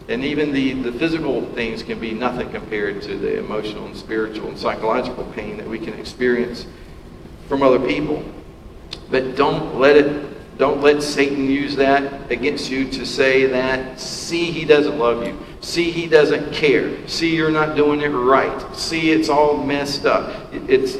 and 0.08 0.24
even 0.24 0.52
the, 0.52 0.72
the 0.72 0.92
physical 0.92 1.44
things 1.52 1.82
can 1.82 2.00
be 2.00 2.12
nothing 2.12 2.50
compared 2.50 3.02
to 3.02 3.16
the 3.16 3.38
emotional 3.38 3.86
and 3.86 3.96
spiritual 3.96 4.48
and 4.48 4.58
psychological 4.58 5.24
pain 5.32 5.56
that 5.56 5.68
we 5.68 5.78
can 5.78 5.94
experience 5.94 6.66
from 7.48 7.62
other 7.62 7.78
people. 7.78 8.24
But 9.10 9.36
don't 9.36 9.78
let 9.78 9.96
it 9.96 10.30
don't 10.60 10.82
let 10.82 11.02
Satan 11.02 11.48
use 11.48 11.74
that 11.76 12.30
against 12.30 12.70
you 12.70 12.86
to 12.90 13.06
say 13.06 13.46
that, 13.46 13.98
see, 13.98 14.50
he 14.50 14.66
doesn't 14.66 14.98
love 14.98 15.26
you. 15.26 15.38
See, 15.62 15.90
he 15.90 16.06
doesn't 16.06 16.52
care. 16.52 17.08
See, 17.08 17.34
you're 17.34 17.50
not 17.50 17.76
doing 17.76 18.02
it 18.02 18.08
right. 18.08 18.76
See, 18.76 19.10
it's 19.10 19.30
all 19.30 19.56
messed 19.56 20.04
up. 20.04 20.52
It's 20.52 20.98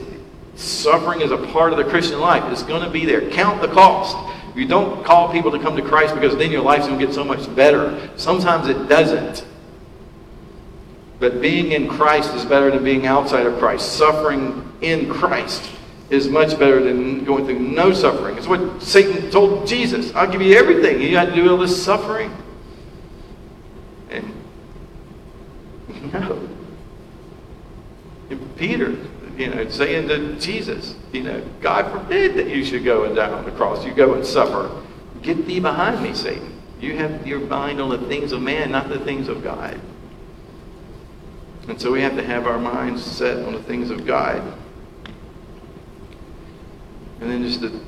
suffering 0.55 1.21
is 1.21 1.31
a 1.31 1.37
part 1.49 1.73
of 1.73 1.79
the 1.79 1.85
Christian 1.85 2.21
life. 2.21 2.43
It's 2.51 2.63
going 2.63 2.83
to 2.83 2.89
be 2.89 3.05
there. 3.05 3.29
Count 3.33 3.61
the 3.61 3.69
cost. 3.69 4.17
You 4.61 4.67
don't 4.67 5.03
call 5.03 5.33
people 5.33 5.51
to 5.53 5.59
come 5.59 5.75
to 5.77 5.83
Christ 5.83 6.15
because 6.15 6.37
then 6.37 6.51
your 6.51 6.61
life's 6.61 6.87
going 6.87 6.99
to 6.99 7.07
get 7.07 7.15
so 7.15 7.25
much 7.25 7.53
better. 7.57 8.11
Sometimes 8.17 8.69
it 8.69 8.91
doesn't. 8.91 9.47
But 11.19 11.41
being 11.41 11.73
in 11.73 11.89
Christ 11.89 12.35
is 12.35 12.45
better 12.45 12.71
than 12.71 12.85
being 12.85 13.07
outside 13.07 13.47
of 13.47 13.59
Christ. 13.59 13.93
Suffering 13.93 14.71
in 14.83 15.09
Christ 15.09 15.71
is 16.11 16.29
much 16.29 16.59
better 16.59 16.83
than 16.83 17.25
going 17.25 17.47
through 17.47 17.59
no 17.59 17.95
suffering. 17.95 18.37
It's 18.37 18.47
what 18.47 18.83
Satan 18.83 19.31
told 19.31 19.67
Jesus. 19.67 20.15
I'll 20.15 20.31
give 20.31 20.43
you 20.43 20.55
everything. 20.59 21.01
You 21.01 21.13
got 21.13 21.31
to 21.31 21.35
do 21.35 21.51
all 21.51 21.57
this 21.57 21.83
suffering. 21.83 22.31
And 24.11 24.31
no. 26.13 26.49
And 28.29 28.57
Peter, 28.59 28.95
you 29.41 29.49
know, 29.49 29.67
saying 29.71 30.07
to 30.09 30.39
Jesus, 30.39 30.95
you 31.13 31.23
know, 31.23 31.43
God 31.63 31.91
forbid 31.91 32.35
that 32.35 32.49
you 32.49 32.63
should 32.63 32.85
go 32.85 33.05
and 33.05 33.17
die 33.17 33.31
on 33.31 33.47
the 33.47 33.51
cross. 33.53 33.87
You 33.87 33.95
go 33.95 34.13
and 34.13 34.25
suffer. 34.25 34.71
Get 35.23 35.47
thee 35.47 35.61
behind 35.61 36.03
me, 36.03 36.13
Satan. 36.13 36.61
You 36.79 36.99
have 36.99 37.27
your 37.27 37.41
mind 37.41 37.81
on 37.81 37.89
the 37.89 38.07
things 38.07 38.33
of 38.33 38.43
man, 38.43 38.71
not 38.71 38.91
the 38.91 38.99
things 38.99 39.29
of 39.29 39.43
God. 39.43 39.81
And 41.69 41.81
so 41.81 41.91
we 41.91 42.03
have 42.03 42.17
to 42.17 42.23
have 42.23 42.47
our 42.47 42.59
minds 42.59 43.03
set 43.03 43.43
on 43.47 43.55
the 43.55 43.63
things 43.63 43.91
of 43.91 44.05
God. 44.07 44.43
And 47.21 47.31
then 47.31 47.43
just 47.43 47.63
to, 47.63 47.81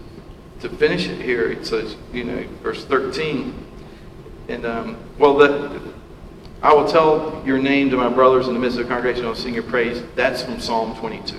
to 0.61 0.70
finish 0.70 1.07
it 1.07 1.20
here, 1.20 1.50
it 1.50 1.66
says, 1.66 1.96
you 2.14 2.24
know, 2.24 2.46
verse 2.62 2.86
13. 2.86 3.66
And, 4.48 4.64
um, 4.64 4.96
well, 5.18 5.36
that, 5.36 5.91
I 6.62 6.72
will 6.72 6.86
tell 6.86 7.42
your 7.44 7.58
name 7.58 7.90
to 7.90 7.96
my 7.96 8.08
brothers 8.08 8.46
in 8.46 8.54
the 8.54 8.60
midst 8.60 8.78
of 8.78 8.86
the 8.86 8.94
congregation. 8.94 9.26
I'll 9.26 9.34
sing 9.34 9.52
your 9.52 9.64
praise. 9.64 10.00
That's 10.14 10.42
from 10.42 10.60
Psalm 10.60 10.96
22. 10.96 11.36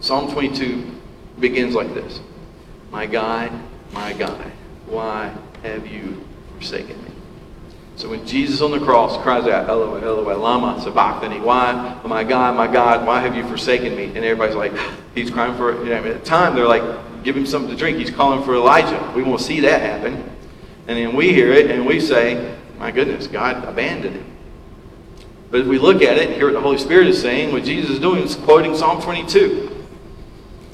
Psalm 0.00 0.32
22 0.32 0.90
begins 1.38 1.74
like 1.74 1.94
this 1.94 2.20
My 2.90 3.06
God, 3.06 3.52
my 3.92 4.12
God, 4.12 4.50
why 4.86 5.32
have 5.62 5.86
you 5.86 6.26
forsaken 6.56 7.00
me? 7.04 7.12
So 7.94 8.08
when 8.08 8.26
Jesus 8.26 8.60
on 8.60 8.72
the 8.72 8.80
cross 8.80 9.20
cries 9.22 9.46
out, 9.46 9.68
Eloi, 9.68 10.00
Eloi, 10.00 10.34
lama 10.34 10.80
sabachthani, 10.80 11.40
why, 11.40 12.00
oh 12.02 12.08
my 12.08 12.24
God, 12.24 12.56
my 12.56 12.66
God, 12.66 13.06
why 13.06 13.20
have 13.20 13.36
you 13.36 13.46
forsaken 13.46 13.96
me? 13.96 14.04
And 14.04 14.18
everybody's 14.18 14.56
like, 14.56 14.72
he's 15.14 15.30
crying 15.30 15.56
for, 15.56 15.84
you 15.84 15.90
know, 15.90 15.96
at 15.96 16.02
the 16.02 16.24
time 16.24 16.56
they're 16.56 16.66
like, 16.66 16.82
give 17.22 17.36
him 17.36 17.46
something 17.46 17.70
to 17.70 17.76
drink. 17.76 17.98
He's 17.98 18.10
calling 18.10 18.44
for 18.44 18.54
Elijah. 18.54 19.12
We 19.14 19.22
won't 19.22 19.40
see 19.40 19.60
that 19.60 19.80
happen. 19.80 20.14
And 20.88 20.96
then 20.96 21.14
we 21.14 21.32
hear 21.32 21.52
it 21.52 21.70
and 21.70 21.86
we 21.86 22.00
say, 22.00 22.57
my 22.78 22.90
goodness, 22.90 23.26
God 23.26 23.64
abandoned 23.64 24.16
him. 24.16 24.36
But 25.50 25.60
if 25.60 25.66
we 25.66 25.78
look 25.78 26.02
at 26.02 26.18
it 26.18 26.28
and 26.28 26.34
hear 26.34 26.46
what 26.46 26.54
the 26.54 26.60
Holy 26.60 26.78
Spirit 26.78 27.08
is 27.08 27.20
saying, 27.20 27.52
what 27.52 27.64
Jesus 27.64 27.90
is 27.90 27.98
doing 27.98 28.22
is 28.22 28.36
quoting 28.36 28.76
Psalm 28.76 29.00
22 29.00 29.77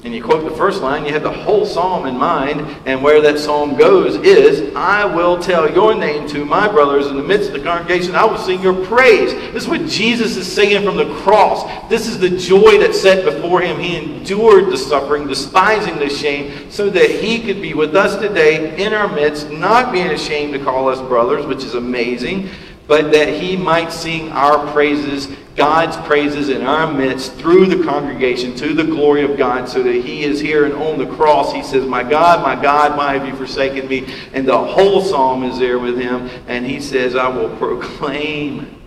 and 0.05 0.13
you 0.13 0.23
quote 0.23 0.47
the 0.47 0.55
first 0.55 0.83
line, 0.83 1.03
you 1.03 1.11
have 1.11 1.23
the 1.23 1.31
whole 1.31 1.65
psalm 1.65 2.05
in 2.05 2.15
mind, 2.15 2.61
and 2.85 3.01
where 3.01 3.21
that 3.21 3.39
psalm 3.39 3.75
goes 3.75 4.15
is, 4.17 4.71
I 4.75 5.03
will 5.03 5.41
tell 5.41 5.67
your 5.67 5.95
name 5.95 6.27
to 6.29 6.45
my 6.45 6.67
brothers 6.67 7.07
in 7.07 7.17
the 7.17 7.23
midst 7.23 7.49
of 7.49 7.55
the 7.55 7.63
congregation. 7.63 8.13
I 8.13 8.23
will 8.23 8.37
sing 8.37 8.61
your 8.61 8.85
praise. 8.85 9.33
This 9.51 9.63
is 9.63 9.67
what 9.67 9.87
Jesus 9.87 10.37
is 10.37 10.51
saying 10.51 10.85
from 10.85 10.97
the 10.97 11.11
cross. 11.23 11.89
This 11.89 12.07
is 12.07 12.19
the 12.19 12.29
joy 12.29 12.77
that 12.77 12.93
set 12.93 13.25
before 13.25 13.61
him. 13.61 13.79
He 13.79 13.97
endured 13.97 14.71
the 14.71 14.77
suffering, 14.77 15.25
despising 15.25 15.97
the 15.97 16.09
shame, 16.09 16.69
so 16.69 16.87
that 16.91 17.09
he 17.09 17.41
could 17.41 17.59
be 17.59 17.73
with 17.73 17.95
us 17.95 18.21
today 18.21 18.79
in 18.79 18.93
our 18.93 19.07
midst, 19.07 19.49
not 19.49 19.91
being 19.91 20.11
ashamed 20.11 20.53
to 20.53 20.63
call 20.63 20.87
us 20.87 20.99
brothers, 20.99 21.47
which 21.47 21.63
is 21.63 21.73
amazing, 21.73 22.47
but 22.87 23.11
that 23.11 23.29
he 23.41 23.57
might 23.57 23.91
sing 23.91 24.29
our 24.33 24.71
praises 24.71 25.35
God's 25.55 25.95
praises 26.05 26.49
in 26.49 26.63
our 26.63 26.91
midst 26.91 27.33
through 27.35 27.67
the 27.67 27.83
congregation 27.83 28.55
to 28.55 28.73
the 28.73 28.83
glory 28.83 29.23
of 29.23 29.37
God 29.37 29.69
so 29.69 29.81
that 29.83 29.93
he 29.93 30.23
is 30.23 30.39
here 30.39 30.65
and 30.65 30.73
on 30.73 30.97
the 30.97 31.07
cross 31.15 31.53
he 31.53 31.63
says, 31.63 31.85
My 31.85 32.03
God, 32.03 32.41
my 32.41 32.61
God, 32.61 32.97
why 32.97 33.17
have 33.17 33.25
you 33.25 33.35
forsaken 33.35 33.87
me? 33.87 34.13
And 34.33 34.45
the 34.45 34.57
whole 34.57 35.01
psalm 35.01 35.43
is 35.43 35.57
there 35.57 35.79
with 35.79 35.97
him 35.97 36.29
and 36.47 36.65
he 36.65 36.81
says, 36.81 37.15
I 37.15 37.29
will 37.29 37.55
proclaim 37.57 38.81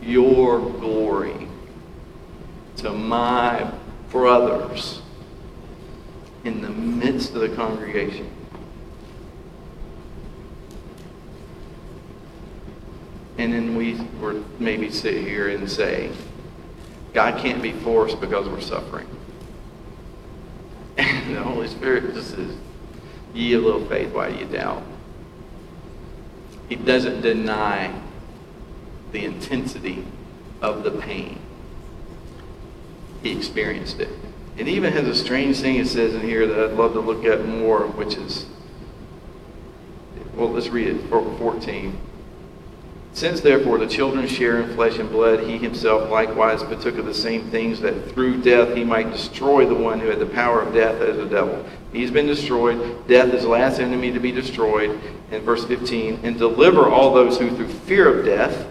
your 0.00 0.60
glory 0.60 1.46
to 2.76 2.90
my 2.90 3.70
brothers 4.10 5.02
in 6.44 6.62
the 6.62 6.70
midst 6.70 7.34
of 7.34 7.40
the 7.42 7.54
congregation. 7.54 8.30
And 13.38 13.52
then 13.52 13.76
we 13.76 13.94
would 14.20 14.60
maybe 14.60 14.90
sit 14.90 15.26
here 15.26 15.48
and 15.48 15.70
say, 15.70 16.10
God 17.12 17.40
can't 17.40 17.62
be 17.62 17.72
forced 17.72 18.20
because 18.20 18.48
we're 18.48 18.60
suffering. 18.60 19.08
And 20.96 21.36
the 21.36 21.42
Holy 21.42 21.68
Spirit 21.68 22.14
just 22.14 22.30
says, 22.30 22.56
ye 23.32 23.54
a 23.54 23.58
little 23.58 23.84
faith, 23.86 24.12
why 24.12 24.30
do 24.30 24.38
you 24.38 24.46
doubt? 24.46 24.82
he 26.68 26.76
doesn't 26.76 27.20
deny 27.20 27.92
the 29.12 29.24
intensity 29.24 30.04
of 30.60 30.82
the 30.82 30.90
pain. 30.90 31.38
He 33.22 33.36
experienced 33.36 34.00
it. 34.00 34.08
It 34.56 34.68
even 34.68 34.92
has 34.92 35.06
a 35.06 35.14
strange 35.14 35.60
thing 35.60 35.76
it 35.76 35.86
says 35.88 36.14
in 36.14 36.22
here 36.22 36.46
that 36.46 36.70
I'd 36.70 36.76
love 36.76 36.92
to 36.94 37.00
look 37.00 37.24
at 37.24 37.44
more, 37.44 37.86
which 37.86 38.14
is, 38.14 38.46
well, 40.34 40.50
let's 40.50 40.68
read 40.68 40.88
it, 40.88 41.08
14. 41.08 41.98
Since 43.14 43.42
therefore 43.42 43.78
the 43.78 43.86
children 43.86 44.26
share 44.26 44.60
in 44.60 44.74
flesh 44.74 44.98
and 44.98 45.08
blood, 45.08 45.38
he 45.38 45.56
himself 45.56 46.10
likewise 46.10 46.64
partook 46.64 46.98
of 46.98 47.06
the 47.06 47.14
same 47.14 47.48
things 47.48 47.78
that 47.80 48.10
through 48.10 48.42
death 48.42 48.76
he 48.76 48.82
might 48.82 49.12
destroy 49.12 49.64
the 49.66 49.74
one 49.74 50.00
who 50.00 50.08
had 50.08 50.18
the 50.18 50.26
power 50.26 50.60
of 50.60 50.74
death 50.74 51.00
as 51.00 51.16
the 51.16 51.24
devil. 51.24 51.64
He's 51.92 52.10
been 52.10 52.26
destroyed. 52.26 53.06
Death 53.06 53.32
is 53.32 53.42
the 53.42 53.48
last 53.48 53.78
enemy 53.78 54.10
to 54.10 54.18
be 54.18 54.32
destroyed. 54.32 54.98
In 55.30 55.42
verse 55.42 55.64
15, 55.64 56.20
and 56.24 56.36
deliver 56.36 56.88
all 56.88 57.14
those 57.14 57.38
who 57.38 57.54
through 57.54 57.68
fear 57.68 58.18
of 58.18 58.24
death 58.24 58.66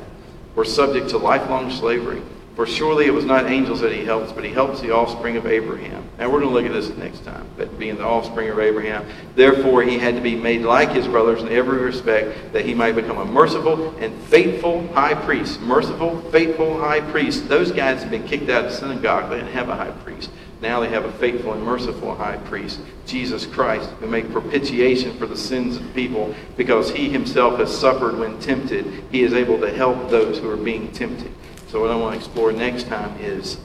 were 0.56 0.66
subject 0.66 1.10
to 1.12 1.18
lifelong 1.18 1.72
slavery. 1.72 2.22
For 2.56 2.68
surely 2.68 3.08
it 3.08 3.14
was 3.14 3.26
not 3.26 3.50
angels 3.50 3.80
that 3.82 3.92
he 3.92 4.06
helps, 4.06 4.32
but 4.32 4.44
he 4.44 4.52
helps 4.52 4.80
the 4.80 4.92
offspring 4.92 5.38
of 5.38 5.48
Abraham. 5.48 6.08
And 6.20 6.32
we're 6.32 6.40
going 6.40 6.54
to 6.54 6.54
look 6.54 6.66
at 6.66 6.72
this 6.72 6.96
next 6.98 7.26
time, 7.26 7.48
but 7.58 7.80
being 7.80 7.96
the 7.96 8.06
offspring 8.06 8.50
of 8.50 8.60
Abraham. 8.60 9.08
Therefore, 9.36 9.82
he 9.82 9.98
had 9.98 10.16
to 10.16 10.22
be 10.22 10.36
made 10.36 10.62
like 10.62 10.92
his 10.92 11.08
brothers 11.08 11.42
in 11.42 11.50
every 11.50 11.80
respect, 11.80 12.54
that 12.54 12.64
he 12.64 12.76
might 12.76 12.94
become 12.94 13.18
a 13.18 13.26
merciful 13.26 13.96
and 13.98 14.14
faithful 14.26 14.88
high 14.90 15.16
priest. 15.16 15.62
Merciful, 15.62 16.22
faithful 16.30 16.80
high 16.80 17.02
priest. 17.02 17.50
Those 17.50 17.72
guys 17.72 18.02
have 18.04 18.12
been 18.12 18.28
kicked 18.28 18.50
out 18.50 18.66
of 18.66 18.72
the 18.72 18.78
synagogue. 18.78 19.32
They 19.32 19.38
didn't 19.38 19.54
have 19.54 19.70
a 19.70 19.76
high 19.76 19.92
priest. 20.04 20.30
Now 20.62 20.80
they 20.80 20.90
have 20.90 21.06
a 21.06 21.12
faithful 21.14 21.54
and 21.54 21.64
merciful 21.64 22.16
high 22.16 22.38
priest, 22.38 22.80
Jesus 23.06 23.46
Christ, 23.46 23.90
who 24.00 24.08
made 24.08 24.32
propitiation 24.32 25.18
for 25.18 25.26
the 25.26 25.36
sins 25.36 25.76
of 25.76 25.94
people 25.94 26.34
because 26.56 26.92
he 26.92 27.10
himself 27.10 27.60
has 27.60 27.76
suffered 27.76 28.18
when 28.18 28.40
tempted. 28.40 29.04
He 29.12 29.24
is 29.24 29.34
able 29.34 29.60
to 29.60 29.74
help 29.74 30.10
those 30.10 30.40
who 30.40 30.50
are 30.50 30.56
being 30.56 30.90
tempted. 30.94 31.34
So, 31.74 31.82
what 31.82 31.90
I 31.90 31.96
want 31.96 32.14
to 32.14 32.20
explore 32.20 32.52
next 32.52 32.84
time 32.84 33.18
is 33.20 33.58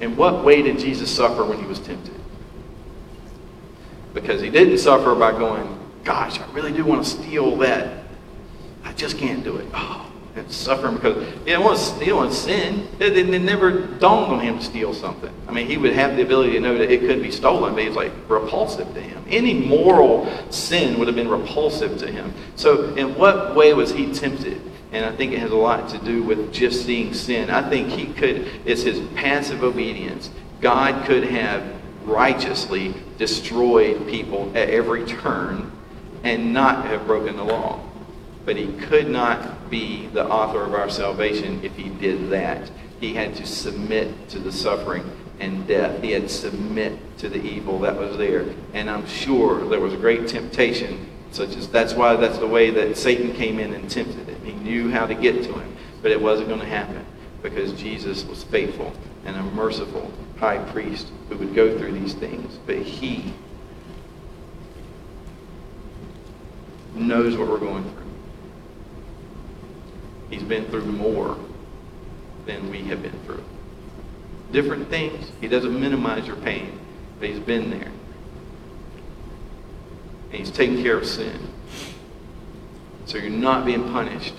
in 0.00 0.16
what 0.16 0.44
way 0.44 0.60
did 0.60 0.80
Jesus 0.80 1.08
suffer 1.08 1.44
when 1.44 1.60
he 1.60 1.64
was 1.64 1.78
tempted? 1.78 2.16
Because 4.12 4.42
he 4.42 4.50
didn't 4.50 4.78
suffer 4.78 5.14
by 5.14 5.30
going, 5.30 5.78
Gosh, 6.02 6.40
I 6.40 6.50
really 6.50 6.72
do 6.72 6.84
want 6.84 7.04
to 7.04 7.08
steal 7.08 7.54
that. 7.58 8.02
I 8.82 8.92
just 8.94 9.18
can't 9.18 9.44
do 9.44 9.58
it. 9.58 9.68
Oh, 9.72 10.10
it's 10.34 10.56
suffering 10.56 10.96
because 10.96 11.24
he 11.24 11.44
didn't 11.44 11.62
want 11.62 11.78
to, 11.78 12.12
want 12.12 12.32
to 12.32 12.36
sin. 12.36 12.88
It, 12.98 13.16
it, 13.16 13.32
it 13.32 13.42
never 13.42 13.86
dawned 13.86 14.32
on 14.32 14.40
him 14.40 14.58
to 14.58 14.64
steal 14.64 14.92
something. 14.92 15.32
I 15.46 15.52
mean, 15.52 15.68
he 15.68 15.76
would 15.76 15.92
have 15.92 16.16
the 16.16 16.22
ability 16.22 16.54
to 16.54 16.60
know 16.60 16.76
that 16.76 16.90
it 16.90 17.02
could 17.02 17.22
be 17.22 17.30
stolen, 17.30 17.74
but 17.74 17.84
he's 17.84 17.94
like 17.94 18.10
repulsive 18.28 18.92
to 18.94 19.00
him. 19.00 19.24
Any 19.28 19.54
moral 19.54 20.28
sin 20.50 20.98
would 20.98 21.06
have 21.06 21.14
been 21.14 21.28
repulsive 21.28 21.98
to 21.98 22.10
him. 22.10 22.34
So, 22.56 22.92
in 22.96 23.14
what 23.14 23.54
way 23.54 23.74
was 23.74 23.92
he 23.92 24.12
tempted? 24.12 24.60
And 24.92 25.04
I 25.04 25.12
think 25.12 25.32
it 25.32 25.38
has 25.38 25.52
a 25.52 25.56
lot 25.56 25.88
to 25.90 25.98
do 25.98 26.22
with 26.22 26.52
just 26.52 26.84
seeing 26.84 27.14
sin. 27.14 27.50
I 27.50 27.68
think 27.68 27.88
he 27.88 28.12
could, 28.12 28.48
it's 28.64 28.82
his 28.82 29.00
passive 29.14 29.62
obedience. 29.62 30.30
God 30.60 31.06
could 31.06 31.24
have 31.24 31.62
righteously 32.04 32.94
destroyed 33.16 34.08
people 34.08 34.50
at 34.54 34.68
every 34.70 35.04
turn 35.06 35.70
and 36.24 36.52
not 36.52 36.86
have 36.86 37.06
broken 37.06 37.36
the 37.36 37.44
law. 37.44 37.80
But 38.44 38.56
he 38.56 38.72
could 38.84 39.08
not 39.08 39.70
be 39.70 40.08
the 40.08 40.26
author 40.26 40.62
of 40.62 40.74
our 40.74 40.90
salvation 40.90 41.60
if 41.62 41.76
he 41.76 41.88
did 41.88 42.30
that. 42.30 42.70
He 42.98 43.14
had 43.14 43.36
to 43.36 43.46
submit 43.46 44.28
to 44.30 44.38
the 44.38 44.50
suffering 44.50 45.04
and 45.38 45.66
death. 45.66 46.02
He 46.02 46.12
had 46.12 46.22
to 46.22 46.28
submit 46.28 47.18
to 47.18 47.28
the 47.28 47.40
evil 47.40 47.78
that 47.80 47.96
was 47.96 48.16
there. 48.18 48.46
And 48.74 48.90
I'm 48.90 49.06
sure 49.06 49.66
there 49.68 49.80
was 49.80 49.94
great 49.94 50.26
temptation 50.26 51.06
such 51.32 51.56
as 51.56 51.68
that's 51.68 51.94
why 51.94 52.16
that's 52.16 52.38
the 52.38 52.46
way 52.46 52.70
that 52.70 52.96
Satan 52.96 53.32
came 53.32 53.58
in 53.58 53.72
and 53.72 53.88
tempted 53.88 54.28
him. 54.28 54.40
Knew 54.60 54.90
how 54.90 55.06
to 55.06 55.14
get 55.14 55.42
to 55.44 55.52
him, 55.52 55.76
but 56.02 56.10
it 56.10 56.20
wasn't 56.20 56.48
going 56.48 56.60
to 56.60 56.66
happen 56.66 57.04
because 57.42 57.72
Jesus 57.72 58.24
was 58.24 58.44
faithful 58.44 58.92
and 59.24 59.36
a 59.36 59.42
merciful 59.42 60.12
high 60.38 60.58
priest 60.70 61.10
who 61.28 61.36
would 61.38 61.54
go 61.54 61.76
through 61.78 61.92
these 61.92 62.14
things. 62.14 62.58
But 62.66 62.76
he 62.76 63.32
knows 66.94 67.36
what 67.36 67.48
we're 67.48 67.58
going 67.58 67.84
through. 67.84 68.00
He's 70.30 70.42
been 70.42 70.66
through 70.66 70.84
more 70.84 71.38
than 72.46 72.70
we 72.70 72.82
have 72.84 73.02
been 73.02 73.18
through. 73.24 73.44
Different 74.52 74.88
things. 74.88 75.30
He 75.40 75.48
doesn't 75.48 75.78
minimize 75.78 76.26
your 76.26 76.36
pain, 76.36 76.78
but 77.18 77.28
he's 77.28 77.40
been 77.40 77.70
there 77.70 77.90
and 80.30 80.38
he's 80.38 80.50
taken 80.50 80.82
care 80.82 80.96
of 80.96 81.06
sin. 81.06 81.48
So 83.06 83.18
you're 83.18 83.30
not 83.30 83.66
being 83.66 83.84
punished 83.90 84.34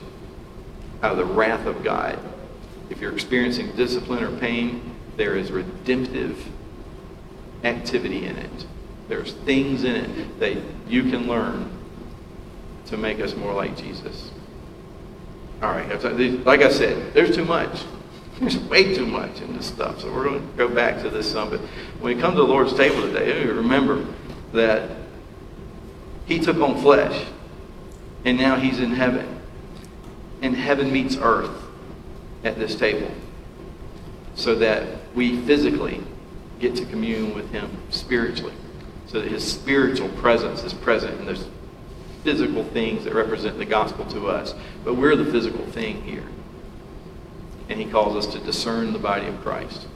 out 1.01 1.11
of 1.11 1.17
the 1.17 1.25
wrath 1.25 1.65
of 1.65 1.83
God. 1.83 2.19
If 2.89 2.99
you're 2.99 3.13
experiencing 3.13 3.75
discipline 3.75 4.23
or 4.23 4.37
pain, 4.37 4.95
there 5.17 5.35
is 5.35 5.51
redemptive 5.51 6.45
activity 7.63 8.25
in 8.25 8.37
it. 8.37 8.65
There's 9.07 9.33
things 9.33 9.83
in 9.83 9.95
it 9.95 10.39
that 10.39 10.57
you 10.87 11.03
can 11.03 11.27
learn 11.27 11.71
to 12.87 12.97
make 12.97 13.19
us 13.19 13.35
more 13.35 13.53
like 13.53 13.77
Jesus. 13.77 14.31
All 15.61 15.69
right, 15.69 15.87
like 16.45 16.61
I 16.61 16.71
said, 16.71 17.13
there's 17.13 17.35
too 17.35 17.45
much. 17.45 17.83
There's 18.39 18.57
way 18.57 18.95
too 18.95 19.05
much 19.05 19.41
in 19.41 19.55
this 19.55 19.67
stuff. 19.67 20.01
So 20.01 20.11
we're 20.11 20.23
going 20.23 20.41
to 20.41 20.57
go 20.57 20.67
back 20.67 21.01
to 21.03 21.09
this 21.09 21.31
some. 21.31 21.51
But 21.51 21.59
when 21.99 22.15
we 22.15 22.21
come 22.21 22.31
to 22.31 22.41
the 22.41 22.47
Lord's 22.47 22.73
table 22.73 23.01
today, 23.01 23.45
remember 23.45 24.05
that 24.53 24.89
he 26.25 26.39
took 26.39 26.57
on 26.57 26.81
flesh, 26.81 27.27
and 28.25 28.37
now 28.37 28.55
he's 28.55 28.79
in 28.79 28.91
heaven. 28.91 29.40
And 30.41 30.55
heaven 30.55 30.91
meets 30.91 31.17
earth 31.17 31.55
at 32.43 32.57
this 32.57 32.75
table 32.75 33.11
so 34.35 34.55
that 34.55 34.87
we 35.13 35.39
physically 35.41 36.01
get 36.59 36.75
to 36.75 36.85
commune 36.85 37.33
with 37.35 37.51
him 37.51 37.69
spiritually. 37.89 38.53
So 39.07 39.19
that 39.19 39.29
his 39.29 39.49
spiritual 39.49 40.09
presence 40.09 40.63
is 40.63 40.73
present 40.73 41.19
in 41.19 41.25
those 41.25 41.47
physical 42.23 42.63
things 42.63 43.03
that 43.03 43.13
represent 43.13 43.57
the 43.57 43.65
gospel 43.65 44.05
to 44.05 44.27
us. 44.27 44.53
But 44.83 44.95
we're 44.95 45.15
the 45.15 45.29
physical 45.31 45.65
thing 45.67 46.01
here. 46.03 46.23
And 47.69 47.79
he 47.79 47.85
calls 47.85 48.15
us 48.15 48.33
to 48.33 48.39
discern 48.39 48.93
the 48.93 48.99
body 48.99 49.27
of 49.27 49.41
Christ. 49.41 49.87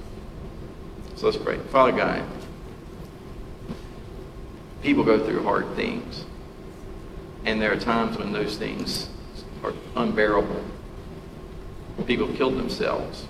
So 1.16 1.28
let's 1.28 1.38
pray. 1.38 1.58
Father 1.58 1.92
God, 1.92 2.24
people 4.82 5.04
go 5.04 5.24
through 5.26 5.44
hard 5.44 5.76
things. 5.76 6.26
And 7.46 7.62
there 7.62 7.72
are 7.72 7.80
times 7.80 8.18
when 8.18 8.34
those 8.34 8.58
things 8.58 9.10
are 9.66 9.74
unbearable. 9.96 10.64
People 12.06 12.28
killed 12.34 12.58
themselves. 12.58 13.26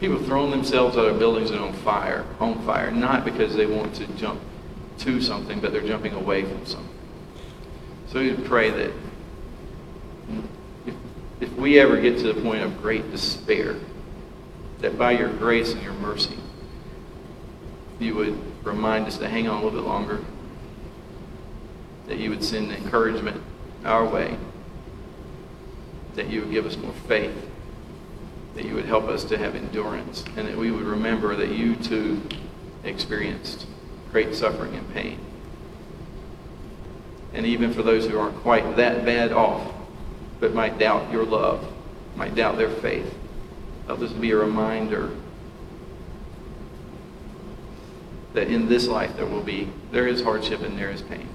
People 0.00 0.22
thrown 0.22 0.50
themselves 0.50 0.96
out 0.96 1.06
of 1.06 1.18
buildings 1.18 1.50
and 1.50 1.60
on 1.60 1.72
fire, 1.72 2.26
on 2.40 2.64
fire, 2.66 2.90
not 2.90 3.24
because 3.24 3.54
they 3.54 3.66
want 3.66 3.94
to 3.94 4.06
jump 4.14 4.40
to 4.98 5.20
something, 5.20 5.60
but 5.60 5.72
they're 5.72 5.86
jumping 5.86 6.12
away 6.12 6.44
from 6.44 6.66
something. 6.66 6.88
So 8.08 8.20
we 8.20 8.34
pray 8.34 8.70
that 8.70 8.92
if, 10.86 10.94
if 11.40 11.52
we 11.54 11.78
ever 11.78 12.00
get 12.00 12.18
to 12.18 12.32
the 12.32 12.40
point 12.40 12.62
of 12.62 12.82
great 12.82 13.10
despair, 13.10 13.76
that 14.80 14.98
by 14.98 15.12
your 15.12 15.28
grace 15.28 15.72
and 15.72 15.82
your 15.82 15.94
mercy, 15.94 16.36
you 17.98 18.14
would 18.16 18.38
remind 18.64 19.06
us 19.06 19.16
to 19.18 19.28
hang 19.28 19.48
on 19.48 19.62
a 19.62 19.64
little 19.64 19.80
bit 19.80 19.88
longer, 19.88 20.20
that 22.06 22.18
you 22.18 22.30
would 22.30 22.44
send 22.44 22.72
encouragement 22.72 23.40
our 23.84 24.04
way, 24.04 24.36
that 26.14 26.28
you 26.28 26.40
would 26.40 26.50
give 26.50 26.66
us 26.66 26.76
more 26.76 26.92
faith, 27.08 27.48
that 28.54 28.64
you 28.64 28.74
would 28.74 28.86
help 28.86 29.04
us 29.04 29.24
to 29.24 29.38
have 29.38 29.54
endurance, 29.54 30.24
and 30.36 30.48
that 30.48 30.56
we 30.56 30.70
would 30.70 30.84
remember 30.84 31.34
that 31.36 31.50
you 31.50 31.76
too 31.76 32.20
experienced 32.84 33.66
great 34.10 34.34
suffering 34.34 34.74
and 34.74 34.92
pain. 34.92 35.18
And 37.32 37.46
even 37.46 37.72
for 37.72 37.82
those 37.82 38.06
who 38.06 38.18
aren't 38.18 38.36
quite 38.36 38.76
that 38.76 39.06
bad 39.06 39.32
off, 39.32 39.72
but 40.38 40.54
might 40.54 40.78
doubt 40.78 41.10
your 41.10 41.24
love, 41.24 41.66
might 42.14 42.34
doubt 42.34 42.58
their 42.58 42.68
faith, 42.68 43.14
help 43.86 44.00
us 44.00 44.12
be 44.12 44.30
a 44.32 44.36
reminder 44.36 45.10
that 48.34 48.48
in 48.48 48.68
this 48.68 48.86
life 48.86 49.16
there 49.16 49.26
will 49.26 49.42
be, 49.42 49.68
there 49.90 50.06
is 50.06 50.22
hardship 50.22 50.60
and 50.60 50.78
there 50.78 50.90
is 50.90 51.00
pain. 51.02 51.28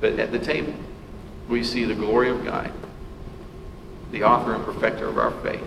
But 0.00 0.18
at 0.18 0.32
the 0.32 0.38
table, 0.38 0.74
we 1.48 1.62
see 1.62 1.84
the 1.84 1.94
glory 1.94 2.30
of 2.30 2.44
God, 2.44 2.72
the 4.10 4.24
author 4.24 4.54
and 4.54 4.64
perfecter 4.64 5.06
of 5.06 5.18
our 5.18 5.32
faith, 5.42 5.64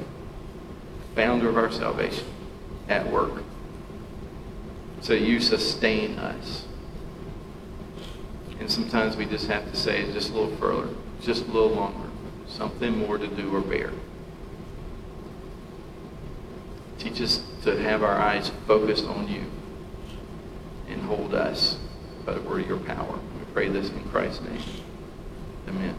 founder 1.15 1.49
of 1.49 1.57
our 1.57 1.71
salvation, 1.71 2.25
at 2.89 3.09
work. 3.11 3.43
So 5.01 5.13
you 5.13 5.39
sustain 5.39 6.17
us. 6.17 6.65
And 8.59 8.71
sometimes 8.71 9.17
we 9.17 9.25
just 9.25 9.47
have 9.47 9.69
to 9.69 9.75
say 9.75 10.11
just 10.13 10.29
a 10.29 10.34
little 10.34 10.55
further, 10.57 10.89
just 11.21 11.43
a 11.43 11.51
little 11.51 11.75
longer, 11.75 12.09
something 12.47 12.97
more 12.97 13.17
to 13.17 13.27
do 13.27 13.53
or 13.53 13.61
bear. 13.61 13.91
Teach 16.97 17.19
us 17.19 17.43
to 17.63 17.77
have 17.81 18.01
our 18.01 18.17
eyes 18.17 18.51
focused 18.65 19.05
on 19.05 19.27
you 19.27 19.43
and 20.88 21.01
hold 21.01 21.36
us 21.36 21.77
by 22.25 22.34
the 22.34 22.41
word 22.41 22.61
of 22.61 22.67
your 22.67 22.77
power. 22.79 23.19
Pray 23.54 23.70
this 23.70 23.89
in 23.89 24.04
Christ's 24.10 24.41
name. 24.41 24.64
Amen. 25.68 25.95